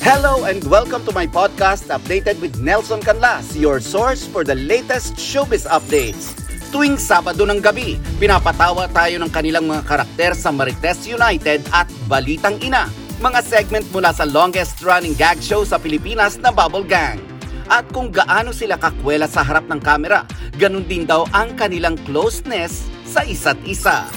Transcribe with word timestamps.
Hello 0.00 0.48
and 0.48 0.64
welcome 0.72 1.04
to 1.04 1.12
my 1.12 1.28
podcast 1.28 1.92
Updated 1.92 2.40
with 2.40 2.56
Nelson 2.56 3.04
Canlas, 3.04 3.52
your 3.52 3.76
source 3.76 4.24
for 4.24 4.40
the 4.40 4.56
latest 4.56 5.20
showbiz 5.20 5.68
updates. 5.68 6.32
Tuwing 6.72 6.96
Sabado 6.96 7.44
ng 7.44 7.60
gabi, 7.60 8.00
pinapatawa 8.16 8.88
tayo 8.88 9.20
ng 9.20 9.28
kanilang 9.28 9.68
mga 9.68 9.84
karakter 9.84 10.32
sa 10.32 10.48
Marites 10.48 11.04
United 11.04 11.60
at 11.76 11.90
Balitang 12.08 12.56
Ina, 12.64 12.88
mga 13.20 13.44
segment 13.44 13.84
mula 13.92 14.16
sa 14.16 14.24
longest 14.24 14.80
running 14.80 15.12
gag 15.12 15.36
show 15.44 15.60
sa 15.68 15.76
Pilipinas 15.76 16.40
na 16.40 16.48
Bubble 16.48 16.88
Gang. 16.88 17.20
At 17.68 17.84
kung 17.92 18.08
gaano 18.08 18.56
sila 18.56 18.80
kakwela 18.80 19.28
sa 19.28 19.44
harap 19.44 19.68
ng 19.68 19.84
kamera, 19.84 20.24
ganun 20.56 20.88
din 20.88 21.04
daw 21.04 21.28
ang 21.36 21.52
kanilang 21.60 22.00
closeness 22.08 22.88
sa 23.04 23.20
isa't 23.28 23.60
isa. 23.68 24.08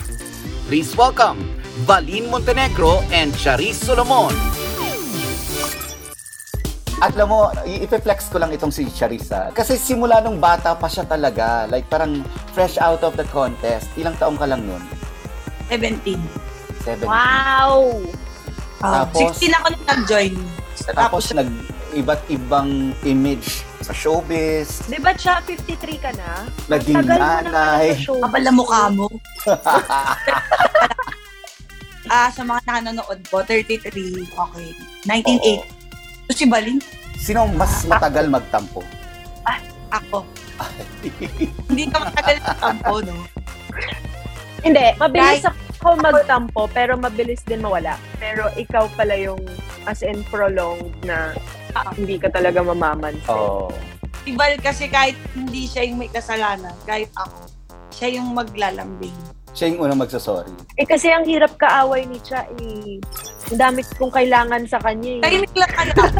Please 0.71 0.95
welcome 0.95 1.43
Valin 1.83 2.31
Montenegro 2.31 3.03
and 3.11 3.35
Charis 3.35 3.75
Solomon. 3.75 4.64
At 6.97 7.11
alam 7.11 7.27
mo, 7.27 7.39
i-flex 7.65 8.31
ko 8.31 8.39
lang 8.39 8.55
itong 8.55 8.71
si 8.71 8.87
Charissa. 8.87 9.51
Kasi 9.51 9.75
simula 9.75 10.23
nung 10.23 10.39
bata 10.39 10.71
pa 10.73 10.87
siya 10.87 11.03
talaga. 11.03 11.67
Like 11.67 11.91
parang 11.91 12.23
fresh 12.55 12.79
out 12.79 13.03
of 13.03 13.19
the 13.19 13.27
contest. 13.29 13.91
Ilang 13.99 14.15
taong 14.15 14.39
ka 14.39 14.47
lang 14.47 14.63
nun? 14.63 14.79
17. 15.67 16.15
17. 16.87 17.03
Wow! 17.03 17.99
Uh, 18.79 19.03
Tapos- 19.03 19.35
16 19.35 19.51
ako 19.51 19.67
nung 19.71 19.85
nag-join. 19.85 20.33
Tapos 20.91 21.31
nag 21.31 21.49
iba't 21.95 22.19
ibang 22.27 22.91
image 23.01 23.63
sa 23.79 23.95
showbiz. 23.95 24.83
Di 24.85 24.99
ba 24.99 25.15
siya 25.15 25.39
53 25.39 25.95
ka 25.95 26.11
na? 26.13 26.43
Naging 26.67 26.99
Tagal 26.99 27.15
mo 27.15 27.23
na 27.23 27.39
nanay. 27.41 27.95
show. 27.95 28.19
Kapala 28.19 28.51
mukha 28.51 28.81
mo. 28.91 29.07
Ah, 32.05 32.29
sa 32.29 32.45
mga 32.45 32.61
nanonood 32.69 33.17
po, 33.33 33.41
33. 33.41 34.29
Okay. 34.29 34.69
1980. 35.09 35.74
Si 36.29 36.45
Balin, 36.49 36.81
Sino 37.15 37.47
mas 37.47 37.87
matagal 37.87 38.29
magtampo? 38.29 38.83
ako. 39.95 40.27
Hindi 41.71 41.83
ka 41.87 41.97
matagal 42.09 42.37
sa 42.43 42.53
tampo, 42.59 42.99
no? 42.99 43.15
Hindi, 44.65 44.85
mabilis 44.97 45.45
ako 45.45 46.01
magtampo, 46.01 46.61
pero 46.73 46.97
mabilis 46.97 47.45
din 47.45 47.61
mawala. 47.61 47.95
Pero 48.17 48.49
ikaw 48.57 48.89
pala 48.97 49.13
yung 49.15 49.39
as 49.85 50.01
in 50.01 50.25
prolonged 50.33 50.97
na 51.05 51.37
ah, 51.77 51.93
hindi 51.93 52.17
ka 52.17 52.33
talaga 52.33 52.65
mamamansin. 52.65 53.29
Oo. 53.29 53.69
Si 54.25 54.33
Val 54.33 54.57
kasi 54.57 54.89
kahit 54.89 55.13
hindi 55.37 55.69
siya 55.69 55.85
yung 55.85 56.01
may 56.01 56.09
kasalanan, 56.09 56.73
kahit 56.89 57.13
ako, 57.13 57.45
siya 57.93 58.17
yung 58.17 58.33
maglalambing. 58.33 59.13
Siya 59.55 59.71
yung 59.71 59.87
unang 59.87 60.03
magsasorry. 60.03 60.51
Eh 60.75 60.83
kasi 60.83 61.07
ang 61.07 61.23
hirap 61.23 61.55
kaaway 61.55 62.03
ni 62.03 62.19
Cha 62.19 62.43
eh. 62.59 62.99
Ang 63.55 63.59
dami 63.59 63.87
kong 63.95 64.11
kailangan 64.11 64.67
sa 64.67 64.83
kanya 64.83 65.15
eh. 65.15 65.23
Tahimik 65.23 65.55
lang 65.55 65.71
ka 65.71 65.83
na. 65.87 65.95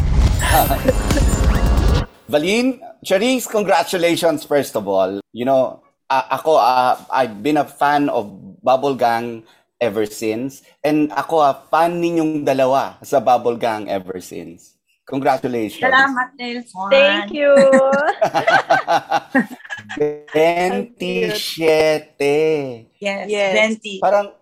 Valin, 2.32 2.80
Charisse, 3.04 3.44
congratulations 3.44 4.40
first 4.48 4.72
of 4.72 4.88
all. 4.88 5.20
You 5.36 5.44
know, 5.44 5.84
a- 6.08 6.40
ako, 6.40 6.56
ah, 6.56 6.96
I've 7.12 7.44
been 7.44 7.60
a 7.60 7.68
fan 7.68 8.08
of 8.08 8.24
Bubble 8.64 8.96
Gang 8.96 9.44
ever 9.84 10.08
since. 10.08 10.64
And 10.80 11.12
ako, 11.12 11.44
a 11.44 11.60
fan 11.68 12.00
ninyong 12.00 12.48
dalawa 12.48 12.96
sa 13.04 13.20
Bubble 13.20 13.60
Gang 13.60 13.92
ever 13.92 14.16
since. 14.24 14.80
Congratulations. 15.04 15.84
Salamat, 15.84 16.32
Nelson. 16.40 16.88
Thank 16.88 17.36
you! 17.36 17.52
27. 19.96 22.86
Yes, 23.00 23.28
Yes. 23.28 23.52
20. 23.80 24.00
Parang 24.00 24.32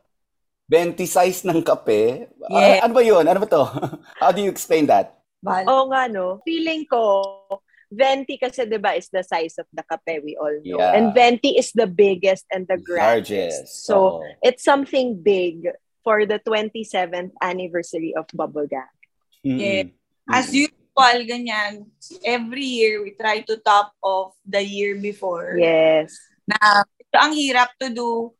20 0.66 1.06
size 1.06 1.44
ng 1.46 1.62
kape. 1.62 2.27
Ah, 2.48 2.80
Yeah. 2.80 2.84
ano 2.84 2.92
ba 2.94 3.02
yun? 3.05 3.24
Ano 3.28 3.38
ba 3.41 3.46
to? 3.48 3.62
How 4.22 4.33
do 4.33 4.41
you 4.42 4.50
explain 4.50 4.86
that? 4.88 5.14
Val. 5.44 5.64
Oo 5.69 5.84
nga 5.92 6.08
no. 6.08 6.41
Feeling 6.42 6.88
ko, 6.88 7.28
venti 7.92 8.41
kasi 8.41 8.64
'di 8.64 8.80
ba 8.80 8.96
is 8.96 9.12
the 9.12 9.20
size 9.20 9.61
of 9.61 9.69
the 9.70 9.84
kape 9.84 10.24
we 10.24 10.34
all 10.41 10.56
know. 10.64 10.80
Yeah. 10.80 10.96
And 10.96 11.12
venti 11.12 11.52
is 11.55 11.70
the 11.77 11.86
biggest 11.86 12.48
and 12.48 12.64
the 12.64 12.80
grandest. 12.80 13.30
Largest. 13.30 13.84
So, 13.84 14.24
Oo. 14.24 14.27
it's 14.40 14.64
something 14.64 15.20
big 15.20 15.68
for 16.00 16.24
the 16.24 16.40
27th 16.40 17.36
anniversary 17.45 18.17
of 18.17 18.24
Bubble 18.33 18.67
Gang. 18.67 18.89
Mm-mm. 19.45 19.61
Yeah. 19.61 19.84
As 20.33 20.48
Mm-mm. 20.48 20.73
Usual, 20.94 21.18
ganyan, 21.27 21.90
every 22.22 22.64
year 22.64 23.02
we 23.02 23.10
try 23.18 23.42
to 23.42 23.58
top 23.58 23.92
of 24.02 24.32
the 24.46 24.62
year 24.62 24.94
before. 24.96 25.58
Yes. 25.58 26.14
Na 26.46 26.86
ito 26.86 27.16
ang 27.18 27.34
hirap 27.34 27.74
to 27.82 27.90
do 27.90 28.30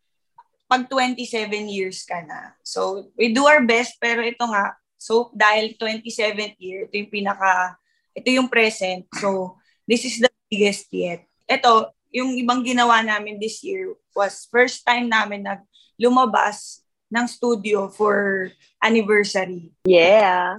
pag 0.71 0.87
27 0.89 1.69
years 1.69 2.07
ka 2.07 2.23
na. 2.23 2.55
So, 2.63 3.11
we 3.19 3.35
do 3.35 3.45
our 3.45 3.63
best, 3.67 3.99
pero 4.01 4.23
ito 4.23 4.47
nga, 4.47 4.75
so 4.97 5.31
dahil 5.35 5.77
27th 5.77 6.57
year, 6.63 6.89
ito 6.89 6.95
yung 6.97 7.13
pinaka, 7.13 7.77
ito 8.15 8.29
yung 8.31 8.49
present. 8.49 9.05
So, 9.21 9.59
this 9.85 10.07
is 10.07 10.23
the 10.23 10.31
biggest 10.49 10.89
yet. 10.95 11.27
Ito, 11.45 11.93
yung 12.15 12.39
ibang 12.39 12.65
ginawa 12.65 13.03
namin 13.03 13.43
this 13.43 13.61
year 13.67 13.93
was 14.15 14.47
first 14.49 14.87
time 14.87 15.11
namin 15.11 15.45
nag 15.45 15.61
lumabas 15.99 16.83
ng 17.11 17.27
studio 17.31 17.87
for 17.87 18.51
anniversary. 18.83 19.71
Yeah. 19.87 20.59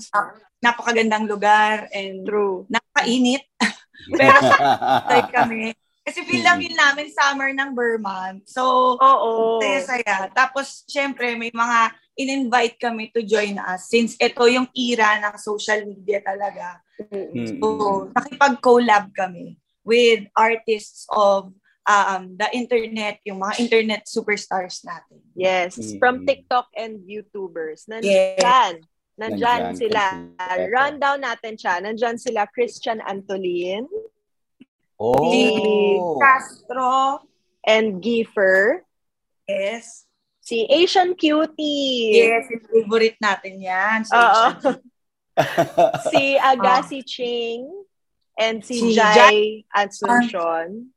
Napakagandang 0.63 1.27
lugar 1.27 1.87
and 1.91 2.23
True. 2.25 2.67
nakainit. 2.69 3.45
Pero 4.13 4.37
Like 5.09 5.31
kami. 5.33 5.73
Kasi 6.05 6.21
feel 6.21 6.45
na 6.45 6.53
feel 6.53 6.77
namin 6.77 7.09
summer 7.09 7.49
ng 7.49 7.73
Vermont. 7.73 8.45
So, 8.45 8.93
Oo. 9.01 9.57
saya-saya. 9.57 10.29
Tapos, 10.37 10.85
syempre, 10.85 11.33
may 11.33 11.49
mga 11.49 11.97
in-invite 12.13 12.77
kami 12.77 13.09
to 13.09 13.25
join 13.25 13.57
us 13.57 13.89
since 13.89 14.13
ito 14.21 14.45
yung 14.45 14.69
era 14.77 15.17
ng 15.17 15.35
social 15.41 15.81
media 15.81 16.21
talaga. 16.21 16.77
Mm. 17.09 17.57
So, 17.57 17.67
nakipag-collab 18.13 19.17
kami 19.17 19.57
with 19.81 20.29
artists 20.37 21.09
of 21.09 21.49
um, 21.89 22.37
the 22.37 22.53
internet, 22.53 23.17
yung 23.25 23.41
mga 23.41 23.65
internet 23.65 24.01
superstars 24.05 24.85
natin. 24.85 25.25
Yes. 25.33 25.73
Mm. 25.77 25.97
From 25.97 26.15
TikTok 26.21 26.69
and 26.77 27.01
YouTubers. 27.01 27.89
Nandyan. 27.89 28.85
Nandyan 29.15 29.71
Nandyan, 29.71 29.79
sila. 29.79 30.03
kompleto. 30.35 30.71
Rundown 30.75 31.19
natin 31.23 31.53
siya. 31.55 31.73
Nandyan 31.79 32.17
sila 32.19 32.43
Christian 32.51 32.99
Antolin 32.99 33.87
Oh. 34.95 36.15
Castro, 36.23 37.19
and 37.67 37.99
Giefer. 37.99 38.87
yes. 39.43 40.07
Si 40.39 40.63
Asian 40.69 41.17
Cutie. 41.17 42.21
Yes, 42.21 42.47
yung 42.53 42.63
favorite 42.69 43.17
natin 43.19 43.59
yan. 43.59 44.05
So, 44.05 44.13
Oo. 44.13 44.45
si 46.13 46.37
Agassi 46.37 47.01
Ching 47.01 47.65
and 48.37 48.61
si, 48.63 48.77
Si 48.77 48.87
Jai 48.93 49.65
Asuncion. 49.73 50.94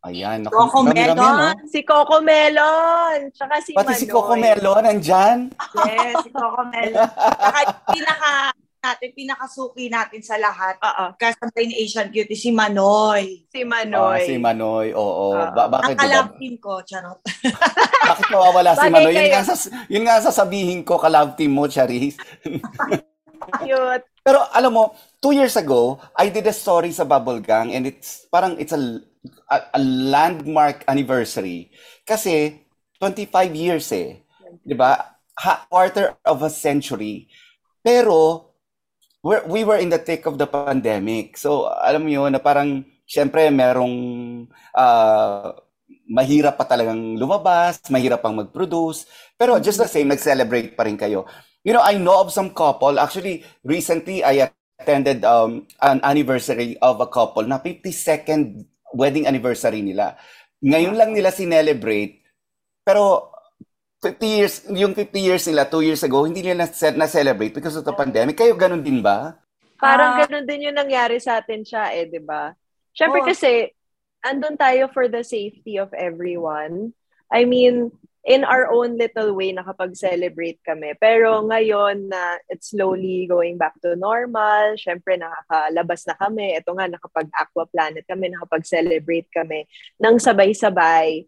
Ayan. 0.00 0.48
Naku, 0.48 0.56
Coco 0.56 0.80
Melon. 0.82 1.16
no? 1.16 1.48
Si 1.68 1.80
Coco 1.84 2.18
Melon. 2.20 3.28
Tsaka 3.30 3.60
si 3.60 3.76
Pati 3.76 3.92
Manoy. 3.92 4.00
si 4.00 4.06
Coco 4.08 4.32
Melon, 4.34 4.80
nandyan. 4.80 5.38
Yes, 5.76 6.24
si 6.24 6.30
Coco 6.32 6.62
Melon. 6.64 7.04
Saka 7.04 7.58
yung 7.60 7.80
pinaka 7.92 8.32
natin, 8.80 9.10
pinakasuki 9.12 9.92
natin 9.92 10.20
sa 10.24 10.40
lahat. 10.40 10.80
Oo. 10.80 11.04
Kasabay 11.14 11.68
ni 11.68 11.84
Asian 11.84 12.08
Cutie, 12.08 12.32
si 12.32 12.48
Manoy. 12.48 13.44
Si 13.46 13.60
Ah, 13.60 13.68
Manoy. 13.68 14.20
si 14.24 14.34
Manoy, 14.40 14.96
oo. 14.96 15.36
Oo. 15.36 15.52
Ba- 15.52 15.68
bakit, 15.68 15.92
Ang 15.94 16.00
kalab 16.00 16.28
team 16.40 16.56
ko, 16.56 16.80
charot. 16.80 17.20
bakit 18.08 18.26
mawawala 18.32 18.72
si 18.72 18.88
Manoy? 18.88 19.12
Yun 19.12 19.28
nga, 19.28 19.42
sas- 19.44 19.68
yun 19.84 20.04
nga 20.08 20.16
sasabihin 20.18 20.80
ko, 20.80 20.96
kalab 20.96 21.36
team 21.36 21.52
mo, 21.52 21.68
Charis. 21.68 22.16
Cute. 23.60 24.04
Pero 24.20 24.48
alam 24.48 24.70
mo, 24.70 24.84
two 25.18 25.32
years 25.32 25.56
ago, 25.56 26.00
I 26.14 26.28
did 26.28 26.44
a 26.44 26.52
story 26.52 26.88
sa 26.88 27.04
Bubble 27.04 27.40
Gang 27.40 27.72
and 27.72 27.84
it's 27.84 28.24
parang 28.28 28.56
it's 28.56 28.70
a, 28.70 28.80
a, 29.50 29.56
a 29.76 29.80
landmark 29.82 30.84
anniversary. 30.88 31.70
Kasi 32.06 32.64
25 33.00 33.52
years 33.56 33.88
eh. 33.92 34.20
'Di 34.64 34.74
ba? 34.76 35.18
Quarter 35.70 36.20
of 36.24 36.44
a 36.44 36.52
century. 36.52 37.28
Pero 37.80 38.50
we're, 39.24 39.44
we 39.48 39.64
were 39.64 39.80
in 39.80 39.88
the 39.88 40.00
thick 40.00 40.28
of 40.28 40.36
the 40.36 40.48
pandemic. 40.48 41.36
So 41.40 41.68
alam 41.68 42.04
mo 42.04 42.10
yun, 42.12 42.32
na 42.36 42.40
parang 42.40 42.84
syempre 43.08 43.48
merong 43.48 43.96
ah, 44.76 45.56
mahirap 46.10 46.58
pa 46.58 46.66
talagang 46.66 47.16
lumabas, 47.16 47.80
mahirap 47.88 48.20
pang 48.20 48.36
mag-produce. 48.36 49.06
Pero 49.38 49.56
just 49.62 49.80
the 49.80 49.88
same, 49.88 50.10
nag-celebrate 50.10 50.76
pa 50.76 50.84
rin 50.84 50.98
kayo. 50.98 51.24
You 51.64 51.76
know, 51.76 51.84
I 51.84 52.00
know 52.00 52.20
of 52.20 52.32
some 52.32 52.52
couple. 52.52 52.98
Actually, 52.98 53.44
recently, 53.64 54.24
I 54.24 54.50
attended 54.80 55.24
um, 55.28 55.68
an 55.84 56.00
anniversary 56.02 56.80
of 56.80 57.00
a 57.04 57.08
couple 57.08 57.44
na 57.44 57.60
52nd 57.60 58.64
wedding 58.92 59.26
anniversary 59.26 59.82
nila. 59.82 60.16
Ngayon 60.60 60.94
lang 60.94 61.10
nila 61.16 61.32
sinelebrate. 61.32 62.20
Pero 62.84 63.30
50 64.00 64.24
years, 64.24 64.54
yung 64.72 64.96
50 64.96 65.20
years 65.20 65.44
nila, 65.44 65.68
2 65.68 65.84
years 65.84 66.00
ago, 66.00 66.24
hindi 66.24 66.40
nila 66.40 66.64
na- 66.64 66.98
na-celebrate 67.04 67.52
because 67.52 67.76
of 67.76 67.84
the 67.84 67.92
pandemic. 67.92 68.36
Kayo 68.36 68.56
ganun 68.56 68.80
din 68.80 69.04
ba? 69.04 69.36
Parang 69.76 70.16
Ah. 70.16 70.24
ganun 70.24 70.48
din 70.48 70.68
yung 70.68 70.76
nangyari 70.76 71.20
sa 71.20 71.40
atin 71.40 71.64
siya 71.64 71.92
eh, 71.92 72.08
di 72.08 72.20
ba? 72.20 72.52
Siyempre 72.96 73.20
Oo. 73.24 73.28
kasi, 73.28 73.68
andun 74.20 74.56
tayo 74.56 74.88
for 74.92 75.08
the 75.08 75.24
safety 75.24 75.80
of 75.80 75.92
everyone. 75.96 76.92
I 77.28 77.44
mean, 77.44 77.92
in 78.24 78.44
our 78.44 78.68
own 78.68 79.00
little 79.00 79.32
way 79.32 79.52
nakapag-celebrate 79.52 80.60
kami. 80.60 80.92
Pero 81.00 81.40
ngayon 81.48 82.12
na 82.12 82.36
it's 82.52 82.76
slowly 82.76 83.24
going 83.24 83.56
back 83.56 83.72
to 83.80 83.96
normal, 83.96 84.76
syempre 84.76 85.16
nakakalabas 85.16 86.04
na 86.04 86.14
kami. 86.20 86.52
Ito 86.60 86.76
nga, 86.76 86.86
nakapag-aqua 86.92 87.64
planet 87.72 88.04
kami, 88.04 88.28
nakapag-celebrate 88.28 89.28
kami 89.32 89.64
nang 89.96 90.20
sabay-sabay 90.20 91.24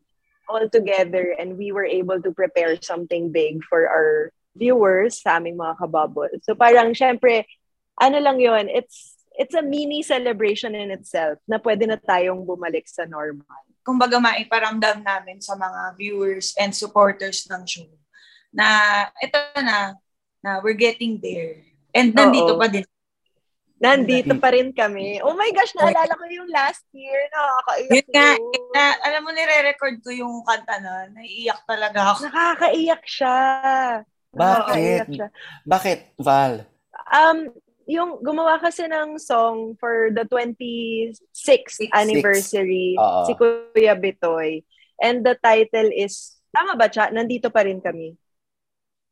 all 0.52 0.68
together 0.68 1.32
and 1.40 1.56
we 1.56 1.72
were 1.72 1.86
able 1.86 2.20
to 2.20 2.34
prepare 2.34 2.76
something 2.84 3.32
big 3.32 3.64
for 3.64 3.88
our 3.88 4.28
viewers 4.52 5.24
sa 5.24 5.40
aming 5.40 5.56
mga 5.56 5.80
kabubble. 5.80 6.28
So 6.44 6.52
parang 6.52 6.92
syempre, 6.92 7.48
ano 7.96 8.20
lang 8.20 8.36
yon 8.36 8.68
it's 8.68 9.16
it's 9.32 9.56
a 9.56 9.64
mini 9.64 10.04
celebration 10.04 10.76
in 10.76 10.92
itself 10.92 11.40
na 11.48 11.56
pwede 11.56 11.88
na 11.88 11.96
tayong 11.96 12.44
bumalik 12.44 12.84
sa 12.84 13.08
normal 13.08 13.71
kumbaga 13.82 14.18
maiparamdam 14.22 15.02
namin 15.02 15.42
sa 15.42 15.58
mga 15.58 15.98
viewers 15.98 16.54
and 16.58 16.70
supporters 16.74 17.46
ng 17.50 17.62
show 17.66 17.86
na 18.52 18.66
ito 19.18 19.38
na, 19.58 19.96
na 20.44 20.50
we're 20.60 20.78
getting 20.78 21.18
there. 21.18 21.64
And 21.92 22.12
nandito 22.12 22.56
Oo. 22.56 22.60
pa 22.60 22.68
din. 22.68 22.86
Nandito 23.82 24.38
pa 24.38 24.54
rin 24.54 24.70
kami. 24.70 25.18
Oh 25.26 25.34
my 25.34 25.50
gosh, 25.50 25.74
naalala 25.74 26.14
ko 26.14 26.22
yung 26.30 26.46
last 26.54 26.86
year. 26.94 27.26
Nakakaiyak 27.34 27.90
Yun 27.90 28.08
nga, 28.14 28.28
yun. 28.38 28.66
na, 28.70 28.84
alam 29.02 29.20
mo, 29.26 29.30
nire-record 29.34 29.98
ko 30.06 30.14
yung 30.14 30.46
kanta 30.46 30.78
na, 30.78 31.10
naiiyak 31.10 31.66
talaga 31.66 32.14
ako. 32.14 32.30
Nakakaiyak 32.30 33.02
siya. 33.02 33.38
Nakakaiyak 34.30 35.10
Bakit? 35.10 35.16
siya. 35.18 35.28
Bakit, 35.66 35.98
Val? 36.22 36.54
Um, 37.10 37.38
yung 37.86 38.22
gumawa 38.22 38.58
kasi 38.58 38.86
ng 38.86 39.18
song 39.18 39.74
for 39.78 40.10
the 40.14 40.24
26th 40.26 41.82
anniversary, 41.90 42.94
Oo. 42.96 43.26
si 43.26 43.32
Kuya 43.34 43.98
Bitoy. 43.98 44.62
And 45.02 45.26
the 45.26 45.34
title 45.34 45.90
is, 45.90 46.38
tama 46.54 46.78
ba, 46.78 46.86
Cha? 46.86 47.10
Nandito 47.10 47.50
pa 47.50 47.66
rin 47.66 47.82
kami. 47.82 48.14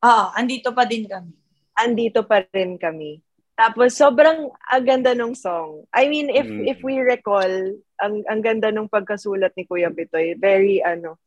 Ah, 0.00 0.32
andito 0.32 0.72
pa 0.72 0.88
din 0.88 1.04
kami. 1.04 1.34
Andito 1.76 2.24
pa 2.24 2.40
rin 2.52 2.80
kami. 2.80 3.20
Tapos 3.52 3.92
sobrang 3.92 4.48
ang 4.48 4.84
ganda 4.88 5.12
nung 5.12 5.36
song. 5.36 5.84
I 5.92 6.08
mean, 6.08 6.32
if 6.32 6.48
Mm. 6.48 6.64
if 6.64 6.78
we 6.80 6.96
recall, 6.96 7.44
ang 8.00 8.24
ang 8.24 8.40
ganda 8.40 8.72
nung 8.72 8.88
pagkasulat 8.88 9.52
ni 9.52 9.68
Kuya 9.68 9.92
Bitoy. 9.92 10.32
Very 10.40 10.80
ano, 10.80 11.20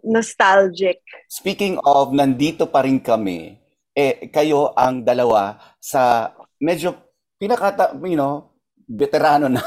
nostalgic. 0.00 1.04
Speaking 1.28 1.76
of, 1.84 2.16
nandito 2.16 2.64
pa 2.64 2.84
rin 2.84 2.96
kami, 2.96 3.60
eh, 3.92 4.28
kayo 4.32 4.72
ang 4.72 5.04
dalawa 5.04 5.60
sa 5.76 6.32
medyo 6.64 6.96
pinakata, 7.36 7.92
you 8.08 8.16
know, 8.16 8.48
veterano 8.88 9.52
na 9.52 9.60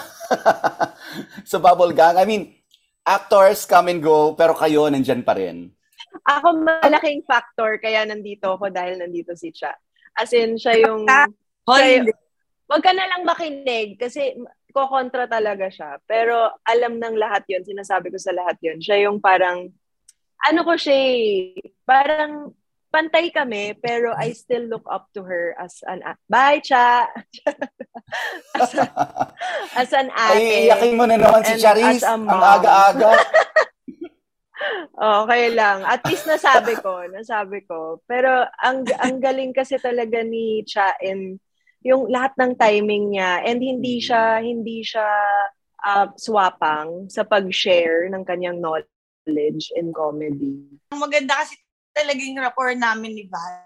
sa 1.49 1.61
Bubble 1.61 1.93
Gang. 1.93 2.17
I 2.17 2.25
mean, 2.25 2.57
actors 3.05 3.69
come 3.69 3.93
and 3.93 4.01
go, 4.01 4.33
pero 4.33 4.57
kayo 4.57 4.89
nandyan 4.89 5.21
pa 5.21 5.37
rin. 5.37 5.69
Ako 6.25 6.65
malaking 6.65 7.21
factor 7.23 7.77
kaya 7.77 8.01
nandito 8.03 8.57
ako 8.57 8.73
dahil 8.73 8.97
nandito 8.97 9.37
si 9.37 9.53
Cha. 9.53 9.71
As 10.17 10.33
in, 10.33 10.57
siya 10.57 10.81
yung... 10.81 11.05
Holiday. 11.67 12.15
Wag 12.67 12.83
ka 12.83 12.91
na 12.95 13.07
lang 13.07 13.27
makinig 13.27 13.99
kasi 13.99 14.35
kokontra 14.71 15.27
talaga 15.27 15.67
siya. 15.67 15.99
Pero 16.07 16.51
alam 16.63 16.99
ng 16.99 17.15
lahat 17.15 17.43
yon 17.47 17.63
sinasabi 17.63 18.11
ko 18.11 18.19
sa 18.19 18.35
lahat 18.35 18.59
yon 18.63 18.79
Siya 18.79 19.07
yung 19.07 19.19
parang, 19.19 19.71
ano 20.47 20.59
ko 20.63 20.73
siya 20.79 20.95
eh, 20.95 21.59
parang 21.83 22.55
pantay 22.87 23.29
kami, 23.31 23.75
pero 23.77 24.15
I 24.15 24.31
still 24.33 24.67
look 24.67 24.85
up 24.87 25.11
to 25.13 25.23
her 25.23 25.53
as 25.59 25.83
an, 25.85 26.01
a- 26.03 26.19
bye, 26.27 26.59
Cha! 26.63 27.07
as, 28.61 28.71
a- 28.75 28.93
as 29.75 29.91
an 29.93 30.09
ate. 30.11 30.37
Ay, 30.37 30.71
iyakin 30.71 30.93
mo 30.95 31.03
na 31.05 31.19
naman 31.19 31.43
si 31.43 31.55
And 31.55 31.61
Charis. 31.61 32.03
Ang 32.03 32.25
aga-aga. 32.27 33.11
Okay 34.97 35.53
lang. 35.53 35.85
At 35.85 36.01
least 36.09 36.25
nasabi 36.25 36.73
ko, 36.81 37.05
nasabi 37.05 37.61
ko. 37.69 38.01
Pero 38.09 38.41
ang 38.57 38.81
ang 38.97 39.21
galing 39.21 39.53
kasi 39.53 39.77
talaga 39.77 40.25
ni 40.25 40.65
Cha 40.65 40.97
in 41.05 41.37
yung 41.85 42.09
lahat 42.09 42.33
ng 42.41 42.57
timing 42.57 43.13
niya 43.13 43.45
and 43.45 43.61
hindi 43.61 44.01
siya 44.01 44.41
hindi 44.41 44.81
siya 44.81 45.05
uh, 45.85 46.09
swapang 46.17 47.05
sa 47.07 47.21
pag-share 47.21 48.09
ng 48.09 48.25
kanyang 48.25 48.57
knowledge 48.57 49.69
in 49.77 49.93
comedy. 49.93 50.65
Ang 50.89 51.05
maganda 51.05 51.45
kasi 51.45 51.55
talagang 51.97 52.37
rapport 52.37 52.77
namin 52.77 53.17
ni 53.17 53.25
Val. 53.25 53.65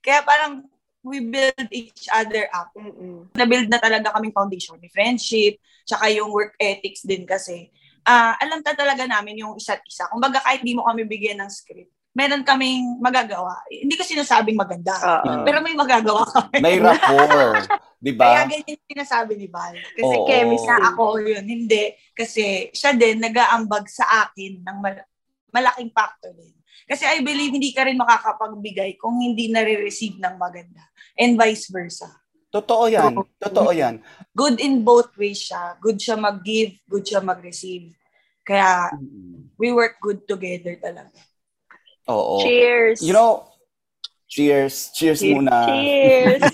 Kaya 0.00 0.22
parang 0.22 0.64
we 1.00 1.20
build 1.24 1.68
each 1.72 2.06
other 2.12 2.46
up. 2.52 2.68
Mm-mm. 2.76 3.32
Na-build 3.32 3.72
na 3.72 3.80
talaga 3.80 4.12
kaming 4.12 4.36
foundation 4.36 4.76
ni 4.78 4.92
friendship, 4.92 5.56
tsaka 5.84 6.12
yung 6.12 6.28
work 6.30 6.52
ethics 6.60 7.02
din 7.02 7.24
kasi. 7.24 7.72
Ah, 8.04 8.36
alam 8.40 8.60
ta 8.60 8.72
talaga 8.72 9.04
namin 9.04 9.44
yung 9.44 9.56
isa't 9.56 9.80
isa. 9.84 10.08
Kumbaga 10.08 10.40
kahit 10.40 10.60
di 10.64 10.76
mo 10.76 10.84
kami 10.84 11.04
bigyan 11.04 11.40
ng 11.40 11.50
script, 11.52 11.92
meron 12.12 12.44
kaming 12.44 13.00
magagawa. 13.00 13.60
Hindi 13.68 13.96
ko 13.96 14.04
sinasabing 14.04 14.56
maganda, 14.56 14.92
Oo. 15.24 15.44
pero 15.44 15.60
may 15.64 15.72
magagawa 15.76 16.24
kami. 16.36 16.58
May 16.60 16.76
rapport. 16.80 17.64
Di 18.00 18.16
Kaya 18.16 18.44
ba? 18.44 18.48
ganyan 18.48 18.72
yung 18.76 18.88
sinasabi 18.88 19.32
ni 19.36 19.46
Val. 19.48 19.76
Kasi 19.76 20.14
Oo. 20.16 20.24
chemistry 20.24 20.72
na 20.72 20.88
ako 20.90 21.04
yun. 21.20 21.44
Hindi. 21.44 21.96
Kasi 22.16 22.72
siya 22.72 22.96
din 22.96 23.20
nag-aambag 23.20 23.84
sa 23.88 24.26
akin 24.26 24.64
ng 24.64 24.76
mal- 24.80 25.04
malaking 25.54 25.92
factor 25.94 26.34
din. 26.34 26.54
Kasi 26.86 27.06
I 27.06 27.22
believe 27.22 27.54
hindi 27.54 27.70
ka 27.70 27.86
rin 27.86 28.00
makakapagbigay 28.00 28.98
kung 28.98 29.22
hindi 29.22 29.52
nare-receive 29.52 30.18
ng 30.18 30.34
maganda. 30.40 30.82
And 31.14 31.38
vice 31.38 31.70
versa. 31.70 32.10
Totoo 32.50 32.90
yan. 32.90 33.14
Totoo 33.38 33.70
yan. 33.70 34.02
Good 34.34 34.58
in 34.58 34.82
both 34.82 35.14
ways 35.14 35.38
siya. 35.38 35.78
Good 35.78 36.02
siya 36.02 36.18
mag-give, 36.18 36.74
good 36.90 37.06
siya 37.06 37.22
mag-receive. 37.22 37.94
Kaya 38.42 38.90
we 39.54 39.70
work 39.70 40.02
good 40.02 40.26
together 40.26 40.74
talaga. 40.82 41.14
Oo. 42.10 42.42
Cheers! 42.42 43.06
You 43.06 43.14
know, 43.14 43.46
cheers. 44.26 44.90
Cheers 44.90 45.22
Cheers! 45.22 45.34
muna. 45.38 45.54
Cheers! 45.70 46.42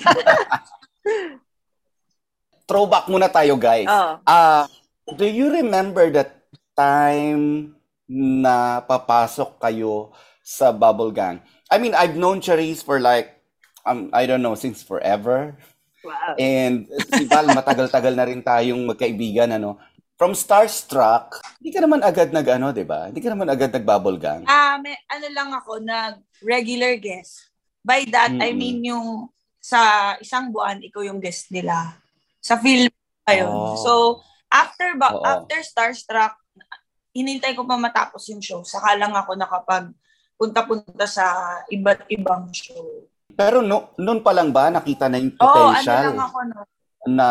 Throwback 2.68 3.08
muna 3.08 3.32
tayo, 3.32 3.56
guys. 3.56 3.88
oh. 3.88 4.20
Ah, 4.26 4.68
do 5.16 5.24
you 5.24 5.48
remember 5.48 6.12
that 6.12 6.44
time 6.76 7.75
na 8.08 8.80
papasok 8.86 9.58
kayo 9.58 10.14
sa 10.42 10.70
Bubble 10.70 11.10
Gang? 11.10 11.42
I 11.66 11.82
mean, 11.82 11.92
I've 11.92 12.14
known 12.14 12.38
Charisse 12.38 12.82
for 12.86 13.02
like, 13.02 13.42
um, 13.82 14.10
I 14.14 14.26
don't 14.26 14.42
know, 14.42 14.54
since 14.54 14.82
forever. 14.82 15.58
Wow. 16.06 16.38
And 16.38 16.86
si 17.18 17.26
Val, 17.26 17.50
matagal-tagal 17.50 18.14
na 18.14 18.26
rin 18.30 18.42
tayong 18.42 18.86
magkaibigan, 18.86 19.50
ano. 19.50 19.78
From 20.16 20.32
Starstruck, 20.32 21.42
hindi 21.60 21.74
ka 21.74 21.82
naman 21.82 22.00
agad 22.00 22.32
nag, 22.32 22.46
ano, 22.46 22.72
di 22.72 22.86
ba? 22.86 23.10
Hindi 23.10 23.20
ka 23.20 23.34
naman 23.34 23.50
agad 23.50 23.74
nag-Bubble 23.74 24.16
Gang. 24.22 24.46
Ah, 24.46 24.78
may, 24.78 24.94
ano 25.10 25.26
lang 25.34 25.50
ako, 25.52 25.82
nag 25.82 26.22
regular 26.40 26.96
guest. 26.96 27.50
By 27.82 28.06
that, 28.14 28.32
I 28.32 28.54
Mm-mm. 28.54 28.58
mean 28.58 28.78
yung 28.94 29.28
sa 29.58 30.14
isang 30.22 30.54
buwan, 30.54 30.78
ikaw 30.78 31.02
yung 31.02 31.18
guest 31.18 31.50
nila. 31.50 31.98
Sa 32.38 32.54
film 32.54 32.86
pa 33.26 33.34
yun. 33.34 33.50
Oh. 33.50 33.74
So, 33.82 33.92
after 34.46 34.94
ba, 34.94 35.10
Oo. 35.10 35.26
after 35.26 35.58
Starstruck, 35.66 36.38
hinintay 37.16 37.56
ko 37.56 37.64
pa 37.64 37.80
matapos 37.80 38.28
yung 38.28 38.44
show. 38.44 38.60
Saka 38.60 38.92
lang 39.00 39.16
ako 39.16 39.32
nakapag 39.32 39.88
punta-punta 40.36 41.08
sa 41.08 41.56
iba't 41.72 42.04
ibang 42.12 42.52
show. 42.52 43.08
Pero 43.32 43.64
no, 43.64 43.96
noon 43.96 44.20
pa 44.20 44.36
lang 44.36 44.52
ba 44.52 44.68
nakita 44.68 45.08
na 45.08 45.16
yung 45.16 45.32
Oo, 45.40 45.48
ano 45.48 45.80
potential 45.80 46.04
lang 46.12 46.20
ako, 46.20 46.38
no? 46.52 46.60
na, 47.06 47.28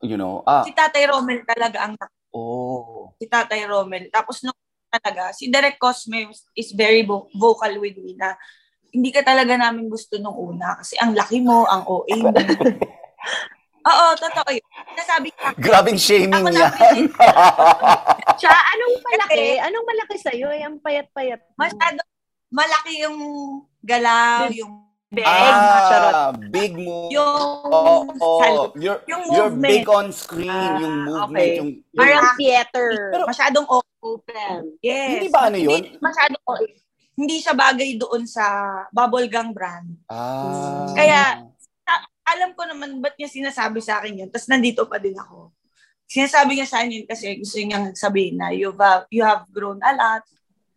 you 0.00 0.16
know, 0.16 0.40
ah, 0.48 0.64
Si 0.64 0.72
Tatay 0.72 1.04
Romel 1.10 1.44
talaga 1.44 1.84
ang 1.84 1.94
oh, 2.32 3.12
si 3.20 3.28
Tatay 3.28 3.68
Romel. 3.68 4.08
Tapos 4.08 4.40
nung 4.40 4.56
talaga, 4.90 5.30
si 5.36 5.52
Derek 5.52 5.78
Cosme 5.78 6.32
is 6.56 6.70
very 6.72 7.04
vo- 7.06 7.28
vocal 7.36 7.78
with 7.78 7.94
me 8.00 8.16
na 8.18 8.34
hindi 8.90 9.14
ka 9.14 9.22
talaga 9.22 9.54
namin 9.54 9.86
gusto 9.86 10.18
nung 10.18 10.34
una 10.34 10.74
kasi 10.82 10.98
ang 10.98 11.14
laki 11.14 11.44
mo, 11.44 11.62
ang 11.68 11.86
OA 11.86 12.14
mo. 12.18 12.34
Oo, 13.80 14.06
totoo 14.14 14.50
yun. 14.50 14.66
Nasabi 14.92 15.28
ka, 15.32 15.56
grabing 15.56 15.96
shaming 15.96 16.32
Ako 16.36 16.52
yan. 16.52 16.72
Cha, 18.36 18.52
anong 18.72 18.96
malaki? 19.00 19.56
Anong 19.58 19.86
malaki 19.86 20.16
sa'yo? 20.16 20.48
Eh, 20.50 20.60
ang 20.60 20.76
payat-payat. 20.78 21.40
masyado 21.54 22.00
malaki 22.46 22.92
yung 23.00 23.18
galaw, 23.80 24.50
yung 24.50 24.84
beg, 25.08 25.24
charot. 25.24 26.12
ah, 26.12 26.30
big 26.50 26.74
move. 26.74 27.08
yung 27.10 27.36
Oh, 27.64 28.04
oh, 28.20 28.70
you're, 28.74 29.00
Yung 29.06 29.22
you're 29.30 29.50
big 29.50 29.86
on 29.86 30.10
screen, 30.10 30.50
Ah, 30.50 30.76
yung 30.76 30.94
movement, 31.04 31.30
okay. 31.32 31.56
yung, 31.56 31.70
yung 31.72 31.96
Parang 31.96 32.26
theater. 32.36 32.88
Pero- 33.10 33.26
masyadong 33.26 33.66
open. 34.02 34.58
Yes. 34.80 35.08
Hindi 35.14 35.28
ba 35.28 35.40
ano 35.46 35.56
yun? 35.56 35.72
Hindi, 35.72 35.98
masyadong 35.98 36.42
OA. 36.44 36.64
Hindi 37.12 37.36
siya 37.36 37.52
bagay 37.52 37.90
doon 37.96 38.22
sa 38.24 38.44
bubblegum 38.90 39.52
brand. 39.52 39.88
ah, 40.08 40.88
Kaya, 40.90 41.44
alam 42.36 42.50
ko 42.54 42.62
naman 42.66 43.02
ba't 43.02 43.14
niya 43.18 43.30
sinasabi 43.30 43.82
sa 43.82 43.98
akin 44.02 44.24
yun. 44.24 44.28
Tapos 44.30 44.48
nandito 44.50 44.86
pa 44.86 44.98
din 44.98 45.16
ako. 45.18 45.50
Sinasabi 46.10 46.58
niya 46.58 46.68
sa 46.68 46.82
akin 46.82 47.02
yun 47.02 47.06
kasi 47.06 47.38
gusto 47.38 47.56
niya 47.58 47.78
sabihin 47.94 48.36
na 48.38 48.50
you 48.50 48.74
have, 48.74 49.06
you 49.10 49.22
have 49.22 49.46
grown 49.50 49.78
a 49.82 49.92
lot, 49.94 50.24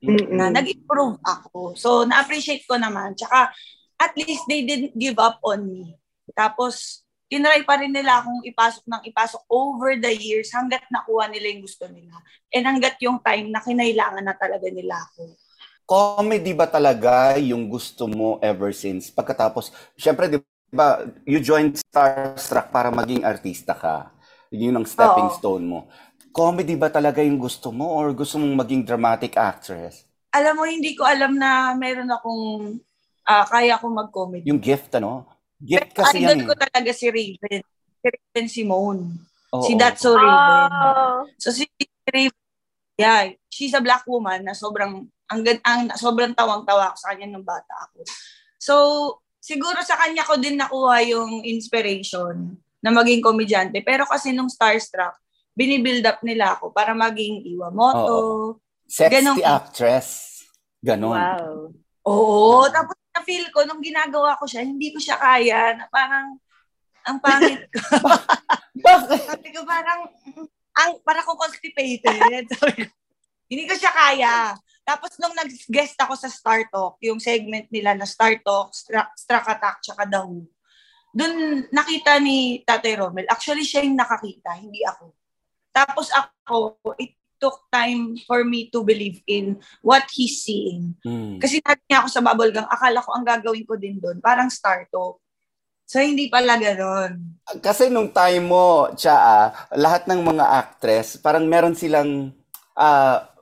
Mm-mm. 0.04 0.36
na 0.36 0.52
nag-improve 0.52 1.18
ako. 1.24 1.74
So, 1.80 2.04
na-appreciate 2.04 2.68
ko 2.68 2.76
naman. 2.76 3.16
Tsaka, 3.16 3.56
at 3.98 4.14
least 4.20 4.44
they 4.52 4.68
didn't 4.68 4.94
give 5.00 5.16
up 5.16 5.40
on 5.42 5.64
me. 5.64 5.96
Tapos, 6.36 7.02
tinry 7.32 7.64
pa 7.64 7.80
rin 7.80 7.90
nila 7.90 8.22
akong 8.22 8.44
ipasok 8.46 8.84
ng 8.86 9.02
ipasok 9.10 9.42
over 9.48 9.96
the 9.98 10.12
years 10.12 10.52
hanggat 10.52 10.84
nakuha 10.92 11.32
nila 11.32 11.50
yung 11.56 11.64
gusto 11.64 11.88
nila. 11.88 12.14
And 12.52 12.68
hanggat 12.68 13.00
yung 13.02 13.24
time 13.24 13.50
na 13.50 13.64
kinailangan 13.64 14.22
na 14.22 14.36
talaga 14.36 14.68
nila 14.70 15.00
ako. 15.02 15.34
comedy 15.84 16.56
ba 16.56 16.64
talaga 16.64 17.36
yung 17.40 17.68
gusto 17.68 18.08
mo 18.08 18.40
ever 18.40 18.72
since? 18.72 19.12
Pagkatapos, 19.12 19.72
syempre, 20.00 20.32
di 20.32 20.40
ba, 20.74 21.06
you 21.24 21.38
joined 21.40 21.78
Starstruck 21.78 22.74
para 22.74 22.90
maging 22.90 23.22
artista 23.22 23.78
ka. 23.78 24.10
Yun 24.50 24.82
ang 24.82 24.88
stepping 24.90 25.30
Oo. 25.30 25.38
stone 25.38 25.66
mo. 25.66 25.80
Comedy 26.34 26.74
ba 26.74 26.90
talaga 26.90 27.22
yung 27.22 27.38
gusto 27.38 27.70
mo 27.70 27.94
or 27.94 28.12
gusto 28.12 28.42
mong 28.42 28.66
maging 28.66 28.82
dramatic 28.82 29.38
actress? 29.38 30.10
Alam 30.34 30.58
mo, 30.58 30.64
hindi 30.66 30.98
ko 30.98 31.06
alam 31.06 31.38
na 31.38 31.78
meron 31.78 32.10
akong 32.10 32.82
ah, 33.30 33.46
kaya 33.46 33.78
akong 33.78 33.94
mag-comedy. 33.94 34.50
Yung 34.50 34.58
gift, 34.58 34.90
ano? 34.98 35.30
Gift 35.62 35.94
kasi 35.94 36.20
Idol 36.20 36.42
yan 36.42 36.50
ko 36.50 36.54
eh. 36.58 36.60
talaga 36.60 36.90
si 36.92 37.06
Raven. 37.08 37.62
Si 38.02 38.08
Raven 38.10 38.48
Simone. 38.50 39.02
Oo. 39.54 39.64
si 39.64 39.78
That's 39.78 40.02
So 40.02 40.18
Raven. 40.18 40.70
So 41.38 41.54
si 41.54 41.70
Raven, 42.10 42.34
yeah, 42.98 43.30
she's 43.48 43.78
a 43.78 43.82
black 43.82 44.04
woman 44.10 44.44
na 44.44 44.58
sobrang 44.58 45.06
ang, 45.30 45.40
ang 45.64 45.82
sobrang 45.98 46.34
tawang-tawa 46.36 46.92
ako 46.92 46.98
sa 47.00 47.10
kanya 47.14 47.34
nung 47.34 47.46
bata 47.48 47.74
ako. 47.90 48.06
So, 48.62 48.76
siguro 49.44 49.84
sa 49.84 50.00
kanya 50.00 50.24
ko 50.24 50.40
din 50.40 50.56
nakuha 50.56 51.04
yung 51.04 51.44
inspiration 51.44 52.56
na 52.80 52.90
maging 52.96 53.20
komedyante. 53.20 53.84
Pero 53.84 54.08
kasi 54.08 54.32
nung 54.32 54.48
Starstruck, 54.48 55.20
binibuild 55.52 56.08
up 56.08 56.24
nila 56.24 56.56
ako 56.56 56.72
para 56.72 56.96
maging 56.96 57.44
Iwamoto. 57.52 58.58
Sexy 58.88 59.20
Ganon. 59.20 59.36
actress. 59.44 60.08
Ganon. 60.80 61.20
wow. 61.20 61.56
Oo, 62.04 62.68
tapos 62.72 62.96
na-feel 63.16 63.48
ko 63.52 63.64
nung 63.68 63.84
ginagawa 63.84 64.40
ko 64.40 64.48
siya, 64.48 64.64
hindi 64.64 64.92
ko 64.96 65.00
siya 65.00 65.20
kaya. 65.20 65.76
Na 65.76 65.88
parang, 65.92 66.40
ang 67.04 67.20
pangit 67.20 67.68
ko. 67.72 67.80
Bakit? 68.84 69.24
Sabi 69.28 69.50
ko 69.56 69.64
parang, 69.64 70.08
ang, 70.76 70.92
parang 71.04 71.26
ko 71.28 71.36
constipated. 71.40 72.48
Sabi 72.60 72.88
ko, 72.88 72.92
hindi 73.48 73.64
ko 73.68 73.76
siya 73.76 73.92
kaya. 73.92 74.36
Tapos 74.84 75.16
nung 75.16 75.32
nag-guest 75.32 75.96
ako 75.96 76.14
sa 76.20 76.28
Star 76.28 76.68
Talk, 76.68 77.00
yung 77.00 77.18
segment 77.24 77.72
nila 77.72 77.96
na 77.96 78.04
Star 78.04 78.36
Talk, 78.44 78.76
Stra- 78.76 79.12
Struck 79.16 79.48
Attack, 79.48 79.80
tsaka 79.80 80.04
The 80.04 80.22
Who, 80.28 80.44
dun 81.16 81.66
nakita 81.72 82.20
ni 82.20 82.62
Tate 82.68 83.00
Romel, 83.00 83.28
actually 83.32 83.64
siya 83.64 83.88
yung 83.88 83.96
nakakita, 83.96 84.60
hindi 84.60 84.84
ako. 84.84 85.16
Tapos 85.72 86.12
ako, 86.12 86.78
it 87.00 87.16
took 87.40 87.64
time 87.72 88.16
for 88.28 88.44
me 88.44 88.68
to 88.72 88.84
believe 88.84 89.24
in 89.28 89.60
what 89.80 90.04
he's 90.12 90.44
seeing. 90.44 90.96
Hmm. 91.04 91.40
Kasi 91.40 91.64
niya 91.64 92.04
ako 92.04 92.08
sa 92.12 92.24
bubble 92.24 92.52
gang, 92.52 92.68
akala 92.68 93.00
ko 93.00 93.10
ang 93.16 93.26
gagawin 93.28 93.68
ko 93.68 93.76
din 93.80 94.04
doon, 94.04 94.20
parang 94.20 94.52
Star 94.52 94.84
Talk. 94.92 95.24
So, 95.84 96.00
hindi 96.00 96.32
pala 96.32 96.56
ganon. 96.56 97.44
Kasi 97.60 97.92
nung 97.92 98.16
time 98.16 98.48
mo, 98.48 98.96
Cha, 98.96 99.52
lahat 99.76 100.08
ng 100.08 100.24
mga 100.24 100.46
actress, 100.64 101.20
parang 101.20 101.44
meron 101.44 101.76
silang 101.76 102.32
ah, 102.80 103.33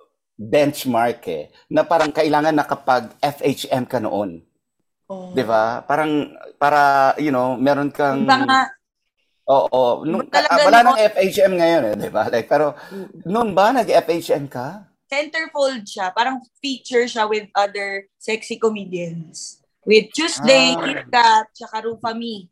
benchmark 0.42 1.22
eh, 1.30 1.44
na 1.70 1.86
parang 1.86 2.10
kailangan 2.10 2.50
nakapag 2.52 3.14
FHM 3.22 3.86
ka 3.86 4.02
noon. 4.02 4.42
Oh. 5.06 5.30
'Di 5.32 5.44
ba? 5.46 5.86
Parang 5.86 6.34
para, 6.58 7.14
you 7.22 7.30
know, 7.30 7.54
meron 7.54 7.92
kang 7.92 8.26
Iba 8.26 8.42
nga, 8.42 8.62
Oo, 9.44 10.08
nung, 10.08 10.24
ah, 10.32 10.64
wala 10.64 10.80
nang 10.82 10.98
FHM 10.98 11.54
ngayon 11.54 11.84
eh, 11.84 11.96
'di 11.96 12.10
ba? 12.10 12.26
Like 12.26 12.48
pero 12.48 12.74
noon 13.22 13.54
ba 13.54 13.70
nag-FHM 13.72 14.48
ka? 14.48 14.88
centerfold 15.12 15.84
siya. 15.84 16.16
Parang 16.16 16.40
feature 16.64 17.04
siya 17.04 17.28
with 17.28 17.44
other 17.52 18.08
sexy 18.16 18.56
comedians. 18.56 19.60
With 19.84 20.08
Tuesday, 20.16 20.72
Ah. 20.72 20.80
Kit 20.80 21.04
Kat, 21.12 21.46
tsaka 21.52 21.84
Rufa 21.84 22.16
Me. 22.16 22.48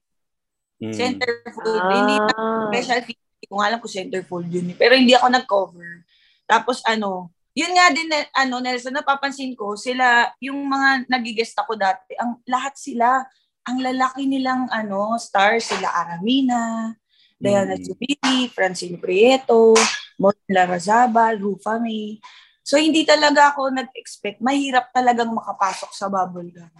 Mm. 0.83 0.91
Centerfold. 0.91 1.79
Hindi 1.87 2.15
na 2.19 2.27
Ah. 2.35 2.67
special 2.67 2.99
feature. 3.07 3.31
Hindi 3.31 3.47
ko 3.47 3.55
nga 3.55 3.67
alam 3.71 3.79
kung 3.79 3.95
centerfold 3.95 4.47
yun. 4.51 4.65
eh. 4.71 4.75
Pero 4.75 4.91
hindi 4.91 5.15
ako 5.15 5.27
nag-cover. 5.31 6.03
Tapos 6.43 6.83
ano, 6.83 7.31
yun 7.59 7.75
nga 7.75 7.91
din, 7.91 8.07
ano, 8.39 8.63
Nelson, 8.63 8.95
napapansin 8.95 9.51
ko, 9.51 9.75
sila, 9.75 10.31
yung 10.39 10.63
mga 10.63 11.11
nagigest 11.11 11.59
ako 11.59 11.75
dati, 11.75 12.15
ang 12.15 12.39
lahat 12.47 12.79
sila, 12.79 13.27
ang 13.67 13.83
lalaki 13.83 14.23
nilang 14.23 14.71
ano, 14.71 15.19
stars, 15.19 15.67
sila 15.67 15.91
Aramina, 15.91 16.95
Diana 17.35 17.75
Mm. 17.75 17.83
Zubiri, 17.83 18.47
Francine 18.55 18.95
Prieto, 18.95 19.75
Monla 20.15 20.63
Razabal, 20.71 21.39
Rufa 21.39 21.79
May. 21.83 22.19
So, 22.63 22.79
hindi 22.79 23.03
talaga 23.03 23.51
ako 23.55 23.71
nag-expect. 23.75 24.39
Mahirap 24.39 24.95
talagang 24.95 25.31
makapasok 25.31 25.91
sa 25.91 26.07
bubble 26.07 26.51
gum. 26.51 26.71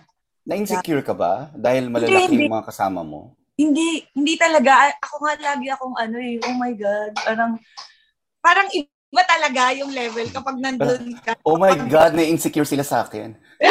Na-insecure 0.47 1.03
ka 1.03 1.11
ba 1.11 1.51
dahil 1.55 1.91
malalaki 1.91 2.35
Hindi, 2.35 2.47
yung 2.47 2.55
mga 2.55 2.67
kasama 2.71 3.01
mo? 3.03 3.35
Hindi, 3.59 4.03
hindi 4.15 4.33
talaga. 4.39 4.95
Ako 4.99 5.15
nga 5.27 5.33
lagi 5.39 5.67
akong 5.67 5.95
ano 5.99 6.17
eh, 6.19 6.39
oh 6.39 6.55
my 6.55 6.73
God, 6.75 7.11
parang, 7.19 7.51
parang 8.39 8.67
iba 9.09 9.23
talaga 9.25 9.73
yung 9.73 9.89
level 9.89 10.27
kapag 10.29 10.57
nandun 10.61 11.17
ka. 11.25 11.33
Oh 11.41 11.57
my 11.57 11.73
God, 11.89 12.13
na-insecure 12.13 12.65
sila 12.65 12.85
sa 12.85 13.05
akin. 13.05 13.33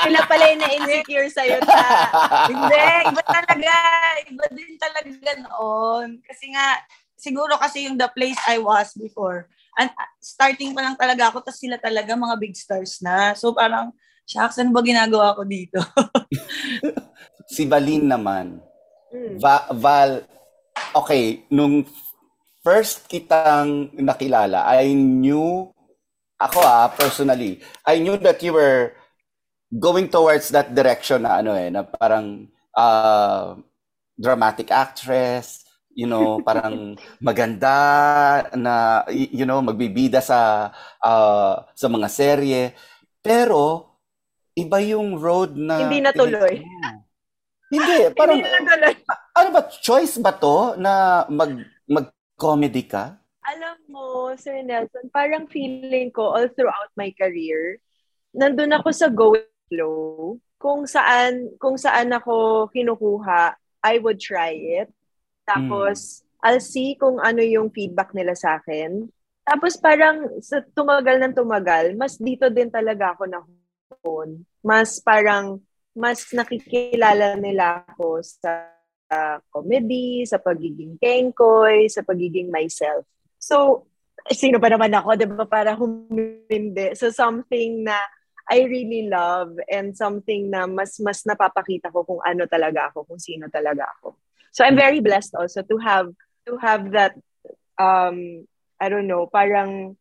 Sila 0.00 0.24
pala 0.24 0.48
yung 0.48 0.62
na-insecure 0.64 1.28
sa'yo. 1.28 1.60
Ta. 1.60 2.08
Hindi, 2.48 2.84
iba 3.12 3.20
talaga. 3.20 3.72
Iba 4.32 4.44
din 4.48 4.80
talaga 4.80 5.30
noon. 5.36 6.24
Kasi 6.24 6.56
nga, 6.56 6.80
siguro 7.20 7.60
kasi 7.60 7.84
yung 7.84 8.00
the 8.00 8.08
place 8.08 8.40
I 8.48 8.56
was 8.56 8.96
before. 8.96 9.52
And 9.76 9.92
starting 10.16 10.72
pa 10.72 10.80
lang 10.80 10.96
talaga 10.96 11.28
ako, 11.28 11.44
tapos 11.44 11.60
sila 11.60 11.76
talaga 11.76 12.16
mga 12.16 12.36
big 12.40 12.56
stars 12.56 13.04
na. 13.04 13.36
So 13.36 13.52
parang, 13.52 13.92
shucks, 14.24 14.56
ano 14.56 14.72
ba 14.72 14.80
ginagawa 14.80 15.36
ko 15.36 15.44
dito? 15.44 15.78
Si 17.50 17.66
Valin 17.66 18.06
naman. 18.06 18.62
Mm. 19.10 19.42
Va- 19.42 19.66
Val, 19.74 20.22
okay, 20.94 21.42
nung 21.50 21.82
first 22.60 23.08
kitang 23.08 23.92
nakilala, 23.96 24.68
I 24.68 24.92
knew, 24.92 25.72
ako 26.40 26.58
ah, 26.60 26.88
personally, 26.92 27.60
I 27.84 28.00
knew 28.00 28.16
that 28.20 28.40
you 28.44 28.56
were 28.56 28.96
going 29.72 30.08
towards 30.08 30.50
that 30.50 30.72
direction 30.74 31.24
na 31.24 31.40
ano 31.40 31.56
eh, 31.56 31.68
na 31.72 31.84
parang 31.84 32.48
ah, 32.76 33.56
dramatic 34.16 34.68
actress, 34.72 35.64
you 35.96 36.04
know, 36.04 36.38
parang 36.48 36.96
maganda 37.20 37.76
na, 38.56 39.04
you 39.08 39.48
know, 39.48 39.60
magbibida 39.64 40.20
sa 40.20 40.70
ah, 41.00 41.64
sa 41.72 41.86
mga 41.88 42.08
serye. 42.08 42.64
Pero, 43.20 43.96
iba 44.56 44.80
yung 44.80 45.20
road 45.20 45.56
na... 45.56 45.84
Hindi 45.84 46.00
natuloy. 46.00 46.64
Hindi, 47.68 47.96
parang, 48.16 48.40
Hindi 48.40 48.48
na 48.48 48.60
tuloy. 48.64 48.94
ano 49.36 49.48
ba, 49.52 49.60
choice 49.68 50.16
ba 50.18 50.32
to 50.32 50.74
na 50.80 51.24
mag, 51.28 51.52
mag-comedy 52.40 52.88
ka? 52.88 53.20
Alam 53.44 53.76
mo, 53.92 54.32
Sir 54.40 54.64
Nelson, 54.64 55.12
parang 55.12 55.44
feeling 55.44 56.08
ko 56.08 56.32
all 56.32 56.48
throughout 56.56 56.88
my 56.96 57.12
career, 57.12 57.76
nandun 58.32 58.72
ako 58.72 58.88
sa 58.96 59.12
go 59.12 59.36
flow. 59.68 60.40
Kung 60.56 60.88
saan, 60.88 61.52
kung 61.60 61.76
saan 61.76 62.08
ako 62.16 62.68
kinukuha, 62.72 63.60
I 63.84 64.00
would 64.00 64.16
try 64.16 64.56
it. 64.56 64.88
Tapos, 65.44 66.24
I'll 66.40 66.64
see 66.64 66.96
kung 66.96 67.20
ano 67.20 67.44
yung 67.44 67.68
feedback 67.68 68.16
nila 68.16 68.32
sa 68.32 68.56
akin. 68.56 69.04
Tapos 69.44 69.76
parang 69.76 70.40
sa 70.40 70.64
tumagal 70.72 71.20
ng 71.20 71.36
tumagal, 71.36 71.92
mas 71.96 72.16
dito 72.16 72.48
din 72.48 72.72
talaga 72.72 73.12
ako 73.12 73.28
nahon. 73.28 74.48
Mas 74.64 74.96
parang, 75.00 75.60
mas 75.92 76.24
nakikilala 76.32 77.36
nila 77.36 77.84
ako 77.88 78.24
sa 78.24 78.79
comedy, 79.50 80.22
sa 80.24 80.38
pagiging 80.38 80.96
kengkoy, 81.02 81.90
sa 81.90 82.06
pagiging 82.06 82.48
myself. 82.48 83.02
So, 83.42 83.86
sino 84.30 84.60
ba 84.62 84.70
naman 84.70 84.92
ako, 84.94 85.08
di 85.16 85.26
ba, 85.26 85.44
para 85.48 85.74
humindi 85.74 86.92
sa 86.94 87.10
something 87.10 87.82
na 87.88 87.96
I 88.50 88.66
really 88.66 89.06
love 89.06 89.54
and 89.70 89.94
something 89.94 90.50
na 90.50 90.66
mas 90.66 90.98
mas 90.98 91.22
napapakita 91.22 91.94
ko 91.94 92.02
kung 92.02 92.18
ano 92.26 92.50
talaga 92.50 92.90
ako, 92.90 93.06
kung 93.06 93.20
sino 93.22 93.46
talaga 93.46 93.86
ako. 93.98 94.18
So 94.50 94.66
I'm 94.66 94.74
very 94.74 94.98
blessed 94.98 95.38
also 95.38 95.62
to 95.62 95.76
have 95.78 96.10
to 96.50 96.58
have 96.58 96.90
that 96.98 97.14
um 97.78 98.42
I 98.82 98.90
don't 98.90 99.06
know, 99.06 99.30
parang 99.30 99.94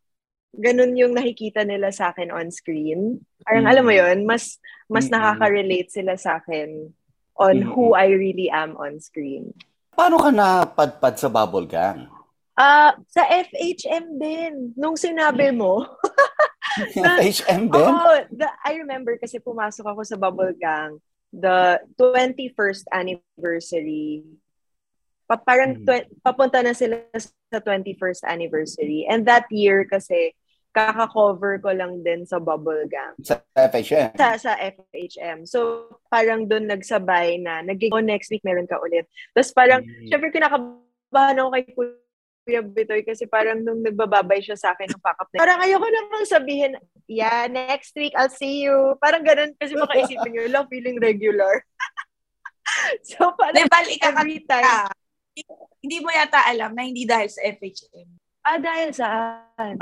ganun 0.57 0.97
yung 0.97 1.13
nakikita 1.13 1.61
nila 1.61 1.93
sa 1.93 2.09
akin 2.09 2.33
on 2.33 2.49
screen. 2.49 3.21
Parang 3.45 3.69
Mm. 3.69 3.71
alam 3.71 3.83
mo 3.85 3.93
yon 3.93 4.17
mas 4.25 4.57
mas 4.89 5.13
nakaka-relate 5.13 5.93
sila 5.93 6.17
sa 6.17 6.41
akin 6.41 6.89
on 7.39 7.55
Mm-mm. 7.57 7.71
who 7.71 7.95
I 7.95 8.11
really 8.11 8.51
am 8.51 8.75
on 8.75 8.99
screen. 8.99 9.55
Paano 9.95 10.19
ka 10.19 10.29
napadpad 10.29 11.15
sa 11.15 11.31
Bubble 11.31 11.65
Gang? 11.65 12.11
Ah, 12.53 12.91
sa 13.07 13.23
FHM 13.23 14.19
din. 14.19 14.75
Nung 14.75 14.99
sinabi 14.99 15.55
mo, 15.55 15.87
FHM 16.99 17.67
din? 17.73 17.79
Oo, 17.87 18.11
the, 18.29 18.47
I 18.63 18.75
remember 18.77 19.15
kasi 19.15 19.39
pumasok 19.39 19.87
ako 19.87 20.01
sa 20.03 20.19
Bubble 20.19 20.51
Gang 20.53 20.99
the 21.29 21.77
21st 21.95 22.89
anniversary. 22.89 24.25
Pa, 25.29 25.37
parang 25.37 25.77
Mhm. 25.77 25.85
twe- 25.85 26.09
papunta 26.19 26.59
na 26.59 26.73
sila 26.73 27.05
sa 27.15 27.61
21st 27.61 28.25
anniversary. 28.25 29.05
And 29.05 29.23
that 29.29 29.45
year 29.53 29.85
kasi 29.85 30.33
kaka-cover 30.69 31.57
ko 31.59 31.69
lang 31.73 32.05
din 32.05 32.23
sa 32.23 32.37
Bubble 32.37 32.85
Gang. 32.85 33.17
Sa 33.25 33.41
FHM? 33.57 34.13
Sa, 34.15 34.37
sa 34.37 34.53
FHM. 34.55 35.43
So, 35.49 35.89
parang 36.07 36.45
doon 36.45 36.69
nagsabay 36.69 37.41
na, 37.41 37.65
naging, 37.65 37.89
oh, 37.89 38.03
next 38.03 38.29
week 38.29 38.45
meron 38.45 38.69
ka 38.69 38.77
ulit. 38.79 39.09
Tapos 39.33 39.51
parang, 39.51 39.81
Mm. 39.81 40.07
syempre 40.13 40.29
kinakabahan 40.29 41.39
ako 41.41 41.49
kay 41.51 41.63
Kuya 41.73 42.61
Bitoy 42.65 43.01
kasi 43.05 43.25
parang 43.25 43.61
nung 43.61 43.81
nagbababay 43.81 44.41
siya 44.41 44.57
sa 44.57 44.73
akin 44.73 44.89
ng 44.89 45.01
pack 45.01 45.17
up 45.21 45.29
na, 45.33 45.41
parang 45.41 45.61
ayoko 45.61 45.85
namang 45.85 46.25
sabihin, 46.25 46.73
yeah, 47.05 47.45
next 47.49 47.93
week 47.97 48.13
I'll 48.17 48.31
see 48.31 48.65
you. 48.65 48.97
Parang 49.01 49.25
ganun 49.25 49.53
kasi 49.57 49.73
makaisipin 49.77 50.33
nyo, 50.33 50.49
lang 50.49 50.65
feeling 50.69 50.97
regular. 51.01 51.65
so 53.09 53.33
parang 53.37 53.57
Di 53.57 53.69
ba, 53.69 53.81
every 53.85 54.41
time. 54.45 54.89
Hindi 55.79 55.97
mo 56.03 56.11
yata 56.11 56.43
alam 56.45 56.75
na 56.75 56.83
hindi 56.83 57.07
dahil 57.07 57.29
sa 57.31 57.41
FHM. 57.47 58.09
Ah, 58.43 58.59
dahil 58.59 58.89
saan? 58.91 59.75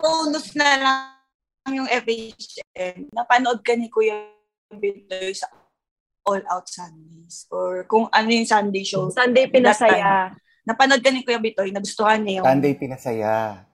Bonus 0.00 0.56
na 0.56 0.68
lang 0.80 1.76
yung 1.76 1.84
FHM. 1.84 3.12
Napanood 3.12 3.60
ka 3.60 3.76
ni 3.76 3.92
Kuya 3.92 4.32
Bitoy 4.72 5.36
sa 5.36 5.52
All 6.24 6.40
Out 6.48 6.72
Sundays 6.72 7.44
or 7.52 7.84
kung 7.84 8.08
ano 8.08 8.28
yung 8.32 8.48
Sunday 8.48 8.80
show. 8.80 9.12
Sunday 9.12 9.52
pinasaya. 9.52 10.32
Napanood 10.64 11.04
ka 11.04 11.12
ni 11.12 11.20
Kuya 11.20 11.36
Bitoy, 11.36 11.68
nagustuhan 11.68 12.24
niya 12.24 12.40
yung 12.40 12.48
Sunday 12.48 12.74
pinasaya. 12.80 13.68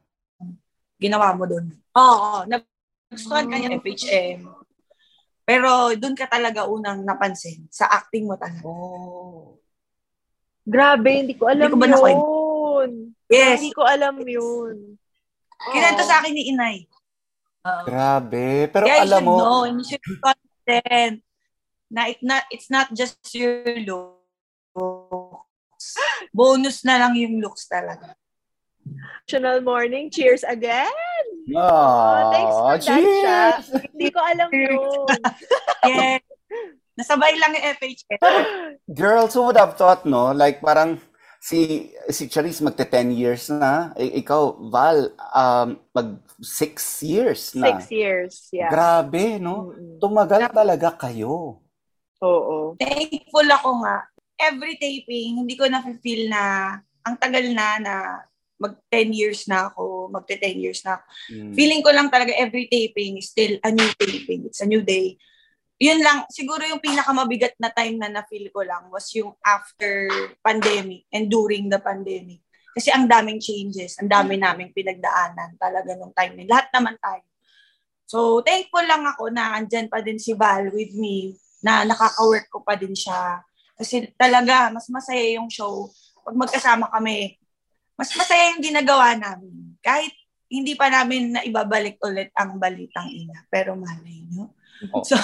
ginawa 0.99 1.31
mo 1.37 1.47
doon. 1.47 1.71
Oo, 1.95 2.43
nagustuhan 2.51 3.47
ka 3.47 3.55
niya 3.55 3.79
FHM. 3.79 4.51
Pero 5.47 5.95
doon 5.95 6.19
ka 6.19 6.27
talaga 6.27 6.67
unang 6.67 7.07
napansin 7.07 7.71
sa 7.71 7.87
acting 7.87 8.27
mo 8.27 8.35
talaga. 8.35 8.67
Oh. 8.67 9.63
Grabe, 10.67 11.23
hindi 11.23 11.39
ko 11.39 11.47
alam 11.47 11.71
Hindi 11.71 11.79
ko 11.79 11.79
ba 11.79 12.11
yun. 12.11 12.91
Yes. 13.31 13.63
Hindi 13.63 13.71
ko 13.71 13.83
alam 13.87 14.19
yun. 14.27 14.99
Kinento 15.73 16.03
sa 16.05 16.23
akin 16.23 16.33
ni 16.33 16.53
Inay. 16.53 16.77
Oo. 17.67 17.83
Grabe. 17.89 18.71
Pero 18.71 18.85
Kaya 18.87 19.03
alam 19.03 19.23
you 19.23 19.27
mo, 19.27 19.37
know, 19.39 19.61
and 19.67 19.77
you 19.83 19.87
should 19.87 20.05
be 20.05 20.15
confident 20.23 21.23
na 21.91 22.11
it 22.11 22.21
not, 22.23 22.45
it's 22.51 22.71
not 22.71 22.87
just 22.95 23.19
your 23.35 23.63
looks. 23.83 25.87
Bonus 26.31 26.87
na 26.87 27.03
lang 27.03 27.19
yung 27.19 27.43
looks 27.43 27.67
talaga. 27.67 28.15
National 29.27 29.59
morning. 29.67 30.07
Cheers 30.15 30.47
again. 30.47 30.95
oh, 31.59 32.31
thanks 32.31 32.55
for 32.55 32.67
that, 32.71 32.83
cheers! 32.83 33.23
Sha. 33.23 33.39
Hindi 33.91 34.09
ko 34.15 34.19
alam 34.23 34.51
yun. 34.51 35.07
Yes. 35.87 36.23
Nasabay 36.97 37.35
lang 37.39 37.53
yung 37.55 37.67
FHM. 37.77 38.19
Girls, 38.89 39.35
who 39.35 39.45
would 39.47 39.59
have 39.59 39.77
thought, 39.77 40.07
no? 40.07 40.33
Like, 40.33 40.63
parang 40.65 40.99
si 41.47 41.95
si 42.11 42.27
Charisse 42.27 42.59
magte 42.67 42.83
10 42.83 43.15
years 43.15 43.47
na. 43.55 43.95
I- 43.95 44.19
ikaw, 44.19 44.59
Val, 44.67 45.15
um, 45.31 45.79
mag 45.95 46.19
6 46.43 47.07
years 47.07 47.55
na. 47.55 47.79
Six 47.79 47.95
years. 47.95 48.35
Yeah. 48.51 48.67
Grabe, 48.67 49.39
no? 49.39 49.71
Mm-mm. 49.71 50.03
Tumagal 50.03 50.51
talaga 50.51 50.91
kayo. 50.99 51.63
Oo. 52.19 52.75
Thankful 52.83 53.47
ako 53.47 53.87
nga. 53.87 54.11
Every 54.37 54.75
taping, 54.77 55.47
hindi 55.47 55.55
ko 55.55 55.71
na-feel 55.71 56.27
na 56.27 56.77
ang 57.07 57.17
tagal 57.17 57.47
na 57.55 57.79
na 57.79 57.95
mag 58.59 58.75
10 58.91 59.15
years 59.15 59.47
na 59.47 59.71
ako, 59.71 60.11
magte 60.11 60.35
10 60.35 60.59
years 60.59 60.83
na 60.83 60.99
ako. 60.99 61.05
Mm. 61.31 61.53
Feeling 61.55 61.83
ko 61.87 61.91
lang 61.95 62.09
talaga 62.11 62.35
every 62.35 62.67
taping 62.67 63.23
is 63.23 63.31
still 63.31 63.55
a 63.63 63.71
new 63.71 63.91
taping. 64.01 64.51
It's 64.51 64.65
a 64.65 64.69
new 64.69 64.83
day. 64.83 65.15
Yun 65.77 66.01
lang, 66.01 66.25
siguro 66.33 66.65
yung 66.65 66.81
pinakamabigat 66.81 67.61
na 67.61 67.69
time 67.69 68.01
na 68.01 68.09
na-feel 68.09 68.49
ko 68.49 68.65
lang 68.65 68.89
was 68.89 69.13
yung 69.13 69.37
after 69.45 70.09
pandemic 70.41 71.05
and 71.13 71.29
during 71.29 71.69
the 71.69 71.77
pandemic. 71.77 72.41
Kasi 72.73 72.93
ang 72.93 73.05
daming 73.09 73.41
changes, 73.41 73.97
ang 74.01 74.09
dami 74.09 74.41
naming 74.41 74.73
pinagdaanan 74.73 75.57
talaga 75.61 75.97
nung 75.97 76.13
time 76.17 76.37
na. 76.37 76.49
Lahat 76.49 76.69
naman 76.73 76.97
tayo. 76.97 77.25
So, 78.09 78.41
thankful 78.41 78.85
lang 78.89 79.05
ako 79.05 79.29
na 79.33 79.57
andyan 79.57 79.93
pa 79.93 80.01
din 80.01 80.17
si 80.17 80.33
Val 80.33 80.73
with 80.73 80.97
me, 80.97 81.37
na 81.61 81.85
nakaka-work 81.85 82.49
ko 82.49 82.65
pa 82.65 82.77
din 82.77 82.97
siya. 82.97 83.45
Kasi 83.77 84.09
talaga, 84.17 84.73
mas 84.73 84.89
masaya 84.89 85.37
yung 85.37 85.53
show 85.53 85.93
pag 86.25 86.37
magkasama 86.37 86.89
kami. 86.89 87.37
Mas 87.99 88.13
masaya 88.17 88.57
yung 88.57 88.65
ginagawa 88.65 89.13
namin. 89.13 89.77
Kahit 89.85 90.13
hindi 90.49 90.73
pa 90.79 90.89
namin 90.89 91.37
na 91.37 91.41
ibabalik 91.45 92.01
ulit 92.01 92.33
ang 92.39 92.57
balitang 92.57 93.09
ina. 93.11 93.45
Pero 93.53 93.77
malay 93.77 94.25
nyo. 94.33 94.56
Oh. 94.93 95.03
So, 95.05 95.17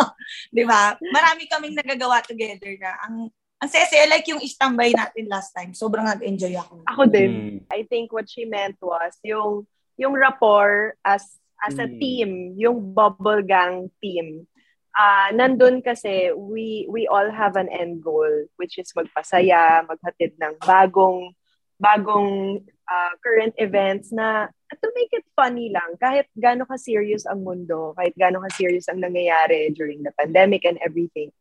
di 0.56 0.62
ba? 0.62 0.94
Marami 0.98 1.50
kaming 1.50 1.74
nagagawa 1.78 2.22
together 2.22 2.70
na 2.78 2.94
ang 3.02 3.30
ang 3.60 3.68
sese, 3.68 4.08
like 4.08 4.24
yung 4.24 4.40
istambay 4.40 4.88
natin 4.96 5.28
last 5.28 5.52
time, 5.52 5.76
sobrang 5.76 6.08
nag-enjoy 6.08 6.56
ako. 6.56 6.80
Ako 6.88 7.02
din. 7.12 7.32
Mm. 7.32 7.56
I 7.68 7.84
think 7.84 8.08
what 8.08 8.24
she 8.24 8.48
meant 8.48 8.80
was 8.80 9.12
yung 9.20 9.68
yung 10.00 10.16
rapport 10.16 10.96
as 11.04 11.36
as 11.60 11.76
a 11.76 11.84
Mm. 11.84 11.98
team, 12.00 12.30
yung 12.56 12.96
bubble 12.96 13.44
gang 13.44 13.92
team. 14.00 14.48
Ah, 14.96 15.28
nandun 15.36 15.84
kasi 15.84 16.32
we 16.32 16.88
we 16.88 17.04
all 17.04 17.28
have 17.28 17.54
an 17.60 17.68
end 17.68 18.00
goal 18.00 18.26
which 18.56 18.80
is 18.80 18.90
magpasaya, 18.96 19.84
maghatid 19.84 20.34
ng 20.40 20.56
bagong 20.64 21.36
bagong 21.76 22.64
ah, 22.88 23.12
current 23.20 23.52
events 23.60 24.08
na 24.08 24.48
to 24.78 24.88
make 24.94 25.10
it 25.10 25.26
funny 25.34 25.74
lang 25.74 25.98
kahit 25.98 26.30
gaano 26.38 26.62
ka 26.68 26.78
serious 26.78 27.26
ang 27.26 27.42
mundo, 27.42 27.90
kahit 27.98 28.14
gaano 28.14 28.38
ka 28.46 28.50
serious 28.54 28.86
ang 28.86 29.02
nangyayari 29.02 29.74
during 29.74 30.06
the 30.06 30.14
pandemic 30.14 30.62
and 30.62 30.78
everything. 30.78 31.34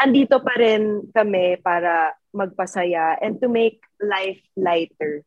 Andito 0.00 0.40
pa 0.40 0.56
rin 0.56 1.04
kami 1.12 1.60
para 1.60 2.16
magpasaya 2.32 3.20
and 3.20 3.36
to 3.36 3.52
make 3.52 3.84
life 4.00 4.40
lighter. 4.56 5.20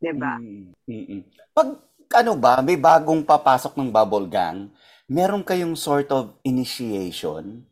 'di 0.00 0.12
ba? 0.16 0.38
Mm, 0.38 0.72
mm, 0.86 1.04
mm. 1.18 1.22
Pag 1.50 1.68
ano 2.10 2.32
ba, 2.34 2.58
may 2.64 2.74
bagong 2.74 3.22
papasok 3.22 3.78
ng 3.78 3.90
bubble 3.92 4.26
gang, 4.26 4.66
meron 5.06 5.46
kayong 5.46 5.74
sort 5.78 6.10
of 6.10 6.34
initiation? 6.42 7.62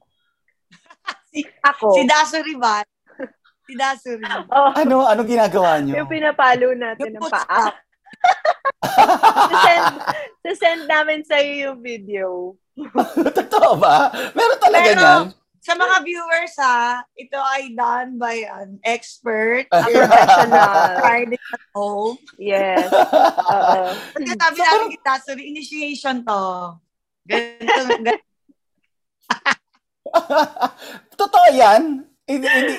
Si, 1.28 1.44
Ako, 1.60 1.92
si 1.92 2.08
Dasuri 2.08 2.56
ba? 2.56 2.80
Si 3.68 3.76
Dasuri. 3.76 4.24
oh, 4.56 4.72
Ano, 4.72 5.04
ano 5.04 5.20
ginagawa 5.28 5.76
nyo? 5.76 6.00
yung 6.00 6.08
pinapalo 6.08 6.72
natin 6.72 7.12
ng 7.12 7.20
Yung 7.20 7.28
paa. 7.28 7.68
Send, 9.64 9.86
send 10.56 10.82
namin 10.88 11.20
sa 11.24 11.38
yung 11.40 11.82
video. 11.82 12.54
Totoo 13.38 13.78
ba? 13.78 14.10
Meron 14.34 14.60
talaga 14.62 14.88
Pero, 14.88 15.02
niyan? 15.02 15.24
Sa 15.58 15.76
mga 15.76 15.96
viewers 16.00 16.54
ha, 16.64 17.02
ito 17.12 17.36
ay 17.36 17.76
done 17.76 18.16
by 18.16 18.46
an 18.48 18.80
expert. 18.86 19.68
A 19.74 19.84
professional. 19.84 20.72
Tried 21.02 21.30
it 21.34 21.44
at 21.52 21.64
home. 21.76 22.16
Yes. 22.40 22.88
Oo. 22.88 23.92
Kasi 24.16 24.32
sabi 24.38 24.58
namin 24.64 24.88
kita, 24.96 25.12
sorry, 25.20 25.44
initiation 25.50 26.24
to. 26.24 26.42
Ganito, 27.28 27.80
ganito. 27.84 28.24
Totoo 31.20 31.46
yan? 31.52 32.06
Hindi, 32.24 32.46
hindi, 32.48 32.74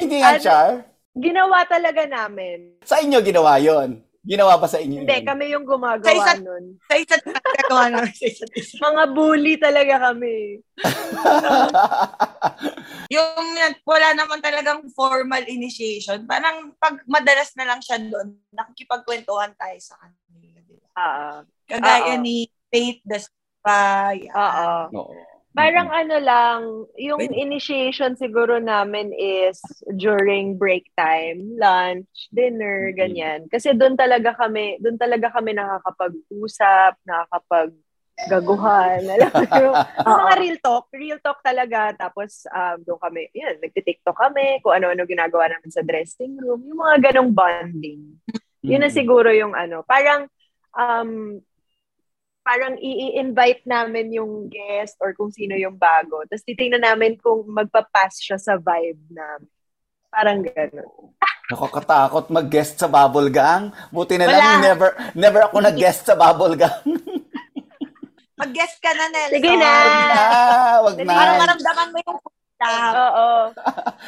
hindi 0.00 0.16
yan, 0.18 0.34
Ano? 0.34 0.42
Char? 0.42 0.70
Ginawa 1.14 1.62
talaga 1.70 2.02
namin. 2.10 2.82
Sa 2.82 2.98
inyo 2.98 3.22
ginawa 3.22 3.62
yon 3.62 4.02
Ginawa 4.24 4.56
ba 4.56 4.64
sa 4.64 4.76
inyo 4.76 5.04
Hindi, 5.04 5.14
yun? 5.14 5.26
kami 5.26 5.44
yung 5.52 5.62
Sa 5.62 5.70
gumagawa 5.70 6.08
isa't- 6.16 6.40
nun. 6.42 6.64
Sa 6.82 6.94
isa't 6.96 7.20
isa, 7.22 7.36
gagawa 7.36 7.82
namin 7.86 8.14
sa 8.16 8.26
isa't 8.26 8.52
isa. 8.54 8.74
Mga 8.80 9.02
bully 9.12 9.54
talaga 9.56 9.94
kami. 10.02 10.36
Yung 13.10 13.44
wala 13.84 14.08
naman 14.12 14.40
talagang 14.40 14.80
formal 14.90 15.44
initiation. 15.44 16.24
Parang 16.24 16.72
pag 16.74 17.04
madalas 17.04 17.52
na 17.52 17.66
lang 17.66 17.80
siya 17.80 18.00
doon, 18.00 18.32
nakikipagkwentuhan 18.50 19.52
tayo 19.54 19.76
sa 19.78 20.00
kanila. 20.00 20.58
di 20.58 20.74
ba? 20.74 20.88
Oo. 20.94 21.30
Kagaya 21.64 22.16
Oo. 22.16 22.22
ni 22.22 22.36
Faith 22.66 23.04
Daspa. 23.04 23.80
yan. 24.14 24.32
Oo. 24.32 25.04
Oo. 25.04 25.33
Parang 25.54 25.86
ano 25.86 26.16
lang, 26.18 26.60
yung 26.98 27.22
Wait. 27.22 27.30
initiation 27.30 28.18
siguro 28.18 28.58
namin 28.58 29.14
is 29.14 29.62
during 29.94 30.58
break 30.58 30.90
time, 30.98 31.46
lunch, 31.54 32.10
dinner, 32.34 32.90
Mhm. 32.90 32.96
ganyan. 32.98 33.40
Kasi 33.46 33.70
doon 33.70 33.94
talaga 33.94 34.34
kami, 34.34 34.82
doon 34.82 34.98
talaga 34.98 35.30
kami 35.30 35.54
nakakapag-usap, 35.54 36.98
nakakapag-gaguhan, 37.06 38.98
alam 39.06 39.30
mo 39.30 39.42
yung, 39.54 39.76
mga 40.10 40.32
real 40.42 40.58
talk, 40.58 40.90
real 40.90 41.22
talk 41.22 41.38
talaga. 41.38 41.94
Tapos 41.94 42.50
um, 42.50 42.82
doon 42.82 42.98
kami, 42.98 43.30
yun, 43.30 43.54
nagtitiktok 43.62 44.18
kami, 44.18 44.58
kung 44.58 44.74
ano-ano 44.74 45.06
ginagawa 45.06 45.54
namin 45.54 45.70
sa 45.70 45.86
dressing 45.86 46.34
room, 46.34 46.66
yung 46.66 46.82
mga 46.82 47.14
ganong 47.14 47.30
bonding. 47.30 48.18
Yun 48.66 48.82
na 48.82 48.90
siguro 48.90 49.30
yung 49.30 49.54
ano, 49.54 49.86
parang 49.86 50.26
um, 50.74 51.38
parang 52.44 52.76
i-invite 52.76 53.64
namin 53.64 54.12
yung 54.12 54.52
guest 54.52 55.00
or 55.00 55.16
kung 55.16 55.32
sino 55.32 55.56
yung 55.56 55.80
bago. 55.80 56.20
Tapos 56.28 56.44
titingnan 56.44 56.84
namin 56.84 57.16
kung 57.16 57.48
magpa-pass 57.48 58.20
siya 58.20 58.36
sa 58.36 58.60
vibe 58.60 59.00
namin. 59.08 59.48
Parang 60.12 60.38
gano'n. 60.44 61.10
Nakakatakot 61.50 62.28
mag-guest 62.28 62.78
sa 62.78 62.86
Bubble 62.86 63.32
Gang. 63.32 63.72
Buti 63.90 64.20
na 64.20 64.28
lang, 64.28 64.60
never, 64.60 64.92
never 65.16 65.40
ako 65.48 65.64
nag-guest 65.64 66.04
sa 66.04 66.14
Bubble 66.14 66.54
Gang. 66.54 66.84
Mag-guest 68.40 68.76
ka 68.78 68.92
na, 68.92 69.04
Nelson. 69.08 69.34
Sige 69.40 69.52
na. 69.56 69.70
ah, 69.72 70.76
wag 70.84 70.96
na. 71.00 71.14
Para 71.16 71.32
maramdaman 71.40 71.88
mo 71.90 71.98
yung 72.02 72.18
footstep. 72.20 72.92
Oo. 72.92 73.28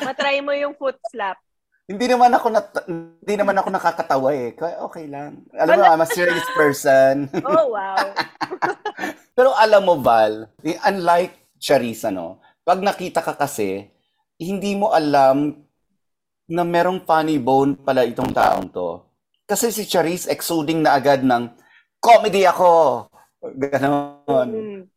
Matry 0.04 0.38
mo 0.44 0.52
yung 0.52 0.74
foot 0.76 0.98
slap. 1.08 1.38
Hindi 1.86 2.06
naman 2.10 2.34
ako 2.34 2.46
nat- 2.50 2.86
hindi 2.90 3.34
naman 3.38 3.54
ako 3.62 3.68
nakakatawa 3.70 4.30
eh. 4.34 4.50
Kaya 4.58 4.82
okay 4.82 5.06
lang. 5.06 5.46
Alam 5.54 5.78
mo, 5.78 5.84
I'm 5.86 6.02
a 6.02 6.08
serious 6.10 6.46
person. 6.58 7.30
Oh, 7.46 7.70
wow. 7.70 7.94
Pero 9.38 9.54
alam 9.54 9.86
mo, 9.86 9.94
Val, 10.02 10.50
eh, 10.66 10.74
unlike 10.82 11.54
Charissa, 11.62 12.10
no? 12.10 12.42
Pag 12.66 12.82
nakita 12.82 13.22
ka 13.22 13.38
kasi, 13.38 13.86
hindi 14.34 14.74
mo 14.74 14.90
alam 14.90 15.62
na 16.50 16.62
merong 16.66 17.06
funny 17.06 17.38
bone 17.38 17.78
pala 17.78 18.02
itong 18.02 18.34
taong 18.34 18.66
to. 18.74 19.06
Kasi 19.46 19.70
si 19.70 19.86
Charisse 19.86 20.26
exuding 20.26 20.82
na 20.82 20.98
agad 20.98 21.22
ng 21.22 21.54
comedy 22.02 22.42
ako. 22.50 23.06
Ganon. 23.46 24.48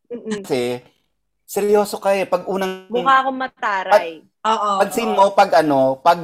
Mm-mm. 0.09 0.41
Kasi, 0.41 0.81
seryoso 1.45 2.01
ka 2.01 2.17
eh. 2.17 2.25
Pag 2.25 2.49
unang, 2.49 2.89
Mukha 2.89 3.21
akong 3.21 3.37
mataray. 3.37 4.25
Oo. 4.41 4.69
pag 4.81 4.89
scene 4.89 5.13
mo, 5.13 5.29
pag 5.37 5.51
ano, 5.61 6.01
pag, 6.01 6.17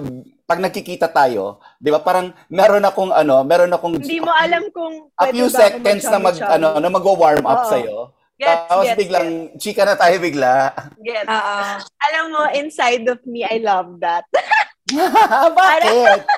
pag 0.46 0.62
nagkikita 0.62 1.10
tayo, 1.10 1.58
di 1.82 1.90
ba, 1.90 1.98
parang 1.98 2.30
meron 2.54 2.86
akong 2.86 3.10
ano, 3.10 3.42
meron 3.42 3.74
akong 3.74 3.98
Hindi 3.98 4.22
mo 4.22 4.30
alam 4.30 4.70
kung 4.70 5.10
a 5.18 5.34
few 5.34 5.50
seconds 5.50 6.06
na 6.06 6.22
mag, 6.22 6.38
ano, 6.38 6.78
na 6.78 6.90
mag-warm 6.90 7.42
up 7.50 7.66
Oo. 7.66 7.70
sa'yo. 7.74 7.98
Gets, 8.38 8.68
Tapos 8.70 8.86
gets, 8.86 9.00
biglang, 9.00 9.30
chika 9.58 9.84
na 9.90 9.98
tayo 9.98 10.16
bigla. 10.22 10.70
gets. 11.02 11.26
Oo. 11.26 11.58
Alam 11.82 12.26
mo, 12.30 12.42
inside 12.54 13.10
of 13.10 13.18
me, 13.26 13.42
I 13.42 13.58
love 13.58 13.98
that. 14.06 14.30
Bakit? 15.58 16.30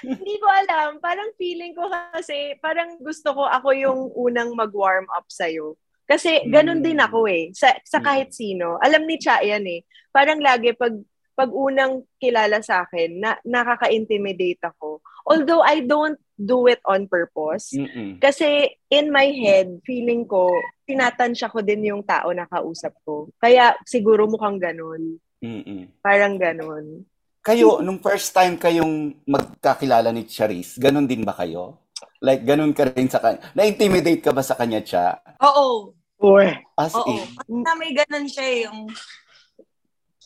Hindi 0.00 0.34
ko 0.40 0.48
alam. 0.48 0.96
Parang 1.04 1.28
feeling 1.36 1.76
ko 1.76 1.92
kasi, 2.16 2.56
parang 2.64 2.96
gusto 3.04 3.36
ko 3.36 3.44
ako 3.44 3.68
yung 3.76 4.00
unang 4.16 4.56
mag-warm 4.56 5.04
up 5.12 5.28
sa'yo. 5.28 5.76
Kasi 6.08 6.48
ganun 6.48 6.80
din 6.80 6.98
ako 6.98 7.28
eh. 7.28 7.52
Sa, 7.52 7.68
sa 7.84 8.00
kahit 8.00 8.32
sino. 8.32 8.80
Alam 8.80 9.04
ni 9.04 9.20
Cha 9.20 9.44
yan 9.44 9.62
eh. 9.68 9.84
Parang 10.10 10.40
lagi 10.42 10.74
pag 10.74 10.90
pag 11.34 11.50
unang 11.50 12.04
kilala 12.20 12.60
sa 12.60 12.84
akin, 12.84 13.20
na, 13.20 13.36
nakaka-intimidate 13.46 14.60
ako. 14.64 15.00
Although 15.24 15.62
I 15.62 15.84
don't 15.84 16.18
do 16.40 16.66
it 16.66 16.80
on 16.88 17.06
purpose. 17.06 17.76
Mm-mm. 17.76 18.16
Kasi 18.18 18.72
in 18.88 19.12
my 19.12 19.28
head, 19.28 19.80
feeling 19.84 20.24
ko, 20.24 20.48
tinatansya 20.88 21.52
ko 21.52 21.60
din 21.60 21.92
yung 21.92 22.02
tao 22.02 22.32
na 22.32 22.48
kausap 22.48 22.96
ko. 23.04 23.28
Kaya 23.36 23.76
siguro 23.84 24.24
mukhang 24.26 24.56
ganun. 24.56 25.20
Mm-mm. 25.44 26.00
Parang 26.00 26.40
ganun. 26.40 27.04
Kayo, 27.40 27.80
nung 27.80 28.00
first 28.04 28.36
time 28.36 28.60
kayong 28.60 29.16
magkakilala 29.24 30.12
ni 30.12 30.28
Charisse, 30.28 30.76
ganun 30.76 31.08
din 31.08 31.24
ba 31.24 31.32
kayo? 31.32 31.88
Like, 32.20 32.44
ganun 32.44 32.76
ka 32.76 32.84
rin 32.92 33.08
sa 33.08 33.20
kanya. 33.20 33.40
Na-intimidate 33.56 34.20
ka 34.20 34.32
ba 34.32 34.44
sa 34.44 34.56
kanya, 34.56 34.84
Cha? 34.84 35.16
Oo. 35.40 35.96
Uy. 36.20 36.52
As 36.76 36.92
Oo. 36.92 37.08
in? 37.08 37.24
Kasi 37.24 37.52
na 37.64 37.72
may 37.80 37.92
ganun 37.96 38.28
siya 38.28 38.44
eh, 38.44 38.58
yung 38.68 38.92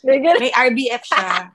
May 0.04 0.52
RBF 0.52 1.02
siya. 1.02 1.48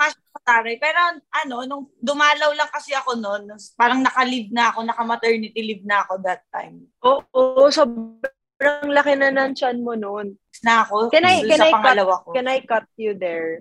Kasi 0.00 0.16
patari. 0.34 0.80
Pero 0.80 0.98
ano, 1.30 1.56
nung 1.68 1.84
dumalaw 2.00 2.50
lang 2.56 2.70
kasi 2.72 2.96
ako 2.96 3.20
noon, 3.20 3.52
parang 3.76 4.00
naka-leave 4.00 4.50
na 4.50 4.72
ako, 4.72 4.88
naka-maternity 4.88 5.60
leave 5.60 5.84
na 5.84 6.02
ako 6.02 6.18
that 6.24 6.42
time. 6.48 6.88
Oo, 7.04 7.68
sobrang 7.68 8.88
laki 8.90 9.14
na 9.20 9.30
ng 9.30 9.52
chan 9.52 9.78
mo 9.78 9.92
noon. 9.94 10.34
Na 10.64 10.84
ako, 10.84 11.12
Can 11.12 11.24
I- 11.28 11.44
can 11.44 11.60
sa 11.60 11.68
I 11.68 11.72
cut- 11.72 12.24
ko. 12.24 12.30
Can 12.32 12.48
I 12.48 12.58
cut 12.64 12.86
you 12.96 13.12
there? 13.16 13.60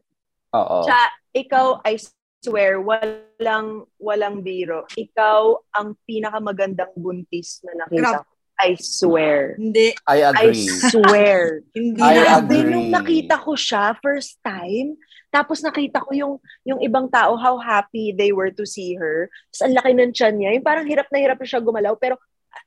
Oo. 0.56 0.88
Cha, 0.88 1.14
ikaw, 1.36 1.84
I 1.86 2.00
swear, 2.40 2.80
walang, 2.80 3.86
walang 4.00 4.42
biro. 4.42 4.88
Ikaw 4.96 5.42
ang 5.76 6.00
pinakamagandang 6.08 6.96
buntis 6.96 7.60
na 7.68 7.86
nakita 7.86 8.24
ko. 8.24 8.32
I 8.60 8.76
swear. 8.76 9.56
Hindi, 9.56 9.96
I 10.04 10.28
I 10.28 10.36
agree. 10.36 10.68
swear. 10.68 11.64
hindi 11.78 12.04
I 12.04 12.44
agree. 12.44 12.68
Nung 12.68 12.92
nakita 12.92 13.40
ko 13.40 13.56
siya 13.56 13.96
first 14.04 14.36
time, 14.44 15.00
tapos 15.32 15.64
nakita 15.64 16.04
ko 16.04 16.12
yung 16.12 16.34
yung 16.68 16.84
ibang 16.84 17.08
tao, 17.08 17.40
how 17.40 17.56
happy 17.56 18.12
they 18.12 18.36
were 18.36 18.52
to 18.52 18.68
see 18.68 19.00
her. 19.00 19.32
Tapos 19.50 19.62
ang 19.64 19.74
laki 19.80 19.92
ng 19.96 20.12
tiyan 20.12 20.36
niya. 20.36 20.50
Yung 20.60 20.68
parang 20.68 20.86
hirap 20.86 21.08
na 21.08 21.24
hirap 21.24 21.40
na 21.40 21.48
siya 21.48 21.64
gumalaw. 21.64 21.96
Pero 21.96 22.20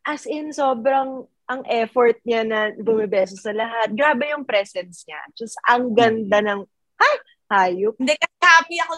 as 0.09 0.25
in, 0.25 0.49
sobrang 0.51 1.29
ang 1.51 1.63
effort 1.69 2.17
niya 2.25 2.47
na 2.47 2.73
bumibeso 2.73 3.37
sa 3.37 3.53
lahat. 3.53 3.93
Grabe 3.93 4.33
yung 4.33 4.49
presence 4.49 5.05
niya. 5.05 5.21
Just 5.37 5.59
ang 5.69 5.93
ganda 5.93 6.41
ng, 6.41 6.65
ay, 6.97 7.15
hayop. 7.53 7.99
Hindi, 8.01 8.17
kasi 8.17 8.37
happy 8.41 8.79
ako 8.81 8.93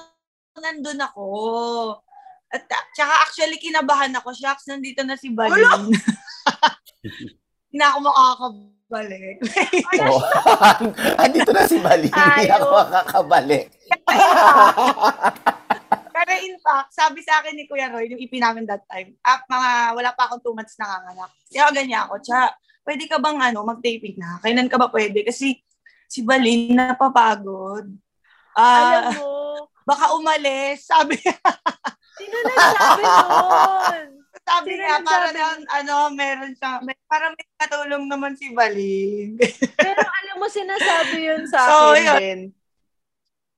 nandun 0.63 1.01
ako. 1.03 1.27
At 2.55 2.63
tsaka 2.95 3.13
actually 3.27 3.59
kinabahan 3.59 4.15
ako. 4.15 4.31
Shucks, 4.31 4.71
nandito 4.71 5.03
na 5.03 5.19
si 5.19 5.33
Balin. 5.35 5.91
Hindi 7.05 7.75
na 7.75 7.85
ako 7.91 7.99
makakabalik. 8.03 9.37
Oo. 10.01 10.19
Andito 11.23 11.51
na 11.51 11.63
si 11.65 11.77
Bali. 11.79 12.09
Hindi 12.09 12.43
Ayaw. 12.49 12.57
ako 12.57 12.67
makakabalik. 12.73 13.65
Pero 16.15 16.31
in 16.41 16.57
fact, 16.59 16.89
sabi 16.95 17.19
sa 17.21 17.39
akin 17.39 17.53
ni 17.53 17.67
Kuya 17.67 17.91
Roy, 17.91 18.07
yung 18.07 18.19
EP 18.19 18.33
namin 18.39 18.65
that 18.65 18.87
time, 18.87 19.13
ah, 19.21 19.43
mga 19.45 19.71
wala 19.93 20.11
pa 20.15 20.23
akong 20.27 20.41
two 20.41 20.55
months 20.55 20.79
nanganganak. 20.79 21.29
Kaya 21.51 21.69
ganyan 21.69 22.07
ako, 22.07 22.23
tsaka, 22.23 22.55
pwede 22.87 23.03
ka 23.05 23.17
bang 23.19 23.39
ano, 23.43 23.67
mag-taping 23.67 24.17
na? 24.17 24.39
Kailan 24.39 24.71
ka 24.71 24.79
ba 24.79 24.89
pwede? 24.89 25.27
Kasi 25.27 25.59
si 26.07 26.23
Balin 26.23 26.73
napapagod. 26.73 27.91
Alam 28.55 29.03
Ah, 29.03 29.11
mo, 29.11 29.31
baka 29.83 30.15
umalis. 30.15 30.87
Sabi 30.87 31.19
sino 32.15 32.37
nagsabi 32.47 33.03
nun? 33.03 34.09
Sabi 34.45 34.77
Sino 34.77 34.85
niya, 34.85 35.01
para 35.01 35.29
lang, 35.33 35.59
ano, 35.67 35.95
meron 36.13 36.53
siya, 36.53 36.79
may, 36.85 36.93
parang 37.09 37.33
may 37.33 37.49
katulong 37.57 38.05
naman 38.05 38.37
si 38.37 38.53
Balin. 38.53 39.41
Pero 39.81 40.01
alam 40.05 40.37
mo, 40.37 40.47
sinasabi 40.47 41.17
yun 41.25 41.43
sa 41.49 41.61
So, 41.65 41.77
akin 41.91 42.05
yun. 42.05 42.19
din. 42.21 42.41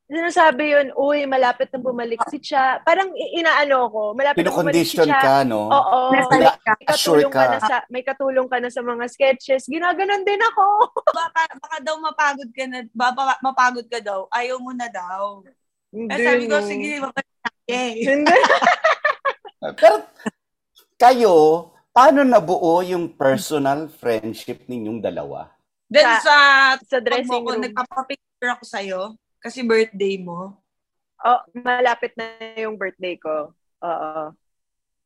Sinasabi 0.07 0.71
yun, 0.71 0.95
uy, 0.95 1.27
malapit 1.27 1.67
na 1.75 1.83
bumalik 1.83 2.23
si 2.31 2.39
Cha. 2.39 2.79
Parang 2.87 3.11
inaano 3.11 3.91
ko, 3.91 4.03
malapit 4.15 4.47
na 4.47 4.55
bumalik 4.55 4.87
si 4.87 4.95
Cha. 4.95 5.19
ka, 5.19 5.37
no? 5.43 5.67
Oo. 5.67 6.15
Nasa 6.15 6.55
ka. 6.63 6.79
may 6.79 6.87
katulong 6.87 7.33
ka. 7.35 7.43
ka. 7.43 7.51
na 7.51 7.59
sa 7.59 7.77
may 7.91 8.03
katulong 8.07 8.47
ka 8.47 8.57
na 8.63 8.71
sa 8.71 8.83
mga 8.87 9.05
sketches. 9.11 9.67
Ginaganon 9.67 10.23
din 10.23 10.39
ako. 10.39 10.65
baka, 11.19 11.51
baka 11.59 11.77
daw 11.83 11.99
mapagod 11.99 12.51
ka 12.55 12.65
na, 12.71 12.87
baka 12.95 13.35
mapagod 13.43 13.87
ka 13.91 13.99
daw, 13.99 14.31
ayaw 14.31 14.63
mo 14.63 14.71
na 14.71 14.87
daw. 14.87 15.43
Hindi, 15.91 16.15
Eh, 16.15 16.23
sabi 16.23 16.45
ko, 16.47 16.57
sige, 16.63 17.03
babalik 17.03 17.35
na. 17.43 17.51
Yay. 17.67 17.95
Hindi. 18.07 18.31
Pero 19.83 19.97
kayo, 20.97 21.69
paano 21.93 22.25
nabuo 22.25 22.81
yung 22.83 23.13
personal 23.15 23.89
friendship 23.89 24.65
ninyong 24.67 25.01
dalawa? 25.01 25.53
Then 25.87 26.05
Sa- 26.19 26.23
sa, 26.25 26.37
sa 26.83 26.99
dressing 26.99 27.45
room. 27.47 27.63
nagpapapicture 27.63 28.51
ako 28.51 28.65
sa'yo, 28.67 29.01
kasi 29.39 29.63
birthday 29.63 30.19
mo. 30.19 30.59
Oh, 31.23 31.41
malapit 31.55 32.13
na 32.19 32.37
yung 32.59 32.75
birthday 32.77 33.17
ko. 33.17 33.55
Oo. 33.81 34.35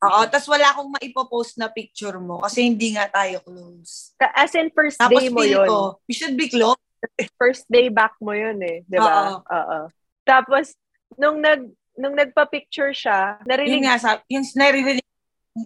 Oo, 0.01 0.21
tas 0.33 0.49
wala 0.49 0.73
akong 0.73 0.89
maipopost 0.97 1.61
na 1.61 1.69
picture 1.69 2.17
mo 2.17 2.41
kasi 2.41 2.65
hindi 2.65 2.97
nga 2.97 3.05
tayo 3.05 3.37
close. 3.45 4.17
As 4.17 4.49
in, 4.57 4.73
first 4.73 4.97
Tapos 4.97 5.21
day 5.21 5.29
mo 5.29 5.45
yun. 5.45 5.69
ko, 5.69 6.01
we 6.09 6.17
should 6.17 6.33
be 6.33 6.49
close. 6.49 6.79
First 7.41 7.65
day 7.65 7.89
back 7.89 8.13
mo 8.21 8.29
yun 8.29 8.61
eh. 8.61 8.85
Di 8.85 8.97
ba? 9.01 9.09
Oo. 9.09 9.41
Oo. 9.41 9.79
Tapos, 10.21 10.77
nung 11.17 11.41
nag 11.41 11.65
nung 11.97 12.13
nagpa-picture 12.13 12.93
siya, 12.93 13.41
Yun 13.41 13.49
narinig 13.49 13.81
nga, 13.89 13.97
sa, 13.97 14.09
yung 14.29 14.45
naririnig 14.53 15.05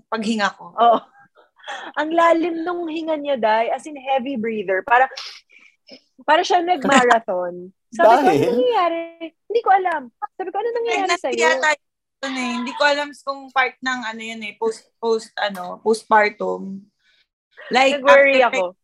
paghinga 0.09 0.53
ko. 0.55 0.73
Oo. 0.75 0.99
Ang 1.97 2.09
lalim 2.13 2.61
nung 2.61 2.85
hinga 2.85 3.17
niya, 3.17 3.37
Day. 3.41 3.73
As 3.73 3.85
in, 3.89 3.97
heavy 3.97 4.37
breather. 4.37 4.85
Para, 4.85 5.09
para 6.25 6.45
siya 6.45 6.61
nag-marathon. 6.61 7.73
Sabi 7.89 8.05
ko, 8.05 8.13
ano 8.13 8.27
Dahil? 8.29 8.41
nangyayari? 8.53 9.01
Hindi 9.49 9.61
ko 9.65 9.69
alam. 9.73 10.01
Sabi 10.37 10.49
ko, 10.53 10.57
ano 10.61 10.69
nangyayari 10.69 11.09
Pregnant 11.09 11.23
sa'yo? 11.25 11.39
yata 11.41 11.69
yun 12.25 12.35
eh. 12.37 12.51
Hindi 12.61 12.73
ko 12.75 12.83
alam 12.85 13.09
kung 13.13 13.41
part 13.53 13.75
ng 13.81 13.99
ano 14.05 14.21
yun 14.21 14.41
eh, 14.45 14.53
post, 14.57 14.89
post, 14.97 15.29
ano, 15.37 15.81
postpartum. 15.81 16.85
Like, 17.73 17.97
Nag-worry 18.01 18.41
ako. 18.45 18.77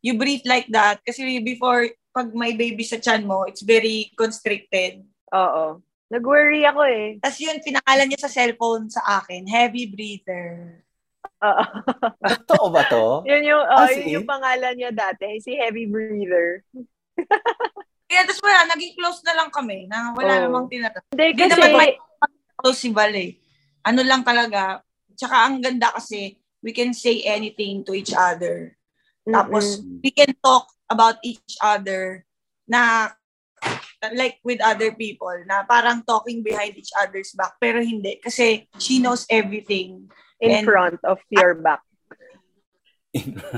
you 0.00 0.14
breathe 0.16 0.44
like 0.48 0.68
that. 0.72 1.04
Kasi 1.04 1.40
before, 1.44 1.84
pag 2.10 2.32
may 2.32 2.56
baby 2.56 2.82
sa 2.82 2.96
chan 2.96 3.22
mo, 3.24 3.44
it's 3.44 3.62
very 3.62 4.10
constricted. 4.16 5.04
Oo. 5.32 5.84
Nag-worry 6.10 6.66
ako 6.66 6.82
eh. 6.90 7.06
Tapos 7.22 7.38
yun, 7.38 7.62
pinangalan 7.62 8.06
niya 8.10 8.26
sa 8.26 8.32
cellphone 8.32 8.90
sa 8.90 9.22
akin, 9.22 9.46
heavy 9.46 9.86
breather. 9.86 10.82
Oo. 11.40 11.64
Totoo 12.34 12.66
ba 12.68 12.82
to? 12.90 13.22
yun 13.24 13.46
yung, 13.46 13.62
oh, 13.64 13.86
Ah, 13.86 13.88
yun 13.94 14.20
yung 14.20 14.28
pangalan 14.28 14.74
niya 14.76 14.90
dati. 14.92 15.40
Si 15.40 15.56
Heavy 15.56 15.88
Breather. 15.88 16.66
Kaya 18.10 18.26
tapos 18.26 18.42
wala, 18.42 18.74
naging 18.74 18.98
close 18.98 19.22
na 19.22 19.38
lang 19.38 19.48
kami 19.54 19.86
na 19.86 20.10
wala 20.12 20.32
Oo. 20.36 20.42
namang 20.50 20.66
tinatanong. 20.66 21.14
Hindi, 21.14 21.26
Hindi 21.30 21.42
kasi, 21.46 21.60
naman 21.62 21.78
may- 21.78 21.98
Close 22.60 22.80
si 22.82 22.90
Val 22.92 23.14
eh. 23.16 23.40
Ano 23.86 24.04
lang 24.04 24.20
talaga, 24.20 24.84
tsaka 25.16 25.48
ang 25.48 25.64
ganda 25.64 25.88
kasi, 25.96 26.36
we 26.60 26.76
can 26.76 26.92
say 26.92 27.24
anything 27.24 27.80
to 27.86 27.96
each 27.96 28.12
other. 28.12 28.76
Tapos, 29.24 29.80
Mm-mm. 29.80 30.04
we 30.04 30.10
can 30.12 30.28
talk 30.44 30.68
about 30.90 31.16
each 31.24 31.56
other 31.64 32.26
na 32.68 33.14
like 34.16 34.40
with 34.40 34.60
other 34.64 34.96
people 34.96 35.32
na 35.44 35.68
parang 35.68 36.00
talking 36.08 36.40
behind 36.40 36.72
each 36.76 36.92
other's 36.96 37.36
back 37.36 37.60
pero 37.60 37.84
hindi 37.84 38.16
kasi 38.16 38.64
she 38.80 38.96
knows 38.96 39.28
everything 39.28 40.08
in 40.40 40.64
and- 40.64 40.66
front 40.66 40.96
of 41.04 41.20
your 41.28 41.52
back. 41.60 41.84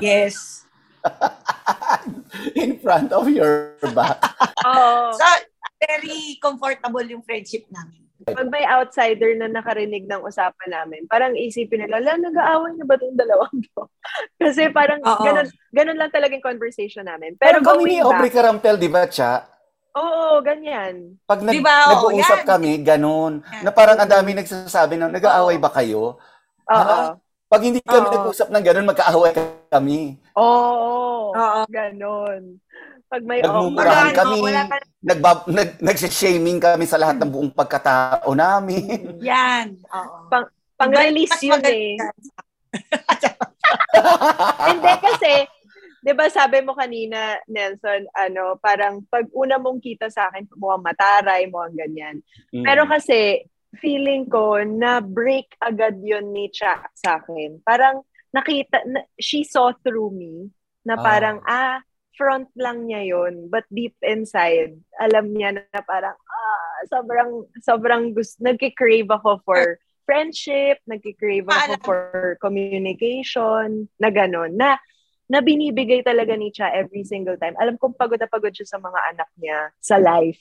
yes 0.02 0.66
In 2.54 2.78
front 2.78 3.10
of 3.10 3.26
your 3.26 3.74
back. 3.92 4.22
Oo. 4.70 5.12
so 5.14 5.26
very 5.82 6.38
comfortable 6.38 7.02
yung 7.02 7.26
friendship 7.26 7.66
namin 7.70 8.02
Pag 8.22 8.54
may 8.54 8.62
outsider 8.62 9.34
na 9.34 9.50
nakarinig 9.50 10.06
ng 10.06 10.22
usapan 10.22 10.70
namin, 10.70 11.10
parang 11.10 11.34
isipin 11.34 11.82
nila, 11.82 11.98
la, 11.98 12.14
nag-aaway 12.14 12.78
na 12.78 12.86
ba 12.86 12.94
itong 12.94 13.18
dalawang 13.18 13.58
to? 13.74 13.82
Kasi 14.42 14.70
parang 14.70 15.02
ganun, 15.02 15.48
ganun 15.74 15.98
lang 15.98 16.10
talaga 16.14 16.38
yung 16.38 16.46
conversation 16.46 17.02
namin. 17.02 17.34
Pero 17.34 17.58
Pero 17.58 17.66
kami 17.66 17.82
ni 17.82 17.98
Aubrey 17.98 18.30
back, 18.30 18.36
Carampel, 18.38 18.78
di 18.78 18.90
ba, 18.90 19.10
Cha? 19.10 19.42
Oo, 19.92 20.40
ganyan. 20.40 21.20
Pag 21.22 21.44
nag, 21.44 21.52
Di 21.52 21.60
ba? 21.60 21.92
Oo, 21.92 22.08
nag-uusap 22.08 22.42
yan. 22.42 22.48
kami, 22.48 22.72
ganun. 22.80 23.44
Yan. 23.44 23.62
Na 23.62 23.70
parang 23.70 24.00
ang 24.00 24.08
dami 24.08 24.32
nagsasabi 24.32 24.96
na, 24.96 25.12
nag-aaway 25.12 25.60
ba 25.60 25.68
kayo? 25.68 26.16
Oo. 26.64 26.96
Pag 27.46 27.62
hindi 27.62 27.84
kami 27.84 28.08
Oo. 28.08 28.14
nag-usap 28.14 28.48
ng 28.48 28.64
ganun, 28.64 28.88
magkaaway 28.88 29.36
kami. 29.68 30.16
Oo. 30.32 31.36
Oo. 31.36 31.60
Ganon. 31.68 32.56
Pag 33.06 33.22
may 33.28 33.44
Nagmumurahan 33.44 34.08
Wala, 34.08 34.16
kami. 34.16 34.38
wala 34.40 34.62
ka- 34.64 34.88
Nagbab, 35.04 35.38
nag, 35.46 35.70
nagsishaming 35.76 36.56
kami 36.56 36.88
sa 36.88 36.96
lahat 36.96 37.20
ng 37.20 37.28
buong 37.28 37.52
pagkatao 37.52 38.32
namin. 38.32 38.88
Yan. 39.20 39.76
Oo. 39.92 40.32
pang-release 40.80 41.36
Mas 41.36 41.44
yun 41.44 41.60
eh. 41.60 41.92
maganda. 43.04 43.30
Hindi 44.64 44.92
kasi, 44.98 45.32
'di 46.02 46.12
ba 46.18 46.26
sabi 46.26 46.58
mo 46.66 46.74
kanina, 46.74 47.38
Nelson, 47.46 48.10
ano, 48.18 48.58
parang 48.58 49.06
pag 49.06 49.30
una 49.32 49.56
mong 49.62 49.78
kita 49.78 50.10
sa 50.10 50.28
akin, 50.28 50.50
mukhang 50.58 50.82
mataray, 50.82 51.46
mukhang 51.46 51.78
ganyan. 51.78 52.16
Mm. 52.50 52.66
Pero 52.66 52.82
kasi, 52.90 53.46
feeling 53.78 54.26
ko 54.28 54.60
na 54.66 54.98
break 55.00 55.54
agad 55.62 55.96
yun 56.02 56.34
ni 56.34 56.50
Cha 56.50 56.82
sa 56.92 57.22
akin. 57.22 57.62
Parang 57.62 58.02
nakita, 58.34 58.82
na, 58.84 59.06
she 59.16 59.46
saw 59.46 59.70
through 59.86 60.10
me 60.12 60.50
na 60.82 60.98
Ah. 60.98 61.02
parang, 61.06 61.38
ah, 61.46 61.78
front 62.18 62.50
lang 62.58 62.84
niya 62.90 63.06
yun. 63.06 63.48
But 63.48 63.64
deep 63.72 63.96
inside, 64.02 64.76
alam 65.00 65.32
niya 65.32 65.56
na 65.56 65.80
parang, 65.86 66.18
ah, 66.18 66.76
sobrang, 66.90 67.46
sobrang 67.62 68.12
gusto, 68.12 68.42
nagkikrave 68.42 69.08
ako 69.08 69.40
for 69.46 69.78
friendship, 70.04 70.82
nagkikrave 70.84 71.46
ako 71.46 71.72
for 71.86 72.00
communication, 72.42 73.86
na 74.02 74.10
gano'n. 74.10 74.52
Na, 74.58 74.76
na 75.32 75.40
binibigay 75.40 76.04
talaga 76.04 76.36
ni 76.36 76.52
Cha 76.52 76.68
every 76.68 77.08
single 77.08 77.40
time. 77.40 77.56
Alam 77.56 77.80
kong 77.80 77.96
pagod 77.96 78.20
na 78.20 78.28
pagod 78.28 78.52
siya 78.52 78.68
sa 78.68 78.76
mga 78.76 79.00
anak 79.16 79.30
niya, 79.40 79.72
sa 79.80 79.96
life. 79.96 80.40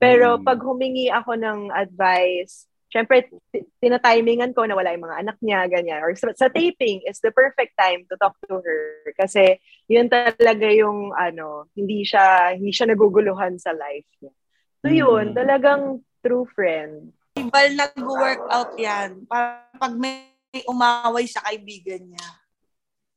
Pero 0.00 0.40
Mm. 0.40 0.44
pag 0.48 0.58
humingi 0.64 1.12
ako 1.12 1.36
ng 1.36 1.68
advice, 1.68 2.64
syempre, 2.88 3.28
t- 3.52 3.68
tinatimingan 3.78 4.56
ko 4.56 4.64
na 4.64 4.72
wala 4.72 4.90
yung 4.90 5.04
mga 5.04 5.20
anak 5.20 5.36
niya, 5.44 5.68
ganyan. 5.68 6.00
Or 6.00 6.16
sa, 6.16 6.32
sa 6.32 6.48
taping 6.48 7.04
is 7.04 7.20
the 7.20 7.30
perfect 7.30 7.76
time 7.76 8.08
to 8.08 8.16
talk 8.16 8.34
to 8.48 8.60
her. 8.60 9.12
Kasi 9.14 9.60
yun 9.86 10.08
talaga 10.08 10.68
yung, 10.72 11.12
ano, 11.12 11.68
hindi 11.76 12.02
siya, 12.02 12.56
hindi 12.56 12.72
siya 12.72 12.88
naguguluhan 12.88 13.60
sa 13.60 13.76
life 13.76 14.08
niya. 14.18 14.32
So 14.80 14.88
yun, 14.90 15.32
Mm. 15.32 15.36
talagang 15.36 15.82
true 16.24 16.48
friend. 16.56 17.12
Bal 17.36 17.72
nag-workout 17.72 18.76
yan. 18.76 19.24
Para 19.28 19.68
pag 19.76 19.94
may 19.96 20.32
umaway 20.68 21.24
sa 21.24 21.40
kaibigan 21.46 22.12
niya, 22.12 22.28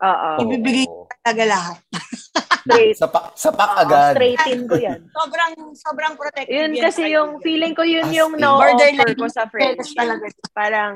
Oo. 0.01 0.29
Ibibigay 0.43 0.85
talaga 1.21 1.43
lahat. 1.47 1.77
Straight. 2.65 2.97
Sapak, 2.97 3.25
sapak 3.37 3.69
Oo, 3.69 3.81
agad. 3.85 4.13
straightin 4.17 4.65
ko 4.65 4.75
yan. 4.75 4.99
Sobrang, 5.17 5.53
sobrang 5.77 6.13
protective 6.17 6.49
Yun 6.49 6.73
yan 6.73 6.83
kasi 6.83 7.01
sa 7.05 7.13
yung 7.13 7.29
feeling 7.39 7.77
ko 7.77 7.85
yun 7.85 8.09
As 8.09 8.17
yung 8.17 8.33
in. 8.33 8.41
no-offer 8.41 8.73
Borderline 8.73 9.15
ko 9.15 9.27
sa 9.29 9.45
friendship. 9.45 9.93
talaga. 9.93 10.25
Parang, 10.51 10.93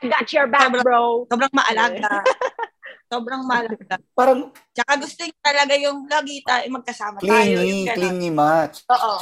got 0.00 0.26
your 0.30 0.46
back, 0.46 0.70
bro. 0.70 1.26
Sobrang 1.26 1.50
maalaga. 1.50 2.22
sobrang 3.12 3.42
maalaga. 3.42 3.98
Parang 4.14 4.54
Tsaka 4.70 4.92
gusto 4.96 5.20
niya 5.26 5.38
talaga 5.42 5.74
yung 5.74 6.06
lagi 6.06 6.38
tayo 6.46 6.64
magkasama 6.70 7.18
tayo. 7.18 7.26
clingy, 7.26 7.58
Yung 7.58 7.82
ganun. 7.84 7.96
clingy 7.98 8.30
match. 8.30 8.76
Oo. 8.86 9.14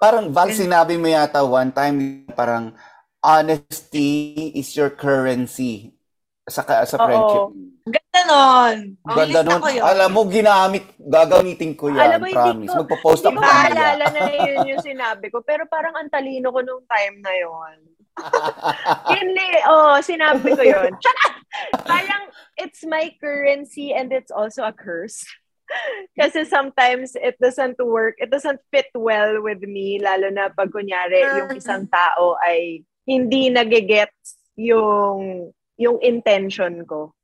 Parang 0.00 0.26
Val, 0.32 0.50
sinabi 0.50 0.96
mo 0.96 1.06
yata 1.06 1.44
one 1.44 1.68
time, 1.70 2.24
parang 2.32 2.72
honesty 3.20 4.48
is 4.52 4.72
your 4.72 4.88
currency 4.88 5.93
sa 6.44 6.62
ka- 6.62 6.84
sa 6.84 6.96
Oo. 6.96 7.04
friendship. 7.04 7.46
Ganda 7.84 8.20
nun. 8.24 8.76
Ganda 9.00 9.24
Nilista 9.24 9.42
nun. 9.44 9.60
ko 9.60 9.68
yun. 9.68 9.84
Alam 9.84 10.08
mo, 10.12 10.20
ginamit, 10.28 10.84
gagamitin 10.96 11.72
ko 11.72 11.84
yan, 11.88 12.04
Alam 12.04 12.18
mo, 12.20 12.26
hindi 12.28 12.36
promise. 12.36 12.68
ko- 12.68 12.76
Magpo-post 12.84 13.22
Hindi 13.22 13.28
ako 13.28 13.36
ko 13.36 13.44
mamaya. 13.44 13.72
maalala 13.72 14.06
na 14.08 14.20
yun 14.30 14.58
yung 14.68 14.82
sinabi 14.82 15.26
ko. 15.28 15.38
Pero 15.40 15.62
parang 15.66 15.94
ang 15.96 16.08
talino 16.08 16.48
ko 16.48 16.60
nung 16.60 16.84
time 16.84 17.16
na 17.20 17.32
yun. 17.34 17.76
Hindi, 19.10 19.46
oh, 19.66 19.98
sinabi 19.98 20.54
ko 20.54 20.62
yun. 20.62 20.92
parang 21.82 22.30
it's 22.54 22.86
my 22.86 23.10
currency 23.18 23.90
and 23.90 24.14
it's 24.14 24.30
also 24.30 24.62
a 24.62 24.70
curse. 24.70 25.26
Kasi 26.18 26.44
sometimes 26.46 27.18
it 27.18 27.34
doesn't 27.42 27.74
work, 27.82 28.14
it 28.22 28.30
doesn't 28.30 28.60
fit 28.70 28.86
well 28.94 29.42
with 29.42 29.64
me, 29.66 29.98
lalo 29.98 30.30
na 30.30 30.46
pag 30.46 30.70
kunyari 30.70 31.24
yung 31.42 31.58
isang 31.58 31.90
tao 31.90 32.36
ay 32.38 32.84
hindi 33.02 33.50
nagigets 33.50 34.38
yung 34.54 35.50
yung 35.80 35.98
intention 36.02 36.86
ko. 36.86 37.14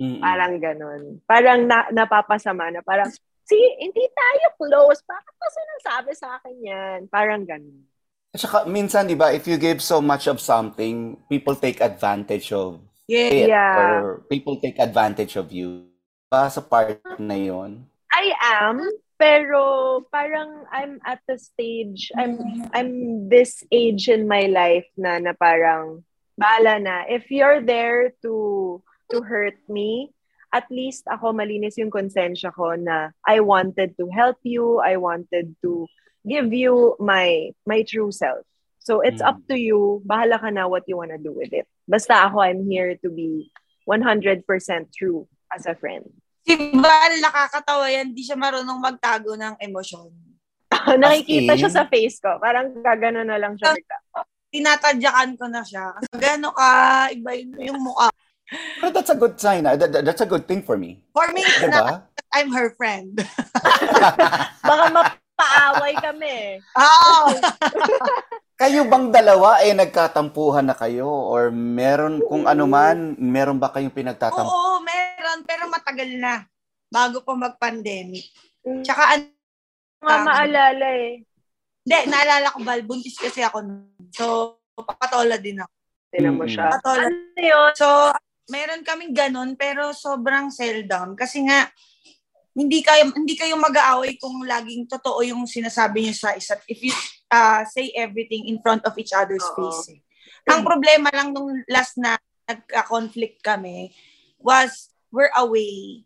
Mm-mm. 0.00 0.22
Parang 0.22 0.54
ganun. 0.56 1.02
Parang 1.28 1.60
na, 1.68 1.90
napapasama 1.92 2.72
na 2.72 2.80
parang, 2.80 3.10
si, 3.44 3.56
hindi 3.78 4.06
tayo 4.10 4.46
close. 4.56 5.04
Bakit 5.04 5.34
pa 5.36 5.46
sinasabi 5.52 6.10
sa 6.16 6.28
akin 6.40 6.56
yan? 6.62 6.98
Parang 7.10 7.44
ganun. 7.44 7.84
At 8.30 8.40
saka, 8.46 8.64
minsan, 8.64 9.10
di 9.10 9.18
ba, 9.18 9.34
if 9.34 9.44
you 9.50 9.58
give 9.58 9.82
so 9.82 9.98
much 9.98 10.30
of 10.30 10.38
something, 10.38 11.18
people 11.28 11.58
take 11.58 11.82
advantage 11.82 12.54
of 12.54 12.80
Yeah. 13.10 13.34
it. 13.34 13.48
Yeah. 13.50 13.74
Or 13.74 14.22
people 14.30 14.62
take 14.62 14.78
advantage 14.78 15.34
of 15.34 15.50
you. 15.50 15.90
Ba, 16.30 16.46
sa 16.46 16.62
part 16.62 17.02
na 17.18 17.34
yon 17.34 17.90
I 18.14 18.30
am, 18.38 18.78
pero 19.18 19.98
parang 20.14 20.62
I'm 20.70 21.02
at 21.02 21.18
the 21.26 21.34
stage, 21.34 22.14
I'm 22.14 22.38
I'm 22.70 23.26
this 23.26 23.66
age 23.74 24.06
in 24.06 24.30
my 24.30 24.46
life 24.46 24.86
na 24.94 25.18
na 25.18 25.34
parang 25.34 26.06
bahala 26.40 26.80
na. 26.80 27.04
If 27.04 27.28
you're 27.28 27.60
there 27.60 28.16
to 28.24 28.80
to 29.12 29.16
hurt 29.20 29.60
me, 29.68 30.16
at 30.50 30.64
least 30.72 31.04
ako 31.06 31.36
malinis 31.36 31.76
yung 31.76 31.92
konsensya 31.92 32.50
ko 32.56 32.74
na 32.80 33.12
I 33.28 33.44
wanted 33.44 34.00
to 34.00 34.08
help 34.08 34.40
you, 34.42 34.80
I 34.80 34.96
wanted 34.96 35.54
to 35.60 35.84
give 36.24 36.50
you 36.56 36.96
my 36.96 37.52
my 37.68 37.84
true 37.84 38.10
self. 38.10 38.42
So 38.80 39.04
it's 39.04 39.20
Mm. 39.20 39.28
up 39.28 39.38
to 39.52 39.56
you. 39.60 40.00
Bahala 40.08 40.40
ka 40.40 40.48
na 40.48 40.64
what 40.64 40.88
you 40.88 40.96
wanna 40.96 41.20
do 41.20 41.36
with 41.36 41.52
it. 41.52 41.68
Basta 41.84 42.24
ako, 42.26 42.40
I'm 42.40 42.64
here 42.64 42.96
to 43.04 43.08
be 43.12 43.52
100% 43.84 44.46
true 44.94 45.28
as 45.52 45.68
a 45.68 45.76
friend. 45.76 46.08
Si 46.46 46.56
Val, 46.56 47.12
nakakatawa 47.20 47.86
yan. 47.92 48.16
Di 48.16 48.24
siya 48.24 48.38
marunong 48.40 48.80
magtago 48.80 49.36
ng 49.36 49.60
emosyon. 49.60 50.08
Nakikita 51.02 51.58
siya 51.60 51.68
sa 51.68 51.84
face 51.84 52.16
ko. 52.22 52.40
Parang 52.40 52.72
gagano 52.80 53.20
na 53.26 53.36
lang 53.36 53.58
siya. 53.60 53.76
Tinatadyakan 54.50 55.38
ko 55.38 55.46
na 55.46 55.62
siya. 55.62 55.94
Gano'n 56.10 56.50
ka, 56.52 56.70
iba 57.14 57.30
yun 57.38 57.54
yung 57.72 57.80
mukha. 57.80 58.10
Pero 58.50 58.90
that's 58.90 59.14
a 59.14 59.18
good 59.18 59.38
sign. 59.38 59.62
ah. 59.62 59.78
That- 59.78 59.94
that- 59.94 60.04
that's 60.04 60.22
a 60.22 60.26
good 60.26 60.42
thing 60.44 60.58
for 60.60 60.74
me. 60.74 60.98
For 61.14 61.30
me, 61.30 61.46
it's 61.46 61.62
Di 61.62 61.70
not, 61.70 61.86
ba? 61.86 61.96
I'm 62.34 62.50
her 62.50 62.74
friend. 62.74 63.14
Baka 64.66 64.84
mapaaway 64.90 65.94
kami. 66.02 66.58
Oo. 66.74 67.30
Kayo 68.60 68.84
bang 68.90 69.08
dalawa 69.08 69.62
eh 69.64 69.72
nagkatampuhan 69.72 70.66
na 70.66 70.74
kayo? 70.76 71.06
Or 71.08 71.48
meron 71.48 72.20
kung 72.26 72.44
ano 72.44 72.66
man, 72.66 73.14
meron 73.16 73.56
ba 73.56 73.70
kayong 73.70 73.94
pinagtatampuhan? 73.94 74.50
Oo, 74.50 74.82
meron. 74.82 75.38
Pero 75.46 75.70
matagal 75.70 76.10
na. 76.18 76.44
Bago 76.90 77.22
pa 77.22 77.38
mag-pandemic. 77.38 78.26
Mm. 78.66 78.82
Tsaka, 78.82 79.14
an- 79.14 79.32
Nga 80.00 80.16
maalala 80.26 80.86
eh. 80.96 81.22
hindi, 81.80 81.96
naalala 82.10 82.50
ko, 82.50 82.58
Val, 82.60 82.82
buntis 82.82 83.14
kasi 83.14 83.40
ako. 83.40 83.62
So, 84.10 84.58
patola 84.76 85.36
din 85.36 85.60
ako. 85.60 85.74
Tinan 86.10 86.34
mo 86.36 86.44
Mm. 86.44 86.52
siya. 86.52 86.68
Patola. 86.74 87.06
Ano 87.06 87.38
yun? 87.38 87.70
So, 87.74 87.88
meron 88.48 88.82
kaming 88.82 89.14
ganun, 89.14 89.54
pero 89.54 89.94
sobrang 89.94 90.50
sell 90.50 90.82
down. 90.84 91.14
Kasi 91.14 91.46
nga, 91.46 91.70
hindi 92.50 92.82
kayo 92.82 93.14
hindi 93.14 93.38
kayo 93.38 93.54
mag-aaway 93.54 94.18
kung 94.18 94.42
laging 94.42 94.90
totoo 94.90 95.22
yung 95.22 95.46
sinasabi 95.46 96.02
niyo 96.02 96.14
sa 96.18 96.34
isa't 96.34 96.58
if 96.66 96.82
you 96.82 96.90
uh, 97.30 97.62
say 97.70 97.94
everything 97.94 98.50
in 98.50 98.58
front 98.58 98.82
of 98.82 98.90
each 98.98 99.14
other's 99.14 99.46
Oo. 99.54 99.70
face. 99.70 99.94
eh. 99.94 100.00
Ang 100.50 100.66
problema 100.66 101.14
lang 101.14 101.30
nung 101.30 101.62
last 101.70 101.94
na 101.94 102.18
nagka-conflict 102.50 103.38
kami 103.38 103.94
was 104.42 104.90
we're 105.14 105.30
away. 105.38 106.02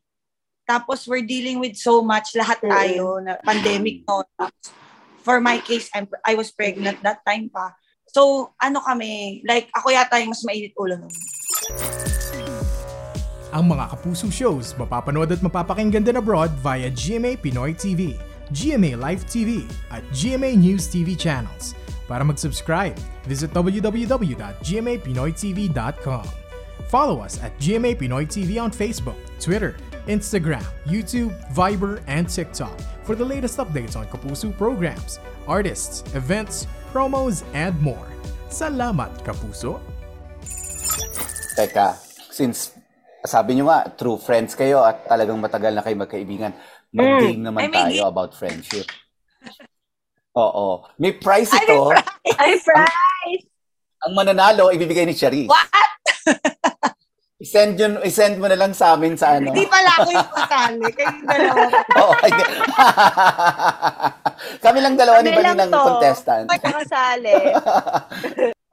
Tapos 0.69 1.09
we're 1.09 1.25
dealing 1.25 1.65
with 1.65 1.81
so 1.81 2.05
much 2.05 2.37
lahat 2.37 2.61
Mm. 2.61 2.69
tayo 2.69 3.05
na 3.25 3.41
pandemic 3.41 4.05
no. 4.05 4.21
Tapos, 4.37 4.69
For 5.25 5.41
my 5.41 5.57
case, 5.57 5.89
I'm, 5.97 6.05
I 6.21 6.37
was 6.37 6.53
pregnant 6.53 7.01
that 7.01 7.25
time 7.25 7.49
pa. 7.49 7.73
So, 8.15 8.55
ano 8.63 8.79
kami, 8.79 9.43
like, 9.43 9.67
ako 9.75 9.91
yata 9.91 10.23
yung 10.23 10.31
mas 10.31 10.47
mainit 10.47 10.71
ulo 10.79 10.95
nun. 10.95 11.11
Ang 13.51 13.75
mga 13.75 13.91
Kapuso 13.91 14.31
shows 14.31 14.71
mapapanood 14.79 15.35
at 15.35 15.43
mapapakinggan 15.43 16.07
din 16.07 16.23
abroad 16.23 16.55
via 16.63 16.95
GMA 16.95 17.43
Pinoy 17.43 17.75
TV, 17.75 18.15
GMA 18.55 18.95
Live 18.95 19.27
TV, 19.27 19.67
at 19.91 20.07
GMA 20.15 20.55
News 20.55 20.87
TV 20.87 21.19
channels. 21.19 21.75
Para 22.07 22.23
mag-subscribe, 22.23 22.95
visit 23.27 23.51
www.gmapinoytv.com. 23.51 26.27
Follow 26.87 27.19
us 27.19 27.43
at 27.43 27.51
GMA 27.59 27.99
Pinoy 27.99 28.31
TV 28.31 28.63
on 28.63 28.71
Facebook, 28.71 29.19
Twitter, 29.43 29.75
Instagram, 30.07 30.63
YouTube, 30.87 31.35
Viber, 31.51 31.99
and 32.07 32.31
TikTok 32.31 32.79
for 33.03 33.19
the 33.19 33.27
latest 33.27 33.59
updates 33.59 33.99
on 33.99 34.07
Kapuso 34.07 34.55
programs, 34.55 35.19
artists, 35.51 36.07
events, 36.15 36.71
promos, 36.95 37.43
and 37.59 37.75
more. 37.83 38.07
Salamat, 38.47 39.11
Kapuso! 39.27 39.83
Teka, 41.59 41.99
since 42.31 42.71
sabi 43.27 43.59
nyo 43.59 43.67
nga, 43.67 43.91
true 43.99 44.15
friends 44.15 44.55
kayo 44.55 44.87
at 44.87 45.03
talagang 45.11 45.43
matagal 45.43 45.75
na 45.75 45.83
kayo 45.83 45.99
magkaibigan, 45.99 46.55
mag-game 46.95 47.43
naman 47.43 47.67
Ay, 47.67 47.71
may 47.75 47.83
tayo 47.91 48.03
game. 48.07 48.11
about 48.15 48.31
friendship. 48.39 48.87
Oo. 50.39 50.87
May 51.03 51.19
prize 51.19 51.51
ito. 51.51 51.91
Ay, 52.39 52.63
prize! 52.63 53.43
Ang 54.07 54.13
mananalo, 54.15 54.71
ibibigay 54.71 55.03
ni 55.03 55.19
Charis. 55.19 55.51
What? 55.51 55.67
I-send, 57.35 57.75
yun, 57.75 57.99
i-send 58.07 58.39
mo 58.39 58.47
na 58.47 58.55
lang 58.55 58.71
sa 58.71 58.95
amin 58.95 59.19
sa 59.19 59.35
ano. 59.37 59.51
Hindi 59.51 59.67
pala 59.67 59.91
ako 59.99 60.09
yung 60.09 60.31
kasali. 60.31 60.87
Kayong 60.95 61.23
dalawa. 61.27 61.63
Oo, 62.01 62.15
hindi. 62.23 62.45
Kami 64.65 64.79
lang 64.79 64.95
dalawa 64.95 65.19
ni 65.19 65.29
Kami 65.29 65.37
Bali 65.37 65.47
lang 65.51 65.59
ng 65.59 65.73
to. 65.73 65.83
contestant. 65.83 66.47
Makasali. 66.47 67.35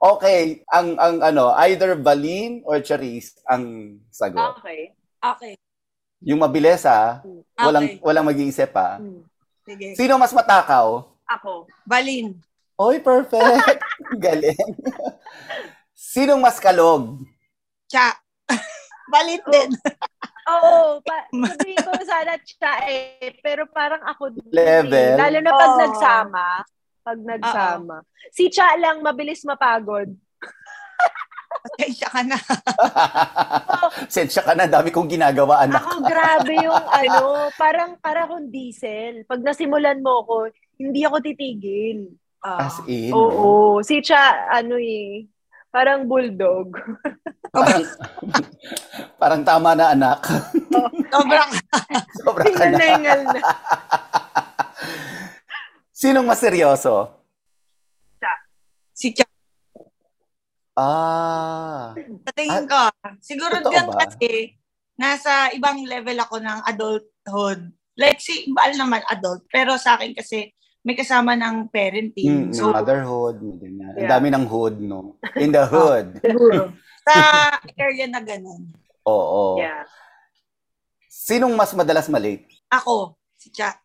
Okay, 0.02 0.66
ang 0.66 0.98
ang 0.98 1.22
ano, 1.22 1.54
either 1.62 1.94
Balin 1.94 2.58
or 2.66 2.82
Charis 2.82 3.38
ang 3.46 3.94
sagot. 4.10 4.58
Okay. 4.58 4.90
Okay. 5.22 5.54
Yung 6.26 6.42
mabilis 6.42 6.82
ha, 6.82 7.22
walang 7.54 7.86
Okay. 7.86 8.02
walang 8.02 8.26
mag-iisip 8.26 8.74
ha. 8.74 8.98
Hmm. 8.98 9.22
Sige. 9.62 9.94
Sino 9.94 10.18
mas 10.18 10.34
matakaw? 10.34 11.06
Ako. 11.22 11.70
Balin. 11.86 12.34
Oy, 12.74 12.98
perfect. 12.98 13.78
Galing. 14.18 14.58
Sinong 15.94 16.42
mas 16.42 16.58
kalog? 16.58 17.22
Cha. 17.86 18.18
Balit 19.12 19.44
din. 19.44 19.70
Oo, 20.48 20.98
pa, 21.06 21.28
sabihin 21.28 21.84
ko 21.84 21.92
sana 22.02 22.34
siya 22.40 22.72
eh, 22.88 23.36
pero 23.44 23.68
parang 23.68 24.00
ako 24.08 24.32
din. 24.32 24.48
Level. 24.48 24.96
eh. 24.96 25.20
Lalo 25.20 25.38
na 25.38 25.52
pag 25.52 25.72
Oo. 25.76 25.80
nagsama. 25.84 26.46
Pag 27.02 27.18
nagsama. 27.20 27.96
Si 28.32 28.48
Cha 28.48 28.72
lang 28.80 29.04
mabilis 29.04 29.44
mapagod. 29.44 30.08
Pasensya 31.52 32.08
ka 32.08 32.22
na. 32.24 32.38
Sensya 34.14 34.42
ka 34.42 34.56
na, 34.56 34.64
dami 34.66 34.88
kong 34.88 35.06
ginagawa, 35.06 35.62
anak. 35.62 35.84
Ako 35.84 36.00
grabe 36.02 36.58
yung 36.58 36.74
ano, 36.74 37.52
parang 37.54 37.94
para 38.00 38.24
akong 38.24 38.48
diesel. 38.48 39.22
Pag 39.28 39.44
nasimulan 39.44 40.00
mo 40.00 40.24
ako, 40.24 40.36
hindi 40.80 41.04
ako 41.04 41.22
titigil. 41.22 42.08
As 42.42 42.82
in. 42.90 43.14
Oo, 43.14 43.78
si 43.84 44.02
Cha 44.02 44.48
ano 44.50 44.74
eh, 44.74 45.28
parang 45.72 46.04
bulldog. 46.04 46.68
Parang, 47.52 47.84
parang 49.20 49.42
tama 49.44 49.76
na, 49.76 49.92
anak. 49.92 50.24
Sobrang 51.12 51.50
Sobra 52.24 52.48
ka 52.48 52.64
na. 52.64 52.80
Sinong 55.92 56.24
mas 56.24 56.40
seryoso? 56.40 57.12
si 58.96 59.12
Cha. 59.12 59.28
Ah. 60.72 61.92
Sa 61.92 62.32
tingin 62.32 62.64
ko, 62.64 62.88
siguro 63.20 63.60
Totoo 63.60 63.68
diyan 63.68 63.88
ba? 63.92 64.08
kasi 64.08 64.56
nasa 64.96 65.52
ibang 65.52 65.84
level 65.84 66.24
ako 66.24 66.40
ng 66.40 66.58
adulthood. 66.72 67.68
Like 68.00 68.16
si 68.16 68.48
Baal 68.48 68.80
naman 68.80 69.04
adult, 69.12 69.44
pero 69.52 69.76
sa 69.76 70.00
akin 70.00 70.16
kasi 70.16 70.56
may 70.82 70.98
kasama 70.98 71.38
ng 71.38 71.70
parenting. 71.70 72.50
Mm, 72.50 72.54
so, 72.54 72.74
motherhood. 72.74 73.38
ganyan. 73.58 73.94
Ang 73.94 74.10
dami 74.10 74.28
ng 74.34 74.46
hood, 74.50 74.76
no? 74.82 75.14
In 75.38 75.54
the 75.54 75.62
hood. 75.62 76.18
sa 77.06 77.14
area 77.78 78.06
na 78.10 78.18
ganun. 78.18 78.66
Oo. 79.06 79.58
Yeah. 79.58 79.86
Sinong 81.06 81.54
mas 81.54 81.70
madalas 81.70 82.10
malate? 82.10 82.50
Ako, 82.66 83.14
si 83.38 83.54
Cha. 83.54 83.78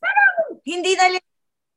Parang 0.00 0.60
hindi 0.64 0.96
na 0.96 1.12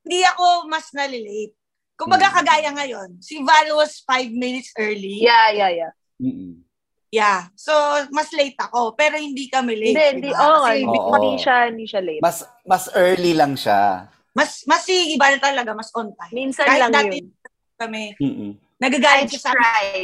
hindi 0.03 0.19
ako 0.23 0.67
mas 0.71 0.91
nalilate. 0.95 1.55
Kumbaga 1.99 2.31
Hmm. 2.31 2.35
kagaya 2.39 2.71
ngayon, 2.71 3.19
si 3.19 3.43
Val 3.43 3.75
was 3.75 3.99
five 4.07 4.31
minutes 4.31 4.71
early. 4.79 5.19
Yeah, 5.19 5.51
yeah, 5.51 5.71
yeah. 5.71 5.91
Mm-mm. 6.15 6.63
Yeah. 7.09 7.49
So, 7.57 7.73
mas 8.13 8.29
late 8.31 8.53
ako. 8.55 8.93
Pero 8.93 9.17
hindi 9.17 9.49
kami 9.49 9.73
late. 9.73 9.93
Hindi, 9.93 10.05
hindi, 10.13 10.29
oo 10.29 10.61
Kasi 10.61 10.85
hindi, 10.85 10.97
siya, 11.41 11.55
hindi 11.67 11.85
siya 11.85 12.01
late. 12.01 12.21
Mas 12.21 12.37
mas 12.63 12.85
early 12.93 13.33
lang 13.33 13.57
siya. 13.57 14.05
mas, 14.29 14.61
mas 14.63 14.85
si 14.85 15.17
Val 15.17 15.35
talaga, 15.37 15.73
mas 15.73 15.89
on 15.91 16.13
time. 16.13 16.31
Minsan 16.31 16.63
Kahit 16.63 16.79
lang 16.79 16.93
dati 16.93 17.17
yun. 17.19 17.33
kami, 17.75 18.13
Mm-mm. 18.15 18.51
nagagalit 18.77 19.27
siya 19.27 19.41
sa 19.41 19.51
akin, 19.51 19.59
try. 19.59 19.99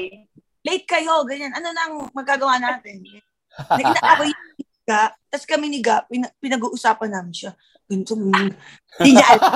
late 0.66 0.84
kayo, 0.84 1.24
ganyan. 1.24 1.54
Ano 1.54 1.70
nang 1.72 1.94
magagawa 2.12 2.58
natin? 2.58 3.00
Naginaaway 3.80 4.28
yung 4.28 4.44
Ga, 4.84 5.10
tapos 5.30 5.46
kami 5.46 5.66
ni 5.68 5.80
Ga, 5.80 6.06
pina- 6.06 6.34
pinag-uusapan 6.38 7.10
namin 7.10 7.34
siya. 7.34 7.52
Ganito. 7.86 8.18
Hindi 8.18 9.10
niya 9.14 9.26
alam. 9.30 9.50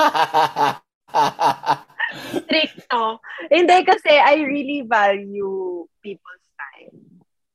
Stricto. 2.40 3.22
Hindi 3.48 3.78
kasi 3.86 4.10
I 4.10 4.42
really 4.42 4.82
value 4.82 5.86
people's. 6.02 6.42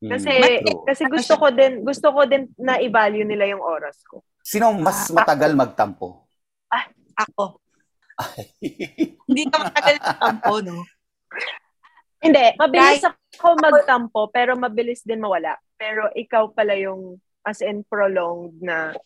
Kasi 0.04 0.32
Mm, 0.60 0.84
kasi 0.84 1.02
gusto 1.08 1.34
ko 1.40 1.46
din 1.48 1.72
gusto 1.80 2.08
ko 2.12 2.20
din 2.28 2.50
na 2.60 2.76
i-value 2.76 3.24
nila 3.24 3.48
yung 3.48 3.64
oras 3.64 4.00
ko. 4.04 4.20
Sinong 4.44 4.84
mas 4.84 5.08
matagal 5.08 5.56
magtampo? 5.56 6.28
Ako. 7.14 7.62
Hindi 9.28 9.42
ka 9.48 9.56
matagal 9.70 9.96
sa 10.02 10.14
tampo, 10.18 10.54
no? 10.60 10.82
Hindi, 12.24 12.44
mabilis 12.56 13.04
ako 13.04 13.46
magtampo 13.60 14.20
pero 14.32 14.56
mabilis 14.56 15.04
din 15.04 15.20
mawala. 15.20 15.56
Pero 15.76 16.08
ikaw 16.16 16.50
pala 16.52 16.74
yung 16.74 17.20
as 17.44 17.60
in 17.60 17.84
prolonged 17.84 18.56
na 18.64 18.96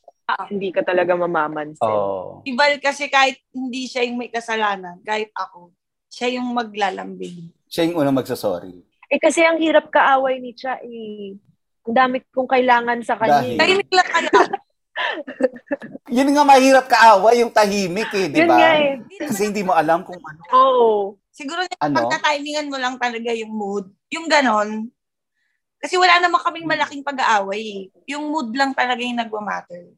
hindi 0.46 0.70
ka 0.70 0.84
talaga 0.84 1.16
mamamansin. 1.16 1.82
Oh. 1.82 2.44
Si 2.44 2.52
Val 2.54 2.78
kasi 2.78 3.08
kahit 3.08 3.40
hindi 3.50 3.88
siya 3.88 4.06
yung 4.06 4.20
may 4.20 4.30
kasalanan, 4.30 5.00
kahit 5.02 5.32
ako, 5.34 5.72
siya 6.12 6.38
yung 6.38 6.52
maglalambing. 6.52 7.50
Siya 7.66 7.88
yung 7.88 8.04
unang 8.04 8.16
magsasorry. 8.16 8.84
Eh 9.08 9.18
kasi 9.18 9.40
ang 9.40 9.56
hirap 9.56 9.88
kaaway 9.88 10.36
ni 10.38 10.52
Cha 10.52 10.76
eh. 10.80 11.32
Ang 11.88 11.96
dami 11.96 12.20
kong 12.28 12.46
kailangan 12.46 13.00
sa 13.00 13.16
kanya. 13.16 13.40
Eh. 13.42 13.56
Tahimik 13.56 13.88
lang 13.88 14.08
kayo. 14.08 14.30
Yun 16.18 16.32
nga 16.34 16.44
mahirap 16.44 16.86
kaaway, 16.86 17.40
yung 17.40 17.52
tahimik 17.52 18.10
eh, 18.12 18.28
di 18.28 18.40
Yun 18.42 18.48
ba? 18.50 18.56
nga 18.58 18.70
eh. 18.76 18.92
Kasi 19.24 19.48
hindi 19.48 19.62
mo 19.62 19.72
alam 19.72 20.04
kung 20.04 20.18
ano. 20.18 20.40
Oo. 20.52 20.90
Siguro 21.30 21.62
Ano? 21.78 21.94
pag 21.94 22.18
na-timingan 22.18 22.68
mo 22.68 22.76
lang 22.76 22.98
talaga 22.98 23.30
yung 23.32 23.52
mood. 23.52 23.86
Yung 24.10 24.26
ganon. 24.26 24.90
Kasi 25.78 25.94
wala 25.94 26.18
naman 26.18 26.42
kaming 26.42 26.66
malaking 26.66 27.06
pag-aaway. 27.06 27.62
eh. 27.62 27.82
Yung 28.10 28.28
mood 28.28 28.50
lang 28.52 28.74
talaga 28.74 28.98
yung 28.98 29.16
nagmamatter. 29.16 29.94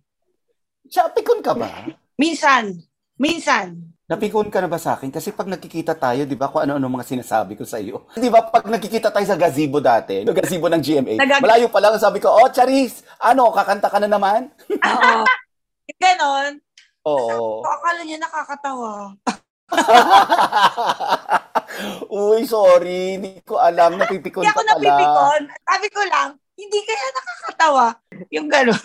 Siya, 0.86 1.08
pikon 1.08 1.40
ka 1.40 1.56
ba? 1.56 1.70
Minsan. 2.14 2.76
Minsan. 3.16 3.96
Napikon 4.10 4.50
ka 4.50 4.58
na 4.58 4.66
ba 4.66 4.74
sa 4.74 4.98
akin? 4.98 5.14
Kasi 5.14 5.30
pag 5.30 5.46
nakikita 5.46 5.94
tayo, 5.94 6.26
di 6.26 6.34
ba, 6.34 6.50
kung 6.50 6.66
ano-ano 6.66 6.90
mga 6.90 7.06
sinasabi 7.06 7.54
ko 7.54 7.62
sa 7.62 7.78
iyo. 7.78 8.10
Di 8.18 8.26
ba, 8.26 8.42
pag 8.42 8.66
nakikita 8.66 9.14
tayo 9.14 9.22
sa 9.22 9.38
gazebo 9.38 9.78
dati, 9.78 10.26
yung 10.26 10.34
gazebo 10.34 10.66
ng 10.66 10.82
GMA, 10.82 11.14
Nagag- 11.14 11.38
malayo 11.38 11.70
pa 11.70 11.78
lang, 11.78 11.94
sabi 11.94 12.18
ko, 12.18 12.26
oh, 12.26 12.50
Charis, 12.50 13.06
ano, 13.22 13.54
kakanta 13.54 13.86
ka 13.86 14.02
na 14.02 14.10
naman? 14.10 14.50
Oo. 14.90 15.22
Ganon. 15.94 16.58
Oo. 17.06 17.62
So, 17.62 17.70
akala 17.70 18.02
niya 18.02 18.18
nakakatawa. 18.18 19.14
Uy, 22.10 22.42
sorry, 22.50 23.14
hindi 23.14 23.38
ko 23.46 23.62
alam, 23.62 23.94
napipikon 23.94 24.42
Hindi 24.42 24.50
ka 24.50 24.58
ako 24.58 24.58
pala. 24.58 24.74
napipikon. 24.74 25.40
Sabi 25.62 25.86
ko 25.86 26.00
lang, 26.10 26.28
hindi 26.58 26.78
kaya 26.82 27.06
nakakatawa. 27.14 27.86
Yung 28.34 28.50
ganon. 28.50 28.82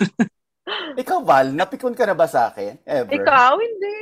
Ikaw, 1.01 1.17
Val, 1.25 1.49
napikon 1.49 1.97
ka 1.97 2.05
na 2.05 2.13
ba 2.13 2.29
sa 2.29 2.53
akin? 2.53 2.77
Ever? 2.85 3.09
Ikaw, 3.09 3.57
hindi. 3.57 3.97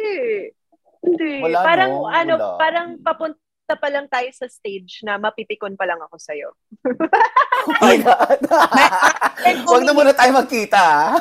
Hindi. 1.04 1.44
Wala, 1.44 1.60
parang, 1.62 1.92
no? 1.92 2.08
ano, 2.08 2.34
Wala. 2.34 2.58
parang 2.58 2.88
papunta 2.98 3.40
pa 3.74 3.88
lang 3.88 4.08
tayo 4.08 4.28
sa 4.32 4.48
stage 4.48 5.04
na 5.04 5.16
mapipikon 5.18 5.76
pa 5.76 5.84
lang 5.84 6.00
ako 6.00 6.16
sa'yo. 6.18 6.50
Oh 7.64 7.80
my 7.80 7.96
God. 7.96 8.44
Huwag 9.64 9.88
na 9.88 9.96
muna 9.96 10.12
tayo 10.12 10.36
magkita. 10.36 11.16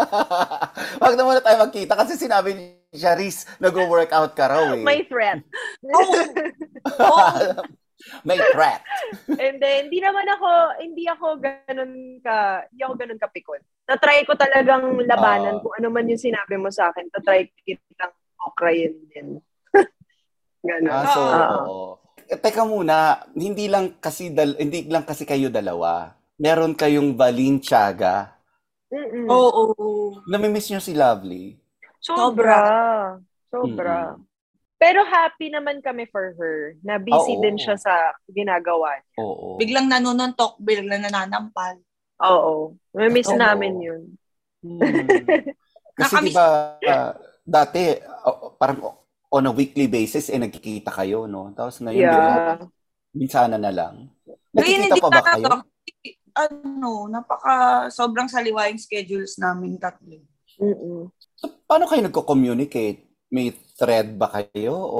Huwag 1.00 1.14
na 1.16 1.24
muna 1.24 1.40
tayo 1.40 1.56
magkita 1.58 1.96
kasi 1.96 2.12
sinabi 2.14 2.52
ni 2.52 2.64
Charis, 2.92 3.48
nag-workout 3.56 4.36
ka 4.36 4.52
raw 4.52 4.68
eh. 4.68 4.84
May 4.84 5.08
threat. 5.08 5.40
Oo. 5.96 6.12
Oo. 6.92 7.64
May 8.22 8.36
threat. 8.52 8.84
And 9.32 9.56
then, 9.56 9.88
hindi 9.88 9.98
naman 9.98 10.28
ako, 10.28 10.48
hindi 10.76 11.08
ako 11.08 11.26
ganun 11.40 11.92
ka, 12.20 12.68
hindi 12.68 12.80
ako 12.84 12.92
ganun 12.94 13.18
kapikon. 13.18 13.60
Na-try 13.88 14.22
ko 14.22 14.36
talagang 14.36 14.92
labanan 15.02 15.56
Ah. 15.56 15.60
kung 15.60 15.72
ano 15.72 15.88
man 15.88 16.04
yung 16.04 16.20
sinabi 16.20 16.60
mo 16.60 16.68
sa 16.68 16.92
akin. 16.92 17.08
Na-try 17.10 17.48
kitang 17.64 18.12
okrayin 18.48 18.94
din. 19.12 19.28
ganun. 20.68 20.90
Ah, 20.90 21.06
so, 21.12 21.20
Oo. 21.20 21.56
oo. 21.68 21.88
Eh, 22.28 22.36
teka 22.36 22.64
muna, 22.64 23.24
hindi 23.32 23.68
lang 23.72 23.96
kasi 24.00 24.28
dal- 24.28 24.58
hindi 24.60 24.84
lang 24.84 25.04
kasi 25.04 25.24
kayo 25.24 25.48
dalawa. 25.48 26.12
Meron 26.36 26.76
kayong 26.76 27.16
Balin 27.16 27.56
Tiaga. 27.58 28.36
Mm-mm. 28.88 29.28
Oo. 29.28 29.72
Namimiss 30.28 30.68
niyo 30.68 30.80
si 30.80 30.92
Lovely. 30.92 31.56
Sobra. 32.00 32.60
Sobra. 33.48 34.12
Mm-mm. 34.16 34.24
Pero 34.78 35.02
happy 35.02 35.50
naman 35.50 35.82
kami 35.82 36.06
for 36.06 36.38
her. 36.38 36.78
Na 36.86 37.02
busy 37.02 37.34
Oo. 37.34 37.42
din 37.42 37.58
siya 37.58 37.74
sa 37.74 38.14
ginagawa 38.30 38.94
niya. 38.94 39.18
Oo. 39.18 39.58
Biglang 39.58 39.90
nanununtok, 39.90 40.54
biglang 40.62 41.02
nananampal. 41.02 41.82
Oo. 42.22 42.78
May-miss 42.94 43.26
Oo. 43.34 43.40
namin 43.40 43.74
yun. 43.82 44.02
Hmm. 44.62 44.78
Kasi 45.98 46.14
Nakamiss- 46.14 46.30
di 46.30 46.38
ba 46.38 46.46
ah, 46.86 47.10
dati 47.48 47.96
oh, 48.28 48.52
parang 48.60 48.84
on 49.32 49.48
a 49.48 49.52
weekly 49.52 49.88
basis 49.88 50.28
eh 50.28 50.36
nagkikita 50.36 50.92
kayo, 50.92 51.24
no? 51.24 51.52
Tapos 51.56 51.80
ngayon 51.80 52.04
Yeah. 52.04 52.60
minsana 53.16 53.56
na 53.56 53.72
lang. 53.72 54.12
Ngayon, 54.52 54.52
Nagkikita 54.52 54.94
hindi 54.94 55.00
pa 55.00 55.10
ba 55.10 55.22
kayo? 55.24 55.48
Ano, 56.38 57.08
napaka 57.08 57.88
sobrang 57.90 58.28
saliwa 58.28 58.68
yung 58.68 58.78
schedules 58.78 59.40
namin 59.40 59.80
tatlo. 59.80 60.20
Mm-mm. 60.60 61.08
So, 61.34 61.50
paano 61.66 61.88
kayo 61.88 62.04
nagko-communicate? 62.04 63.08
may 63.28 63.52
thread 63.76 64.16
ba 64.16 64.28
kayo? 64.32 64.72
O 64.72 64.98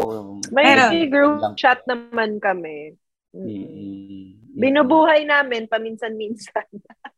May 0.53 0.77
Meron. 0.77 1.09
group 1.09 1.41
Lang. 1.41 1.55
chat 1.57 1.81
naman 1.89 2.37
kami. 2.39 2.93
Mm. 3.33 3.45
Mm-mm. 3.45 4.25
Binubuhay 4.59 5.25
namin 5.25 5.65
paminsan-minsan. 5.69 6.69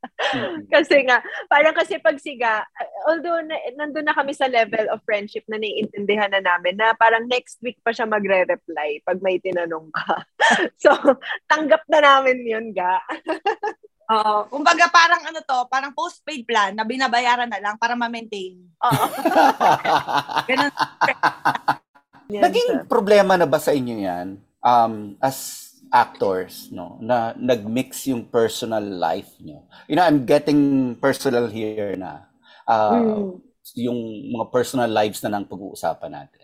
Kasi 0.74 1.04
nga, 1.08 1.24
parang 1.48 1.72
kasi 1.72 1.96
pag 1.98 2.16
siga, 2.20 2.64
although 3.08 3.40
na, 3.44 3.56
nandun 3.76 4.06
na 4.06 4.16
kami 4.16 4.36
sa 4.36 4.46
level 4.46 4.86
of 4.92 5.00
friendship 5.08 5.44
na 5.48 5.56
naiintindihan 5.56 6.30
na 6.30 6.44
namin 6.44 6.76
na 6.76 6.92
parang 6.96 7.24
next 7.26 7.58
week 7.64 7.80
pa 7.80 7.90
siya 7.90 8.04
magre-reply 8.04 9.00
pag 9.04 9.18
may 9.24 9.40
tinanong 9.40 9.88
ka. 9.92 10.24
so, 10.84 10.92
tanggap 11.48 11.82
na 11.88 12.00
namin 12.04 12.44
yun, 12.44 12.66
ga. 12.76 13.00
Oo. 14.10 14.50
kumbaga 14.50 14.90
parang 14.90 15.22
ano 15.22 15.38
to, 15.38 15.58
parang 15.70 15.94
postpaid 15.94 16.42
plan 16.42 16.74
na 16.74 16.82
binabayaran 16.82 17.46
na 17.46 17.62
lang 17.62 17.78
para 17.78 17.94
ma-maintain. 17.94 18.58
Oo. 18.82 19.04
Ganun. 20.50 20.72
Naging 22.30 22.90
problema 22.90 23.38
na 23.38 23.46
ba 23.46 23.62
sa 23.62 23.70
inyo 23.70 23.96
yan 24.02 24.38
um, 24.64 25.16
as 25.18 25.69
actors, 25.90 26.70
no? 26.70 26.98
Na 27.02 27.34
nag-mix 27.34 28.06
yung 28.08 28.30
personal 28.30 28.82
life 28.82 29.34
nyo. 29.42 29.66
You 29.90 29.98
know, 29.98 30.06
I'm 30.06 30.24
getting 30.24 30.94
personal 30.96 31.50
here 31.50 31.98
na. 31.98 32.30
Uh, 32.66 32.98
Mm. 32.98 33.30
Yung 33.78 34.00
mga 34.34 34.50
personal 34.50 34.90
lives 34.90 35.22
na 35.22 35.30
nang 35.30 35.46
pag-uusapan 35.46 36.10
natin. 36.10 36.42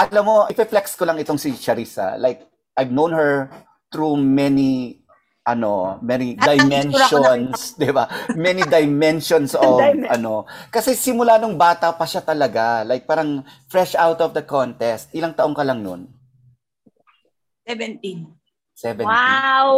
Alam 0.00 0.24
mo, 0.24 0.36
ipe-flex 0.48 0.96
ko 0.96 1.04
lang 1.04 1.20
itong 1.20 1.36
si 1.36 1.52
Charissa. 1.52 2.16
Like, 2.16 2.48
I've 2.78 2.88
known 2.88 3.12
her 3.12 3.52
through 3.92 4.16
many 4.16 5.02
ano, 5.42 5.98
many 5.98 6.38
dimensions, 6.38 7.74
'di 7.74 7.90
ba? 7.90 8.06
Many 8.38 8.62
dimensions 8.62 9.58
of 9.58 9.82
ano. 10.06 10.46
Kasi 10.70 10.94
simula 10.94 11.36
nung 11.36 11.58
bata 11.58 11.90
pa 11.92 12.06
siya 12.06 12.22
talaga, 12.22 12.86
like 12.86 13.04
parang 13.10 13.42
fresh 13.66 13.98
out 13.98 14.22
of 14.22 14.30
the 14.32 14.46
contest. 14.46 15.10
Ilang 15.12 15.34
taong 15.34 15.54
ka 15.54 15.66
lang 15.66 15.82
noon? 15.82 16.06
17. 17.66 18.41
17. 18.82 19.06
Wow! 19.06 19.76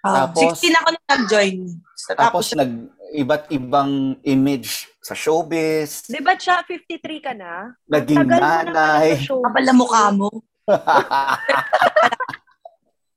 Tapos- 0.00 0.62
16 0.62 0.70
ako 0.72 0.88
nung 0.88 1.08
nag-join. 1.08 1.56
So, 1.98 2.14
Tapos 2.14 2.46
tapos, 2.46 2.46
nag 2.54 2.72
iba't 3.08 3.50
ibang 3.50 3.92
image 4.22 4.86
sa 5.00 5.14
showbiz. 5.14 6.06
Di 6.06 6.18
ba 6.18 6.34
siya 6.34 6.62
53 6.62 7.18
ka 7.18 7.32
na? 7.32 7.74
Naging 7.84 8.18
Tagal 8.18 8.38
na 8.38 8.62
nanay. 8.62 9.18
showbiz. 9.18 9.46
kapal 9.46 9.62
na 9.64 9.74
mukha 9.74 10.04
mo. 10.12 10.28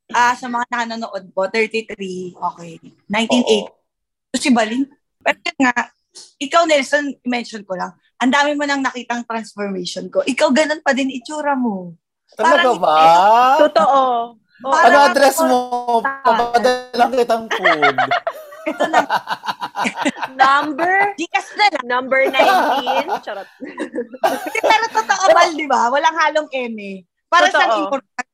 Ah, 0.10 0.34
sa 0.34 0.50
mga 0.50 0.66
nanonood 0.74 1.30
po, 1.30 1.46
33. 1.46 2.34
Okay. 2.34 2.82
1980. 3.06 3.30
Oo. 3.30 3.70
So, 4.34 4.42
si 4.42 4.50
Balin. 4.50 4.90
Pero 5.22 5.38
yun 5.38 5.58
nga, 5.62 5.74
ikaw 6.42 6.66
Nelson, 6.66 7.14
mention 7.22 7.62
ko 7.62 7.78
lang, 7.78 7.94
ang 8.18 8.34
dami 8.34 8.58
mo 8.58 8.66
nang 8.66 8.82
nakitang 8.82 9.22
transformation 9.22 10.10
ko. 10.10 10.26
Ikaw 10.26 10.50
ganun 10.50 10.82
pa 10.82 10.98
din 10.98 11.14
itsura 11.14 11.54
mo. 11.54 11.94
Talaga 12.34 12.74
Parang- 12.74 12.82
ba? 12.82 12.98
Totoo. 13.62 14.02
Oo. 14.60 14.76
Ano 14.76 14.98
address 15.08 15.38
mo? 15.42 15.60
Papadalang 16.04 17.12
kitang 17.14 17.46
food. 17.48 17.96
Ito 18.68 18.84
na, 18.92 19.00
Number? 20.44 21.16
Gcash 21.16 21.52
na 21.56 21.66
lang. 21.74 21.86
Number 21.88 22.22
19. 22.28 23.24
Charot. 23.24 23.48
Pero 24.60 24.86
totoo, 24.92 25.24
Bal, 25.32 25.52
di 25.56 25.66
ba? 25.66 25.88
Walang 25.88 26.16
halong 26.18 26.50
eme. 26.52 27.08
Para 27.32 27.48
Totoo. 27.48 27.62
sa 27.62 27.78
importante. 27.80 28.28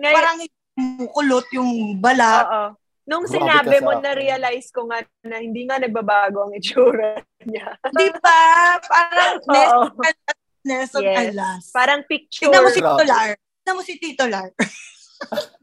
Parang 0.00 0.36
yung 0.42 1.08
kulot, 1.08 1.46
yung 1.52 1.70
balat. 1.98 2.44
oo. 2.44 2.64
Nung 3.08 3.24
Grabe 3.24 3.40
sinabi 3.40 3.76
mo, 3.80 3.96
na-realize 3.96 4.68
ko 4.68 4.84
nga 4.84 5.00
na 5.24 5.40
hindi 5.40 5.64
nga 5.64 5.80
nagbabago 5.80 6.44
ang 6.44 6.52
itsura 6.52 7.16
niya. 7.40 7.72
Di 7.88 8.12
ba? 8.20 8.40
Parang. 8.84 9.40
Nelson, 9.48 10.12
Nelson 10.60 11.02
Yes. 11.06 11.16
Alas. 11.32 11.62
Parang 11.72 12.00
picture. 12.04 12.52
Tignan 12.52 12.60
mo 12.60 12.68
si. 12.68 12.80
Tito 12.84 13.04
Lar. 13.08 13.30
Tignan 13.32 13.74
mo 13.74 13.82
si 13.82 13.94
Tito 13.96 14.24
Lar. 14.28 14.50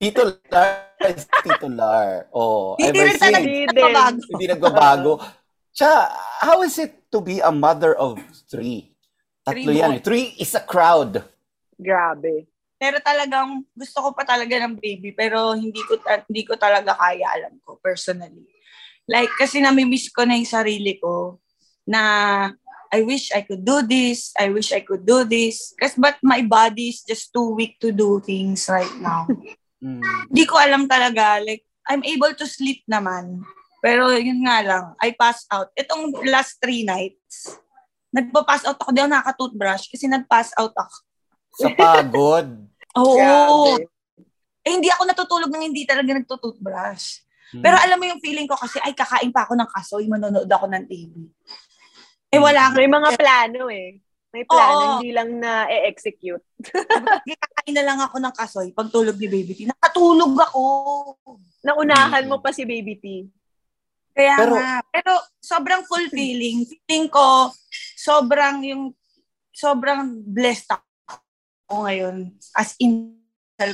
Tito 0.00 0.32
Lar 0.48 0.96
is 1.12 1.28
Tito 1.44 1.68
Lar. 1.68 2.24
Oh, 2.32 2.72
Hindi 2.80 3.04
ever 3.04 3.20
since. 3.20 3.36
Hindi 3.36 3.68
nagbabago. 3.68 4.20
Hindi 4.32 4.46
nagbabago. 4.48 5.12
Tsaka, 5.76 6.08
how 6.40 6.64
is 6.64 6.80
it 6.80 7.04
to 7.12 7.20
be 7.20 7.44
a 7.44 7.52
mother 7.52 7.92
of 8.00 8.16
three? 8.48 8.96
Tatlo 9.44 9.68
Three 9.68 9.76
yan 9.76 10.00
eh. 10.00 10.00
Three 10.00 10.26
is 10.40 10.56
a 10.56 10.64
crowd. 10.64 11.20
Grabe. 11.76 12.48
Pero 12.80 12.96
talagang 13.04 13.60
gusto 13.76 14.00
ko 14.00 14.16
pa 14.16 14.24
talaga 14.24 14.56
ng 14.56 14.80
baby 14.80 15.12
pero 15.12 15.52
hindi 15.52 15.84
ko 15.84 16.00
ta- 16.00 16.24
hindi 16.24 16.48
ko 16.48 16.56
talaga 16.56 16.96
kaya 16.96 17.28
alam 17.36 17.60
ko 17.60 17.76
personally. 17.76 18.48
Like 19.04 19.28
kasi 19.36 19.60
nami-miss 19.60 20.08
ko 20.08 20.24
na 20.24 20.40
yung 20.40 20.48
sarili 20.48 20.96
ko 20.96 21.44
na 21.84 22.00
I 22.88 23.04
wish 23.04 23.36
I 23.36 23.44
could 23.44 23.68
do 23.68 23.84
this, 23.84 24.32
I 24.34 24.48
wish 24.48 24.72
I 24.72 24.80
could 24.80 25.04
do 25.04 25.28
this. 25.28 25.76
Kasi 25.76 26.00
but 26.00 26.16
my 26.24 26.40
body 26.40 26.88
is 26.88 27.04
just 27.04 27.36
too 27.36 27.52
weak 27.52 27.76
to 27.84 27.92
do 27.92 28.16
things 28.24 28.64
right 28.64 28.96
now. 28.96 29.28
Mm. 29.80 30.00
Hindi 30.32 30.44
ko 30.44 30.60
alam 30.60 30.84
talaga 30.84 31.40
like 31.40 31.64
I'm 31.88 32.04
able 32.04 32.32
to 32.36 32.46
sleep 32.46 32.84
naman. 32.86 33.40
Pero 33.80 34.12
yun 34.12 34.44
nga 34.44 34.60
lang, 34.60 34.84
I 35.00 35.16
pass 35.16 35.48
out. 35.48 35.72
Itong 35.72 36.12
last 36.28 36.60
three 36.60 36.84
nights, 36.84 37.56
nagpa-pass 38.12 38.68
out 38.68 38.76
ako, 38.76 38.92
di 38.92 39.00
ako 39.00 39.08
nakaka-toothbrush 39.08 39.88
kasi 39.88 40.04
nag-pass 40.04 40.52
out 40.60 40.76
ako. 40.76 40.96
Sa 41.56 41.68
pagod. 41.72 42.48
Oo. 43.00 43.16
Grabe. 43.16 43.88
Eh, 44.60 44.76
hindi 44.76 44.92
ako 44.92 45.02
natutulog 45.08 45.48
nang 45.48 45.64
hindi 45.64 45.88
talaga 45.88 46.12
nagtutoothbrush. 46.12 47.24
Mm. 47.56 47.62
Pero 47.64 47.76
alam 47.80 47.96
mo 47.96 48.04
yung 48.04 48.20
feeling 48.20 48.44
ko 48.44 48.54
kasi, 48.60 48.76
ay, 48.84 48.92
kakain 48.92 49.32
pa 49.32 49.48
ako 49.48 49.56
ng 49.56 49.70
kasoy, 49.72 50.04
manonood 50.06 50.46
ako 50.46 50.68
ng 50.68 50.84
TV. 50.84 51.12
Eh, 52.30 52.38
wala 52.38 52.70
May 52.76 52.86
nga. 52.86 52.96
mga 53.00 53.10
plano 53.16 53.72
eh. 53.72 53.98
May 54.30 54.46
plano, 54.46 54.78
Oo. 54.78 54.90
hindi 54.98 55.10
lang 55.10 55.42
na-execute. 55.42 56.42
Kakain 57.42 57.74
na 57.74 57.82
lang 57.82 57.98
ako 57.98 58.22
ng 58.22 58.34
kasoy 58.34 58.70
pag 58.70 58.86
tulog 58.86 59.18
ni 59.18 59.26
Baby 59.26 59.52
T. 59.52 59.66
Nakatulog 59.66 60.38
ako. 60.38 60.62
Naunahan 61.66 62.24
Mm. 62.24 62.30
mo 62.30 62.38
pa 62.38 62.54
si 62.54 62.62
Baby 62.62 62.94
T. 62.94 63.26
Kaya 64.14 64.38
Pero- 64.38 64.54
nga. 64.54 64.86
Pero 64.86 65.12
sobrang 65.42 65.82
fulfilling. 65.82 66.62
Feeling 66.62 67.10
ko, 67.10 67.50
sobrang 67.98 68.62
yung, 68.62 68.94
sobrang 69.50 70.22
blessed 70.22 70.78
ako 70.78 71.74
ngayon. 71.90 72.30
As 72.54 72.78
in, 72.78 73.18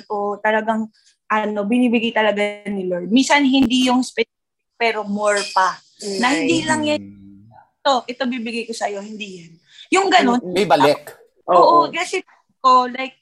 ko 0.09 0.41
talagang, 0.41 0.89
ano, 1.31 1.61
binibigay 1.63 2.11
talaga 2.11 2.43
ni 2.67 2.89
Lord. 2.89 3.13
Minsan 3.13 3.45
hindi 3.45 3.87
yung 3.87 4.03
specific, 4.03 4.35
pero 4.75 5.05
more 5.05 5.39
pa. 5.53 5.79
Na 6.19 6.33
hindi 6.33 6.65
lang 6.65 6.83
yan, 6.83 6.99
Mm. 6.99 7.47
ito, 7.55 7.93
ito 8.09 8.23
bibigay 8.27 8.65
ko 8.67 8.75
sa'yo, 8.75 8.99
hindi 8.99 9.45
yan. 9.45 9.53
Yung 9.95 10.09
ganun, 10.11 10.41
May 10.51 10.67
balik. 10.67 11.15
Oo, 11.47 11.87
kasi 11.95 12.23
ko, 12.59 12.91
like, 12.91 13.15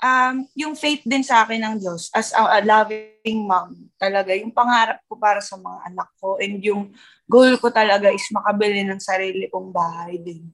um, 0.00 0.48
yung 0.56 0.72
faith 0.76 1.04
din 1.04 1.24
sa 1.24 1.44
akin 1.44 1.60
ng 1.60 1.76
Diyos 1.80 2.08
as 2.12 2.32
a, 2.32 2.40
a 2.56 2.60
loving 2.64 3.44
mom, 3.44 3.92
talaga, 4.00 4.32
yung 4.32 4.52
pangarap 4.52 5.00
ko 5.08 5.16
para 5.20 5.40
sa 5.44 5.60
mga 5.60 5.92
anak 5.92 6.08
ko 6.16 6.40
and 6.40 6.60
yung 6.64 6.92
goal 7.28 7.52
ko 7.60 7.68
talaga 7.68 8.08
is 8.12 8.24
makabili 8.32 8.84
ng 8.84 9.00
sarili 9.00 9.48
kong 9.52 9.72
bahay 9.72 10.16
din. 10.20 10.48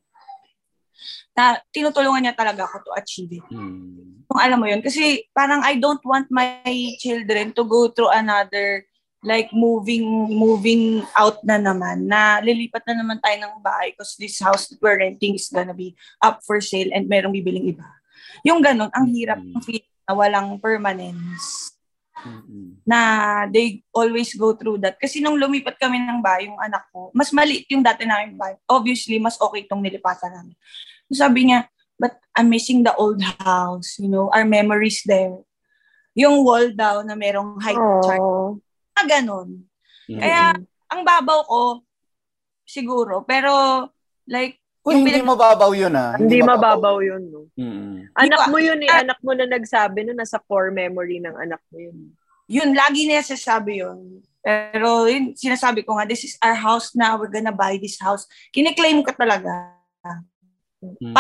Na 1.32 1.56
tinutulungan 1.72 2.28
niya 2.28 2.36
talaga 2.36 2.68
ako 2.68 2.90
to 2.90 2.92
achieve 2.98 3.32
it. 3.40 3.46
Mm. 3.48 4.26
Kung 4.28 4.40
alam 4.40 4.58
mo 4.60 4.66
yun, 4.68 4.80
kasi 4.80 5.28
parang 5.32 5.60
I 5.64 5.76
don't 5.76 6.02
want 6.04 6.28
my 6.32 6.64
children 7.00 7.52
to 7.56 7.62
go 7.64 7.92
through 7.92 8.12
another 8.12 8.84
like 9.22 9.54
moving 9.54 10.02
moving 10.34 11.06
out 11.14 11.38
na 11.46 11.54
naman 11.54 12.10
na 12.10 12.42
lilipat 12.42 12.82
na 12.90 12.98
naman 12.98 13.22
tayo 13.22 13.38
ng 13.38 13.62
bahay 13.62 13.94
because 13.94 14.18
this 14.18 14.42
house 14.42 14.66
that 14.66 14.82
we're 14.82 14.98
renting 14.98 15.38
is 15.38 15.46
gonna 15.46 15.72
be 15.72 15.94
up 16.18 16.42
for 16.42 16.58
sale 16.58 16.90
and 16.90 17.06
merong 17.06 17.30
bibiling 17.30 17.70
iba. 17.70 17.86
Yung 18.42 18.58
ganun, 18.58 18.90
ang 18.90 19.06
hirap 19.06 19.38
Mm. 19.38 19.54
ng 19.54 19.62
feeling 19.62 19.94
na 20.02 20.12
walang 20.18 20.58
permanence 20.58 21.70
Mm-mm. 22.26 22.82
na 22.82 22.98
they 23.46 23.86
always 23.94 24.34
go 24.34 24.58
through 24.58 24.82
that. 24.82 24.98
Kasi 24.98 25.22
nung 25.22 25.38
lumipat 25.38 25.78
kami 25.78 26.02
ng 26.02 26.18
bahay, 26.18 26.50
yung 26.50 26.58
anak 26.58 26.90
ko, 26.90 27.14
mas 27.14 27.30
maliit 27.30 27.70
yung 27.70 27.82
dati 27.86 28.02
namin 28.02 28.34
bahay. 28.34 28.58
Obviously, 28.66 29.22
mas 29.22 29.38
okay 29.38 29.62
itong 29.62 29.82
nilipatan 29.82 30.34
namin. 30.34 30.54
So 31.06 31.22
sabi 31.22 31.46
niya, 31.46 31.70
but 31.94 32.18
I'm 32.34 32.50
missing 32.50 32.82
the 32.82 32.90
old 32.98 33.22
house, 33.22 34.02
you 34.02 34.10
know, 34.10 34.26
our 34.34 34.42
memories 34.42 35.06
there. 35.06 35.38
Yung 36.18 36.42
wall 36.42 36.74
daw 36.74 37.06
na 37.06 37.14
merong 37.14 37.62
height 37.62 37.78
chart. 38.02 38.22
Na 38.92 39.02
ganun. 39.08 39.64
Mm. 40.08 40.20
Kaya, 40.20 40.42
ang 40.92 41.02
babaw 41.02 41.40
ko, 41.48 41.62
siguro. 42.66 43.24
Pero, 43.24 43.52
like, 44.28 44.60
Uy, 44.82 44.98
hindi 44.98 45.14
pinag- 45.14 45.30
mababaw 45.30 45.70
yun 45.78 45.94
ah. 45.94 46.18
Hindi 46.18 46.42
mababaw 46.42 46.96
yun, 47.06 47.22
no? 47.30 47.46
Mm-mm. 47.54 48.10
Anak 48.18 48.50
mo 48.50 48.58
yun 48.58 48.82
eh. 48.82 48.90
Anak 48.90 49.18
mo 49.22 49.30
na 49.30 49.46
nagsabi 49.46 50.02
no, 50.02 50.18
nasa 50.18 50.42
core 50.42 50.74
memory 50.74 51.22
ng 51.22 51.38
anak 51.38 51.62
mo 51.70 51.78
yun. 51.78 52.10
yun, 52.50 52.74
lagi 52.74 53.06
niya 53.06 53.22
sasabi 53.22 53.80
yun. 53.80 54.20
Pero 54.42 55.06
yun, 55.06 55.38
sinasabi 55.38 55.86
ko 55.86 55.94
nga, 55.94 56.04
this 56.04 56.26
is 56.26 56.34
our 56.42 56.58
house 56.58 56.98
na, 56.98 57.14
we're 57.14 57.30
gonna 57.30 57.54
buy 57.54 57.78
this 57.78 57.96
house. 58.02 58.26
Kiniklaim 58.50 59.06
ko 59.06 59.14
talaga. 59.14 59.78
Mm. 60.82 61.14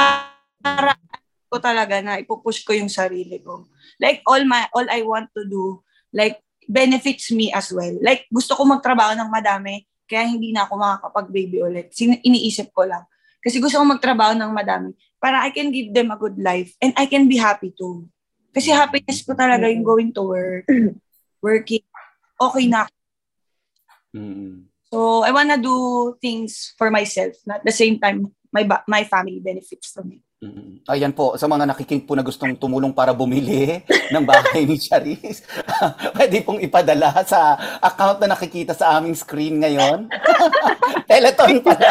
Para 0.58 0.98
ko 1.46 1.56
talaga 1.62 2.02
na 2.02 2.18
ipupush 2.18 2.66
ko 2.66 2.74
yung 2.74 2.90
sarili 2.90 3.38
ko. 3.38 3.70
Like, 4.02 4.26
all 4.26 4.42
my, 4.42 4.66
all 4.74 4.90
I 4.90 5.06
want 5.06 5.30
to 5.38 5.46
do, 5.46 5.86
like, 6.10 6.42
benefits 6.68 7.30
me 7.32 7.50
as 7.52 7.70
well. 7.72 7.94
Like, 8.00 8.26
gusto 8.30 8.54
ko 8.54 8.62
magtrabaho 8.66 9.16
ng 9.18 9.30
madami, 9.30 9.86
kaya 10.06 10.28
hindi 10.28 10.52
na 10.52 10.68
ako 10.68 10.76
makakapag-baby 10.78 11.58
ulit. 11.64 11.86
Sin- 11.94 12.20
iniisip 12.22 12.70
ko 12.74 12.84
lang, 12.84 13.04
Kasi 13.42 13.58
gusto 13.58 13.74
ko 13.74 13.84
magtrabaho 13.84 14.38
ng 14.38 14.54
madami 14.54 14.94
para 15.18 15.42
I 15.42 15.50
can 15.50 15.74
give 15.74 15.90
them 15.90 16.14
a 16.14 16.18
good 16.18 16.38
life 16.38 16.78
and 16.78 16.94
I 16.94 17.10
can 17.10 17.26
be 17.26 17.34
happy 17.34 17.74
too. 17.74 18.06
Kasi 18.54 18.70
happiness 18.70 19.26
ko 19.26 19.34
talaga 19.34 19.66
yung 19.66 19.82
going 19.82 20.14
to 20.14 20.22
work, 20.22 20.70
working. 21.42 21.82
Okay 22.38 22.70
na. 22.70 22.86
ako. 22.86 22.94
Mm. 24.14 24.70
So, 24.92 25.26
I 25.26 25.34
wanna 25.34 25.58
do 25.58 26.14
things 26.22 26.70
for 26.78 26.92
myself. 26.92 27.34
na 27.42 27.58
At 27.58 27.66
the 27.66 27.74
same 27.74 27.98
time, 27.98 28.30
my 28.54 28.62
ba- 28.62 28.86
my 28.86 29.02
family 29.08 29.42
benefits 29.42 29.90
from 29.90 30.14
it. 30.14 30.22
Ayan 30.90 31.14
po, 31.14 31.38
sa 31.38 31.46
mga 31.46 31.70
nakikinig 31.70 32.02
po 32.02 32.18
na 32.18 32.26
gustong 32.26 32.58
tumulong 32.58 32.90
para 32.90 33.14
bumili 33.14 33.78
ng 34.14 34.24
bahay 34.26 34.66
ni 34.66 34.74
Charis, 34.74 35.46
pwede 36.18 36.42
pong 36.42 36.58
ipadala 36.58 37.22
sa 37.22 37.54
account 37.78 38.18
na 38.18 38.34
nakikita 38.34 38.74
sa 38.74 38.98
aming 38.98 39.14
screen 39.14 39.62
ngayon. 39.62 40.10
Teleton 41.10 41.62
pala. 41.62 41.88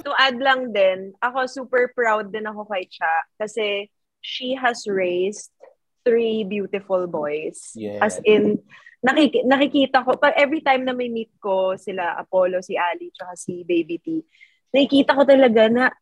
to 0.00 0.12
add 0.16 0.40
lang 0.40 0.72
din, 0.72 1.12
ako 1.20 1.44
super 1.44 1.92
proud 1.92 2.32
din 2.32 2.48
ako 2.48 2.64
kay 2.64 2.88
Cha 2.88 3.12
kasi 3.36 3.92
she 4.24 4.56
has 4.56 4.88
raised 4.88 5.52
three 6.00 6.48
beautiful 6.48 7.04
boys. 7.04 7.76
Yes. 7.76 8.00
As 8.00 8.14
in, 8.24 8.56
nakik- 9.04 9.44
nakikita 9.44 10.00
ko, 10.00 10.16
pag 10.16 10.32
every 10.40 10.64
time 10.64 10.88
na 10.88 10.96
may 10.96 11.12
meet 11.12 11.36
ko 11.36 11.76
sila, 11.76 12.16
Apollo, 12.16 12.64
si 12.64 12.72
Ali, 12.80 13.12
tsaka 13.12 13.36
si 13.36 13.60
Baby 13.68 14.00
T, 14.00 14.06
nakikita 14.72 15.12
ko 15.12 15.22
talaga 15.28 15.68
na, 15.68 15.92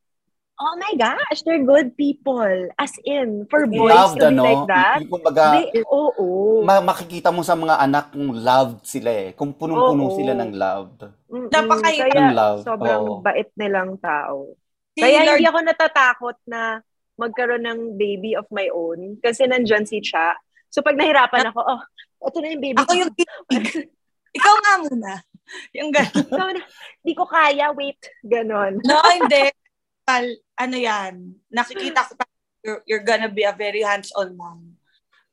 oh 0.61 0.75
my 0.77 0.93
gosh, 0.95 1.41
they're 1.43 1.65
good 1.65 1.97
people. 1.97 2.69
As 2.77 2.93
in, 3.03 3.49
for 3.49 3.65
boys 3.65 3.97
Loved, 3.97 4.21
to 4.21 4.29
be 4.29 4.37
ano? 4.37 4.45
like 4.45 4.67
that, 4.69 4.99
Yung 5.01 5.11
Kumbaga, 5.11 5.45
they, 5.57 5.83
oo. 5.89 6.61
ma- 6.63 6.85
makikita 6.85 7.33
mo 7.33 7.41
sa 7.41 7.57
mga 7.57 7.81
anak 7.81 8.13
kung 8.13 8.29
loved 8.37 8.85
sila 8.85 9.11
eh. 9.11 9.29
Kung 9.33 9.57
punong-puno 9.57 10.13
Oo. 10.13 10.17
sila 10.21 10.33
ng 10.37 10.53
love. 10.53 10.93
Mm-mm. 11.33 11.49
Napakahirap. 11.49 12.13
Kaya 12.13 12.37
love, 12.37 12.61
sobrang 12.63 13.03
oo. 13.09 13.25
bait 13.25 13.49
nilang 13.57 13.97
tao. 13.97 14.53
Si 14.93 15.01
Kaya 15.01 15.25
Lord, 15.25 15.41
hindi 15.41 15.49
ako 15.49 15.59
natatakot 15.65 16.37
na 16.45 16.85
magkaroon 17.17 17.65
ng 17.65 17.81
baby 18.01 18.33
of 18.37 18.49
my 18.53 18.69
own 18.73 19.17
kasi 19.21 19.45
nandyan 19.45 19.85
si 19.85 20.01
Cha. 20.01 20.37
So 20.73 20.81
pag 20.81 20.97
nahirapan 20.97 21.53
ako, 21.53 21.61
oh, 21.65 21.81
ito 22.29 22.37
na 22.41 22.49
yung 22.53 22.63
baby 22.65 22.79
ako 22.81 22.93
ko. 22.93 22.97
yung 23.01 23.13
ikaw 24.39 24.55
nga 24.63 24.75
muna. 24.87 25.13
Yung 25.75 25.91
gano'n. 25.91 26.31
Ikaw 26.31 26.49
na, 26.55 26.61
Di 27.03 27.13
ko 27.19 27.27
kaya, 27.27 27.75
wait. 27.75 27.99
Ganon. 28.23 28.79
No, 28.87 29.03
hindi. 29.03 29.51
Tal- 30.05 30.43
ano 30.59 30.77
yan, 30.77 31.35
nakikita 31.49 32.05
ko 32.05 32.13
you're, 32.65 32.83
you're 32.87 33.05
gonna 33.07 33.29
be 33.29 33.43
a 33.45 33.57
very 33.57 33.81
hands-on 33.81 34.37
mom. 34.37 34.77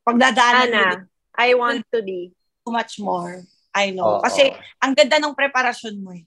Pagdadaanan 0.08 0.70
mo 0.72 0.80
Ana, 0.80 1.08
I 1.36 1.54
want 1.54 1.84
to 1.92 2.00
be. 2.00 2.32
too 2.64 2.72
much 2.72 3.00
more. 3.00 3.44
I 3.76 3.92
know. 3.92 4.20
Oo. 4.20 4.24
Kasi, 4.24 4.52
ang 4.80 4.96
ganda 4.96 5.20
ng 5.20 5.36
preparasyon 5.36 6.00
mo 6.02 6.16
eh. 6.16 6.24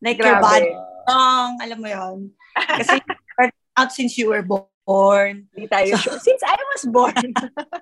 Like 0.00 0.20
your 0.20 0.40
body 0.40 0.72
Grabe. 0.72 1.04
strong, 1.04 1.50
alam 1.60 1.78
mo 1.80 1.88
yon 1.88 2.18
Kasi, 2.56 3.00
out 3.76 3.90
since 3.92 4.16
you 4.18 4.30
were 4.30 4.42
born. 4.44 5.48
Di 5.52 5.66
tayo 5.66 5.96
sure. 5.96 6.18
Since 6.20 6.42
I 6.44 6.56
was 6.74 6.82
born. 6.88 7.16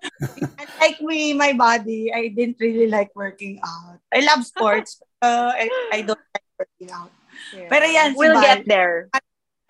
Unlike 0.62 0.99
me, 1.03 1.35
my 1.35 1.53
body, 1.53 2.11
I 2.14 2.30
didn't 2.30 2.59
really 2.61 2.87
like 2.89 3.11
working 3.14 3.61
out. 3.62 3.99
I 4.12 4.24
love 4.24 4.47
sports, 4.47 5.01
but 5.20 5.55
I, 5.59 5.68
I 5.93 5.99
don't 6.03 6.20
like 6.33 6.49
working 6.59 6.91
out. 6.95 7.12
Pero 7.53 7.85
yan, 7.85 8.14
si 8.14 8.18
We'll 8.18 8.39
Val. 8.39 8.43
get 8.43 8.61
there. 8.66 9.11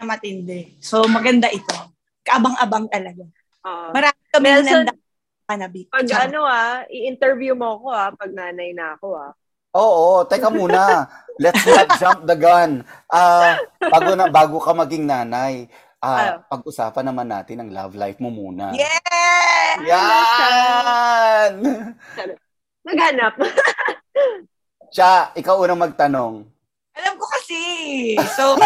Na 0.02 0.18
matindi. 0.18 0.74
So, 0.82 1.06
maganda 1.06 1.46
ito. 1.46 1.78
Kaabang-abang 2.26 2.90
talaga. 2.90 3.22
Oo. 3.62 3.94
Marami 3.94 4.18
kami 4.34 4.46
Nelson, 4.50 4.82
nanda 4.82 4.94
panabik. 5.46 5.86
pag 5.94 6.02
Charot. 6.10 6.26
ano 6.26 6.40
ah, 6.42 6.82
i-interview 6.90 7.54
mo 7.54 7.78
ako 7.78 7.86
ah, 7.94 8.10
pag 8.10 8.34
nanay 8.34 8.74
na 8.74 8.98
ako 8.98 9.14
ah. 9.14 9.30
Oo, 9.78 10.26
teka 10.26 10.50
muna. 10.50 11.06
Let's 11.38 11.62
not 11.62 11.86
jump 12.02 12.26
the 12.26 12.34
gun. 12.34 12.82
Ah, 13.06 13.62
bago 13.78 14.18
na 14.18 14.26
bago 14.26 14.58
ka 14.58 14.74
maging 14.74 15.06
nanay, 15.06 15.70
ah, 16.02 16.42
pag-usapan 16.50 17.06
naman 17.06 17.30
natin 17.30 17.62
ang 17.62 17.70
love 17.70 17.94
life 17.94 18.18
mo 18.18 18.34
muna. 18.34 18.74
Yeah! 18.74 19.86
Yan! 19.86 21.52
Naghanap. 22.82 23.38
Cha, 24.98 25.30
ikaw 25.38 25.62
unang 25.62 25.78
magtanong. 25.78 26.42
Alam 26.98 27.14
ko 27.16 27.24
kasi. 27.30 27.41
So, 28.32 28.56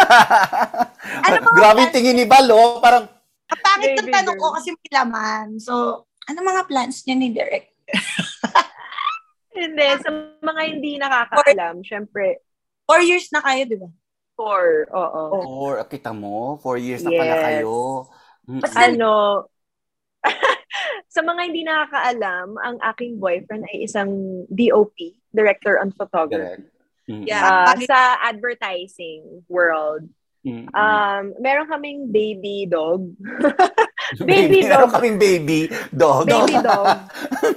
Ano 1.26 1.34
mga 1.40 1.54
Grabe 1.54 1.82
plans? 1.82 1.94
tingin 1.94 2.16
ni 2.16 2.26
Bal, 2.26 2.48
oh. 2.50 2.78
Parang, 2.78 3.06
ang 3.46 3.60
pangit 3.62 3.94
ng 3.94 4.10
tanong 4.10 4.36
ko 4.36 4.48
kasi 4.52 4.74
may 4.74 4.90
laman. 4.90 5.46
So, 5.56 6.04
ano 6.26 6.38
mga 6.42 6.66
plans 6.66 7.06
niya 7.06 7.16
ni 7.16 7.30
Derek? 7.30 7.70
Hindi, 9.50 9.86
sa 10.02 10.10
mga 10.42 10.62
hindi 10.66 10.90
nakakaalam, 10.98 11.80
syempre, 11.80 12.42
Four 12.86 13.02
years 13.02 13.26
na 13.30 13.42
kayo, 13.42 13.62
di 13.66 13.76
ba? 13.76 13.90
four, 14.36 14.84
oo. 14.92 15.22
four, 15.42 15.80
kita 15.88 16.12
mo, 16.12 16.60
four 16.60 16.76
years 16.76 17.00
na 17.00 17.08
pala 17.10 17.34
Yes. 17.34 17.42
kayo. 17.42 17.74
Basta- 18.44 18.78
Ano, 18.84 19.12
sa 21.14 21.24
mga 21.24 21.40
hindi 21.48 21.64
nakakaalam, 21.64 22.48
ang 22.60 22.76
aking 22.84 23.16
boyfriend 23.16 23.64
ay 23.72 23.88
isang 23.88 24.12
DOP, 24.46 24.92
Director 25.32 25.80
on 25.80 25.88
Photography, 25.90 26.62
Correct. 26.62 26.75
Mm-mm. 27.06 27.24
Yeah. 27.26 27.42
ah, 27.42 27.66
Pag- 27.70 27.86
sa 27.86 28.18
advertising 28.22 29.46
world. 29.46 30.10
Mm-mm. 30.46 30.70
Um, 30.70 31.34
meron 31.42 31.66
kaming 31.66 32.10
baby 32.10 32.66
dog. 32.70 33.02
baby 34.22 34.62
Meron 34.62 34.90
dog. 34.90 34.94
kaming 34.94 35.18
baby 35.18 35.66
dog. 35.90 36.26
baby 36.26 36.54
dog. 36.66 36.86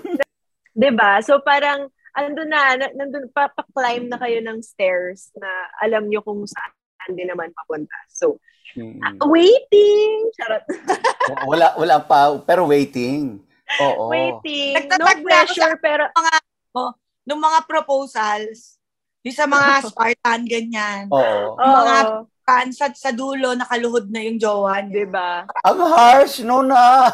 'Di 0.79 0.89
ba? 0.93 1.21
So 1.21 1.37
parang 1.41 1.89
andun 2.17 2.49
na, 2.49 2.77
na- 2.77 2.93
nandun 2.97 3.29
pa, 3.29 3.49
pa-climb 3.53 4.09
na 4.09 4.17
kayo 4.17 4.41
ng 4.41 4.59
stairs 4.65 5.29
na 5.37 5.49
alam 5.81 6.09
nyo 6.09 6.21
kung 6.25 6.41
saan 6.49 7.13
din 7.13 7.29
naman 7.29 7.53
papunta. 7.53 7.93
So, 8.09 8.41
Mm-mm. 8.77 9.17
waiting! 9.29 10.29
Charot. 10.37 10.61
wala, 11.45 11.73
wala 11.77 11.97
pa, 12.01 12.37
pero 12.43 12.65
waiting. 12.69 13.37
Oo. 13.81 14.09
Waiting. 14.09 14.73
No 14.73 15.05
Nagtatag 15.05 15.05
na 15.05 15.13
ako 15.13 15.25
pressure, 15.25 15.75
pero 15.81 16.03
Nung 17.29 17.41
mga 17.45 17.69
proposals, 17.69 18.78
yung 19.21 19.35
sa 19.35 19.45
mga 19.45 19.69
Spartan, 19.87 20.41
ganyan. 20.43 21.03
Oo. 21.09 21.53
oo, 21.53 21.59
mga- 21.59 22.25
Kan, 22.41 22.73
sa, 22.73 22.89
sa 22.89 23.13
dulo, 23.13 23.53
nakaluhod 23.53 24.09
na 24.09 24.25
yung 24.25 24.41
jowa 24.41 24.81
niya. 24.81 24.89
'di 24.89 25.05
ba? 25.07 25.45
Ang 25.61 25.79
harsh 25.85 26.41
no 26.41 26.65
na. 26.65 27.05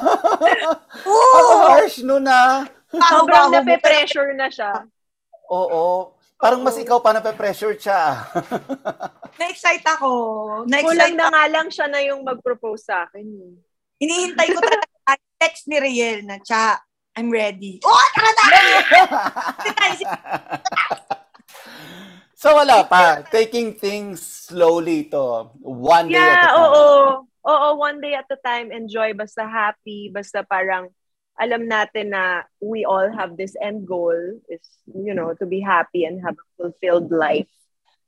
Ang 1.35 1.49
harsh 1.67 1.99
no 1.99 2.23
na. 2.23 2.63
Sobrang 2.87 3.51
nape-pressure 3.51 4.31
na 4.31 4.47
siya. 4.47 4.87
Oo. 5.51 6.15
Parang 6.39 6.63
mas 6.63 6.79
ikaw 6.79 7.03
pa 7.03 7.11
nape-pressure 7.11 7.75
siya. 7.75 8.15
Na-excite 9.39 9.83
ako. 9.83 10.09
Kulang 10.63 10.71
Na-excite 10.71 11.13
na 11.13 11.27
ako. 11.27 11.33
nga 11.35 11.45
lang 11.51 11.67
siya 11.67 11.87
na 11.87 11.99
yung 11.99 12.23
mag-propose 12.23 12.87
sa 12.87 13.03
akin. 13.03 13.27
eh. 13.27 13.53
Hinihintay 13.99 14.47
ko 14.49 14.63
talaga. 14.63 14.87
Text 15.35 15.67
ni 15.67 15.75
Riel 15.77 16.23
na, 16.23 16.39
Cha, 16.39 16.79
I'm 17.13 17.27
ready. 17.27 17.83
Oh, 17.83 18.07
tara 18.15 18.31
na! 18.31 18.45
So 22.33 22.55
wala 22.55 22.83
pa. 22.85 23.21
Taking 23.27 23.73
things 23.75 24.21
slowly 24.21 25.09
to. 25.09 25.49
One 25.61 26.09
day 26.09 26.19
at 26.19 26.43
a 26.43 26.47
Yeah, 26.47 26.51
time. 26.51 26.71
oo. 26.71 26.85
Oo, 27.45 27.67
one 27.77 27.97
day 28.01 28.13
at 28.17 28.29
a 28.29 28.39
time. 28.41 28.73
Enjoy. 28.73 29.13
Basta 29.13 29.45
happy. 29.45 30.09
Basta 30.09 30.41
parang 30.41 30.89
alam 31.35 31.67
natin 31.67 32.15
na 32.15 32.41
we 32.63 32.87
all 32.87 33.11
have 33.11 33.35
this 33.35 33.53
end 33.59 33.83
goal 33.83 34.15
is, 34.47 34.63
you 34.87 35.13
know, 35.13 35.35
to 35.35 35.45
be 35.45 35.59
happy 35.59 36.07
and 36.07 36.23
have 36.23 36.33
a 36.33 36.47
fulfilled 36.57 37.11
life. 37.11 37.49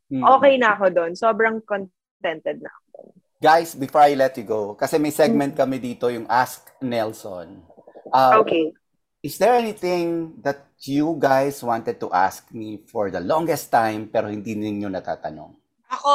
Mm. 0.07 0.23
Okay 0.23 0.55
na 0.55 0.73
ako 0.79 0.85
doon. 0.89 1.11
Sobrang 1.13 1.59
contented 1.67 2.63
na 2.63 2.71
ako. 2.71 3.11
Guys, 3.37 3.75
before 3.75 4.01
I 4.01 4.17
let 4.17 4.33
you 4.39 4.47
go, 4.47 4.73
kasi 4.73 4.97
may 4.97 5.11
segment 5.13 5.53
kami 5.53 5.77
dito 5.77 6.09
yung 6.09 6.25
Ask 6.25 6.73
Nelson. 6.81 7.61
Uh, 8.09 8.41
Okay. 8.41 8.71
Is 9.25 9.41
there 9.41 9.57
anything 9.57 10.37
that 10.45 10.69
you 10.85 11.17
guys 11.17 11.65
wanted 11.65 11.97
to 11.97 12.07
ask 12.13 12.45
me 12.53 12.85
for 12.85 13.09
the 13.09 13.17
longest 13.17 13.73
time 13.73 14.05
pero 14.13 14.29
hindi 14.29 14.53
ninyo 14.53 14.93
natatanong? 14.93 15.57
Ako, 15.89 16.13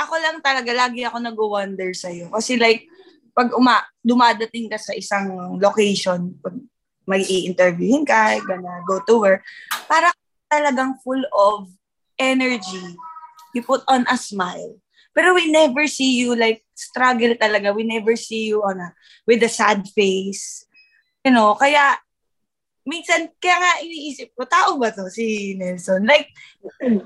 ako 0.00 0.14
lang 0.16 0.40
talaga, 0.40 0.72
lagi 0.72 1.04
ako 1.04 1.20
nag-wonder 1.20 1.92
sa'yo. 1.92 2.32
Kasi 2.32 2.56
like, 2.56 2.88
pag 3.36 3.52
uma, 3.52 3.84
dumadating 4.00 4.72
ka 4.72 4.80
sa 4.80 4.96
isang 4.96 5.60
location, 5.60 6.32
pag 6.40 6.56
may 7.04 7.20
i-interviewin 7.20 8.08
ka, 8.08 8.40
gonna 8.48 8.80
go 8.88 9.02
to 9.04 9.20
work, 9.20 9.42
para 9.84 10.08
talagang 10.48 10.96
full 11.04 11.20
of 11.36 11.68
energy. 12.16 12.96
You 13.52 13.60
put 13.60 13.84
on 13.90 14.08
a 14.08 14.16
smile. 14.16 14.80
Pero 15.12 15.36
we 15.36 15.52
never 15.52 15.84
see 15.84 16.24
you 16.24 16.32
like 16.32 16.64
struggle 16.72 17.36
talaga. 17.36 17.76
We 17.76 17.84
never 17.84 18.16
see 18.16 18.48
you 18.48 18.64
on 18.64 18.80
a, 18.80 18.96
with 19.28 19.44
a 19.44 19.52
sad 19.52 19.84
face. 19.92 20.64
You 21.20 21.36
know, 21.36 21.52
kaya 21.60 22.00
minsan, 22.82 23.30
kaya 23.38 23.56
nga 23.58 23.72
iniisip 23.82 24.34
ko, 24.34 24.46
tao 24.46 24.78
ba 24.78 24.90
to 24.90 25.06
si 25.08 25.54
Nelson? 25.58 26.02
Like, 26.06 26.30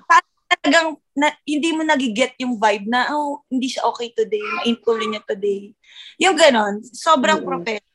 parang 0.06 0.34
talagang 0.48 0.88
na, 1.16 1.32
hindi 1.44 1.70
mo 1.72 1.82
nagiget 1.84 2.36
yung 2.40 2.60
vibe 2.60 2.86
na, 2.88 3.12
oh, 3.12 3.44
hindi 3.48 3.72
siya 3.72 3.88
okay 3.88 4.12
today, 4.12 4.42
ma-influence 4.60 5.08
niya 5.08 5.22
today. 5.24 5.72
Yung 6.20 6.36
ganon, 6.36 6.84
sobrang 6.84 7.40
Mm-mm. 7.40 7.48
professional. 7.48 7.94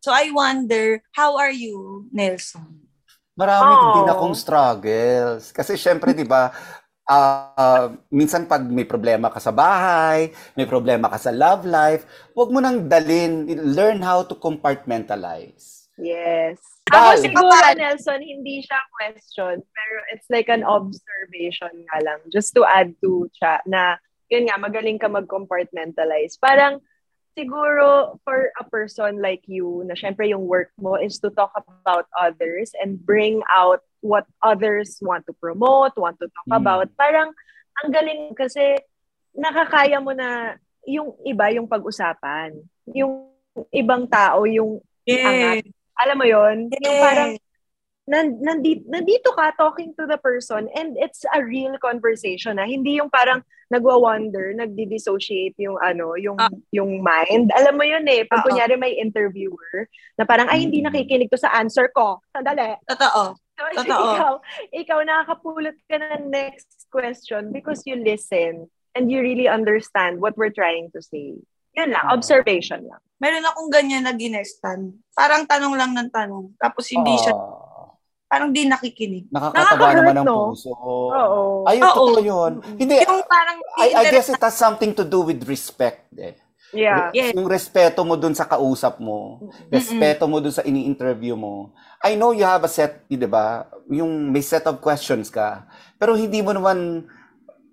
So 0.00 0.14
I 0.14 0.32
wonder, 0.32 1.04
how 1.12 1.36
are 1.36 1.52
you, 1.52 2.08
Nelson? 2.08 2.88
Marami 3.36 3.76
Oh. 3.76 3.92
din 3.92 4.08
akong 4.08 4.32
struggles. 4.32 5.52
Kasi 5.52 5.76
syempre, 5.76 6.16
di 6.16 6.24
ba, 6.24 6.50
Ah, 7.10 7.90
minsan 8.06 8.46
pag 8.46 8.62
may 8.62 8.86
problema 8.86 9.34
ka 9.34 9.42
sa 9.42 9.50
bahay, 9.50 10.30
may 10.54 10.62
problema 10.62 11.10
ka 11.10 11.18
sa 11.18 11.34
love 11.34 11.66
life, 11.66 12.06
huwag 12.38 12.54
mo 12.54 12.62
nang 12.62 12.86
dalin. 12.86 13.50
Learn 13.74 13.98
how 13.98 14.22
to 14.22 14.38
compartmentalize. 14.38 15.90
Yes. 15.98 16.62
Ako 16.90 17.10
siguro, 17.22 17.64
Nelson, 17.78 18.20
hindi 18.22 18.62
siya 18.66 18.80
question, 18.98 19.62
pero 19.62 19.96
it's 20.12 20.26
like 20.30 20.50
an 20.50 20.66
observation 20.66 21.70
nga 21.90 21.98
lang. 22.02 22.18
Just 22.30 22.54
to 22.58 22.66
add 22.66 22.94
to 23.02 23.30
cha, 23.38 23.62
na 23.66 23.96
yun 24.30 24.46
nga, 24.50 24.58
magaling 24.58 24.98
ka 24.98 25.06
mag-compartmentalize. 25.10 26.38
Parang, 26.38 26.78
siguro, 27.34 28.18
for 28.26 28.50
a 28.58 28.64
person 28.66 29.22
like 29.22 29.42
you, 29.46 29.86
na 29.86 29.94
syempre 29.94 30.26
yung 30.30 30.46
work 30.50 30.70
mo 30.78 30.98
is 30.98 31.18
to 31.22 31.30
talk 31.30 31.54
about 31.54 32.06
others 32.18 32.74
and 32.78 32.98
bring 33.02 33.42
out 33.50 33.80
what 34.02 34.26
others 34.42 34.98
want 35.02 35.26
to 35.26 35.34
promote, 35.38 35.94
want 35.98 36.18
to 36.18 36.26
talk 36.30 36.48
Mm. 36.50 36.58
about. 36.58 36.88
Parang, 36.98 37.30
ang 37.82 37.88
galing 37.94 38.34
kasi, 38.34 38.78
nakakaya 39.34 40.02
mo 40.02 40.10
na 40.10 40.58
yung 40.86 41.14
iba 41.22 41.54
yung 41.54 41.70
pag-usapan. 41.70 42.54
Yung 42.94 43.30
ibang 43.70 44.10
tao, 44.10 44.42
yung 44.46 44.82
Yeah. 45.08 45.58
Alam 46.00 46.16
mo 46.18 46.26
yon 46.26 46.68
yung 46.72 46.96
Yeah. 46.96 47.02
parang 47.02 47.30
nan, 48.10 48.26
nandito, 48.42 48.82
nandito 48.90 49.30
ka 49.36 49.54
talking 49.54 49.94
to 49.94 50.02
the 50.04 50.18
person 50.18 50.66
and 50.74 50.98
it's 50.98 51.22
a 51.30 51.38
real 51.44 51.78
conversation 51.78 52.58
na 52.58 52.66
hindi 52.66 52.98
yung 52.98 53.06
parang 53.06 53.40
nagwa-wonder, 53.70 54.50
nagdi-dissociate 54.58 55.54
yung 55.62 55.78
ano, 55.78 56.18
yung 56.18 56.34
Ah. 56.34 56.50
yung 56.74 57.06
mind. 57.06 57.54
Alam 57.54 57.78
mo 57.78 57.86
yun 57.86 58.02
eh, 58.10 58.26
pag 58.26 58.42
Oo. 58.42 58.50
kunyari 58.50 58.74
may 58.74 58.98
interviewer 58.98 59.86
na 60.18 60.26
parang 60.26 60.50
ay 60.50 60.66
hindi 60.66 60.82
Mm. 60.82 60.90
nakikinig 60.90 61.30
to 61.30 61.38
sa 61.38 61.54
answer 61.54 61.86
ko. 61.94 62.18
Sandali. 62.34 62.74
Totoo. 62.90 63.38
So, 63.38 63.62
Totoo. 63.86 64.04
ikaw, 64.10 64.32
ikaw 64.74 64.98
nakakapulot 65.06 65.78
ka 65.86 66.02
ng 66.02 66.34
next 66.34 66.90
question 66.90 67.54
because 67.54 67.86
you 67.86 67.94
listen 67.94 68.66
and 68.98 69.06
you 69.06 69.22
really 69.22 69.46
understand 69.46 70.18
what 70.18 70.34
we're 70.34 70.50
trying 70.50 70.90
to 70.90 70.98
say. 70.98 71.38
Yun 71.72 71.88
lang, 71.90 72.04
observation 72.10 72.82
lang. 72.82 73.00
Meron 73.16 73.44
akong 73.44 73.70
ganyan 73.70 74.02
na 74.02 74.12
ginestan. 74.12 74.96
Parang 75.12 75.44
tanong 75.44 75.74
lang 75.76 75.92
ng 75.92 76.08
tanong. 76.08 76.56
Tapos 76.56 76.88
hindi 76.88 77.14
siya, 77.16 77.36
Ah, 77.36 77.92
parang 78.26 78.50
di 78.50 78.64
nakikinig. 78.64 79.28
nakakataba 79.28 79.86
naman 79.92 80.14
ng 80.18 80.26
no? 80.26 80.50
puso. 80.50 80.72
Oo. 80.72 81.62
Ay, 81.68 81.78
Oo. 81.78 81.84
totoo 81.84 82.18
yun. 82.18 82.52
Hindi, 82.74 82.96
Yung 82.98 83.22
parang, 83.26 83.58
I, 83.76 83.92
I 83.92 84.04
guess 84.08 84.30
it 84.30 84.40
has 84.40 84.56
something 84.56 84.94
to 84.94 85.04
do 85.04 85.20
with 85.20 85.44
respect 85.44 86.10
eh. 86.16 86.34
Yeah. 86.70 87.10
Yeah. 87.10 87.34
Yung 87.34 87.50
respeto 87.50 88.06
mo 88.06 88.14
dun 88.14 88.30
sa 88.30 88.46
kausap 88.46 89.02
mo, 89.02 89.42
respeto 89.68 90.30
mo 90.30 90.38
dun 90.38 90.54
sa 90.54 90.62
ini-interview 90.62 91.34
mo. 91.34 91.74
I 91.98 92.14
know 92.14 92.30
you 92.30 92.46
have 92.46 92.62
a 92.62 92.70
set, 92.70 93.04
di 93.04 93.18
ba? 93.26 93.66
Yung 93.90 94.30
may 94.30 94.40
set 94.40 94.62
of 94.64 94.78
questions 94.78 95.28
ka. 95.28 95.66
Pero 95.98 96.14
hindi 96.14 96.38
mo 96.38 96.54
naman 96.54 97.04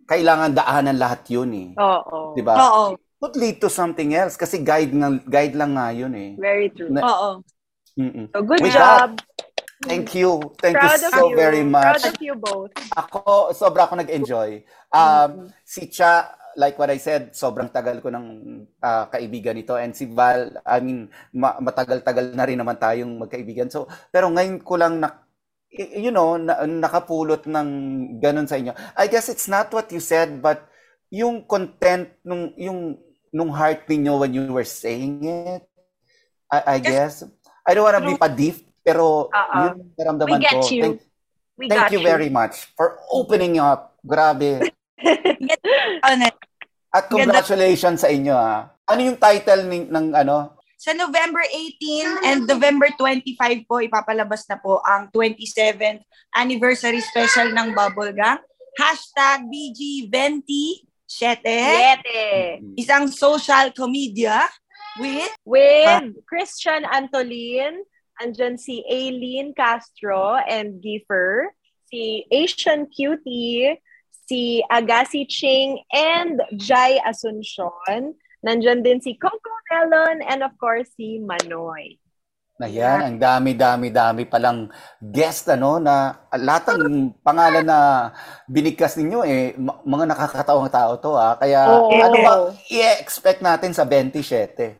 kailangan 0.10 0.52
daanan 0.52 0.98
lahat 0.98 1.22
yun 1.30 1.50
eh. 1.54 1.70
Oo. 1.78 2.34
Di 2.34 2.42
ba? 2.42 2.58
Oo. 2.58 2.98
Could 3.18 3.34
lead 3.34 3.58
to 3.66 3.70
something 3.70 4.14
else 4.14 4.38
kasi 4.38 4.62
guide 4.62 4.94
nga, 4.94 5.10
guide 5.26 5.56
lang 5.58 5.74
nga 5.74 5.90
yun 5.90 6.14
eh. 6.14 6.38
Very 6.38 6.70
true. 6.70 6.94
Na- 6.94 7.02
Oo. 7.02 7.30
Mm-mm. 7.98 8.30
So, 8.30 8.46
good 8.46 8.62
With 8.62 8.78
job. 8.78 9.18
Thank 9.82 10.14
you. 10.14 10.54
Thank 10.62 10.78
Proud 10.78 11.02
you 11.02 11.10
so 11.10 11.24
you. 11.30 11.38
very 11.38 11.66
much. 11.66 12.02
Proud 12.02 12.14
of 12.14 12.18
you 12.22 12.34
both. 12.38 12.74
Ako, 12.94 13.54
sobra 13.58 13.90
ako 13.90 13.98
nag-enjoy. 13.98 14.62
Um, 14.94 15.50
Si 15.66 15.90
Cha, 15.90 16.30
like 16.58 16.78
what 16.78 16.90
I 16.90 16.98
said, 16.98 17.34
sobrang 17.34 17.70
tagal 17.70 18.02
ko 18.02 18.10
ng 18.10 18.26
ah, 18.82 19.06
kaibigan 19.10 19.54
nito. 19.58 19.78
And 19.78 19.94
si 19.94 20.10
Val, 20.10 20.58
I 20.66 20.78
mean, 20.82 21.10
ma- 21.34 21.58
matagal-tagal 21.62 22.34
na 22.34 22.46
rin 22.46 22.58
naman 22.58 22.78
tayong 22.78 23.18
magkaibigan. 23.18 23.70
So, 23.70 23.86
pero 24.10 24.30
ngayon 24.34 24.62
ko 24.66 24.78
lang 24.78 24.98
na, 25.02 25.26
you 25.74 26.10
know, 26.10 26.38
na, 26.38 26.66
nakapulot 26.66 27.46
ng 27.46 27.70
ganun 28.18 28.50
sa 28.50 28.58
inyo. 28.58 28.74
I 28.98 29.06
guess 29.10 29.30
it's 29.30 29.46
not 29.46 29.70
what 29.70 29.90
you 29.94 30.02
said, 30.02 30.42
but 30.42 30.66
yung 31.14 31.46
content 31.46 32.12
nung 32.26 32.52
yung 32.58 32.98
nung 33.32 33.52
heart 33.52 33.86
ninyo 33.88 34.20
when 34.20 34.34
you 34.34 34.48
were 34.50 34.68
saying 34.68 35.24
it, 35.26 35.64
I, 36.48 36.76
I 36.76 36.78
guess. 36.80 37.24
I 37.68 37.76
don't 37.76 37.84
wanna 37.84 38.04
be 38.04 38.16
pa-deep, 38.16 38.64
pero 38.80 39.28
Oo. 39.28 39.56
yun 39.60 39.92
naramdaman 40.00 40.40
We 40.40 40.44
get 40.44 40.56
ko. 40.56 40.68
you. 40.72 40.84
Thank, 40.84 40.98
We 41.58 41.66
Thank 41.66 41.90
got 41.90 41.92
you 41.92 42.06
very 42.06 42.30
much 42.30 42.70
for 42.78 43.02
opening 43.10 43.58
up. 43.58 43.98
Grabe. 44.06 44.70
At 46.94 47.10
congratulations 47.10 48.06
sa 48.06 48.14
inyo 48.14 48.38
ah. 48.38 48.70
Ano 48.86 49.02
yung 49.02 49.18
title 49.18 49.66
ng, 49.66 49.90
ng 49.90 50.06
ano? 50.14 50.56
Sa 50.78 50.94
November 50.94 51.42
18 51.42 52.30
and 52.30 52.40
November 52.46 52.94
25 52.94 53.66
po, 53.66 53.82
ipapalabas 53.82 54.46
na 54.46 54.62
po 54.62 54.78
ang 54.86 55.10
27th 55.10 56.06
anniversary 56.38 57.02
special 57.02 57.50
ng 57.50 57.74
Bubblegum. 57.74 58.38
Hashtag 58.78 59.50
BG27. 61.08 61.44
Yete. 61.48 62.62
Isang 62.76 63.08
social 63.08 63.72
comedia 63.72 64.44
with 65.00 65.32
With 65.46 66.20
Christian 66.28 66.84
Antolin, 66.84 67.88
andyan 68.22 68.60
si 68.60 68.84
Aileen 68.84 69.56
Castro 69.56 70.36
and 70.36 70.84
Giefer, 70.84 71.56
si 71.88 72.28
Asian 72.32 72.88
Cutie, 72.92 73.80
si 74.28 74.64
Agassi 74.70 75.24
Ching, 75.28 75.80
and 75.94 76.42
Jai 76.60 77.00
Asuncion. 77.08 78.14
Nandyan 78.46 78.84
din 78.84 79.02
si 79.02 79.16
Coco 79.18 79.54
Melon, 79.72 80.22
and 80.22 80.44
of 80.44 80.54
course, 80.60 80.92
si 80.96 81.18
Manoy. 81.18 81.98
Na 82.58 82.66
yan, 82.66 83.00
ang 83.06 83.18
dami-dami-dami 83.22 84.26
palang 84.26 84.66
guest 84.98 85.46
ano 85.46 85.78
na 85.78 86.26
lahat 86.34 86.74
ng 86.74 87.22
pangalan 87.22 87.62
na 87.62 88.10
binigkas 88.50 88.98
ninyo 88.98 89.22
eh 89.30 89.54
mga 89.86 90.06
nakakatawang 90.10 90.74
tao 90.74 90.98
to 90.98 91.14
ah. 91.14 91.38
Kaya 91.38 91.70
Oo. 91.70 91.94
ano 91.94 92.18
ba 92.26 92.34
i-expect 92.74 93.46
natin 93.46 93.78
sa 93.78 93.86
27? 93.86 94.74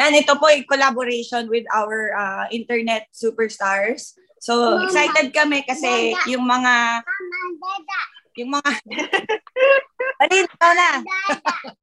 Yan, 0.00 0.16
ito 0.16 0.32
po 0.40 0.48
ay 0.48 0.64
collaboration 0.64 1.44
with 1.52 1.68
our 1.76 2.16
uh, 2.16 2.44
internet 2.48 3.04
superstars. 3.12 4.16
So, 4.40 4.80
excited 4.88 5.36
kami 5.36 5.60
kasi 5.68 6.16
yung 6.24 6.48
mga 6.48 7.04
yung 8.40 8.56
mga 8.56 8.70
Balito 10.20 10.68
na. 10.76 10.90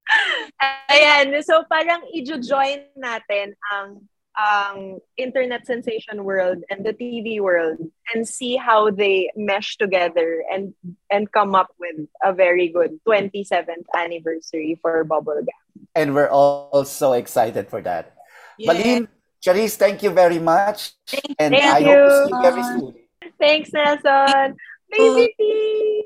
Ayan, 0.93 1.33
so 1.41 1.65
parang 1.65 2.05
i-join 2.13 2.85
natin 2.93 3.57
ang 3.73 4.01
ang 4.37 5.01
internet 5.17 5.65
sensation 5.65 6.23
world 6.23 6.61
and 6.69 6.85
the 6.85 6.93
TV 6.93 7.41
world 7.41 7.81
and 8.13 8.27
see 8.27 8.55
how 8.55 8.89
they 8.89 9.29
mesh 9.35 9.77
together 9.77 10.45
and 10.53 10.77
and 11.09 11.31
come 11.33 11.57
up 11.57 11.73
with 11.81 12.05
a 12.23 12.31
very 12.31 12.69
good 12.69 13.01
27th 13.01 13.89
anniversary 13.97 14.77
for 14.81 15.03
Bubblegum. 15.03 15.57
And 15.97 16.13
we're 16.13 16.29
all 16.29 16.85
so 16.85 17.13
excited 17.13 17.67
for 17.67 17.81
that. 17.81 18.13
Yeah. 18.57 18.73
Balin, 18.73 19.07
Charisse, 19.41 19.75
thank 19.75 20.03
you 20.03 20.11
very 20.11 20.39
much. 20.39 20.93
And 21.39 21.53
Thank 21.53 21.65
I 21.65 21.81
hope 21.81 22.01
to 22.05 22.13
see 22.13 22.29
you 22.29 22.37
you. 22.37 22.41
very 22.41 22.63
soon. 22.63 22.93
Thanks, 23.39 23.69
Nelson! 23.73 24.55
Baby 24.89 25.33
T! 25.37 25.41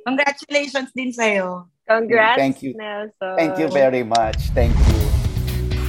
Congratulations 0.07 0.89
din 0.95 1.13
sa'yo. 1.13 1.69
Congrats, 1.87 2.39
Thank 2.39 2.63
you. 2.63 2.73
Nelson! 2.75 3.35
Thank 3.37 3.59
you 3.59 3.67
very 3.67 4.03
much. 4.03 4.39
Thank 4.51 4.75
you. 4.75 4.99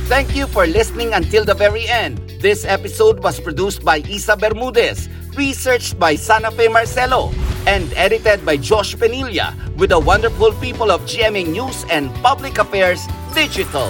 Thank 0.06 0.36
you 0.36 0.46
for 0.46 0.66
listening 0.66 1.14
until 1.14 1.44
the 1.44 1.54
very 1.54 1.88
end. 1.88 2.31
This 2.42 2.64
episode 2.64 3.22
was 3.22 3.38
produced 3.38 3.84
by 3.86 4.02
Isa 4.10 4.34
Bermudez, 4.34 5.06
researched 5.38 5.94
by 5.94 6.16
Sana 6.16 6.50
Fe 6.50 6.66
Marcelo, 6.66 7.30
and 7.70 7.86
edited 7.94 8.44
by 8.44 8.56
Josh 8.56 8.96
Penilla 8.96 9.54
with 9.78 9.90
the 9.90 10.00
wonderful 10.00 10.50
people 10.58 10.90
of 10.90 11.02
GMA 11.02 11.46
News 11.46 11.86
and 11.86 12.10
Public 12.18 12.58
Affairs 12.58 13.06
Digital. 13.32 13.86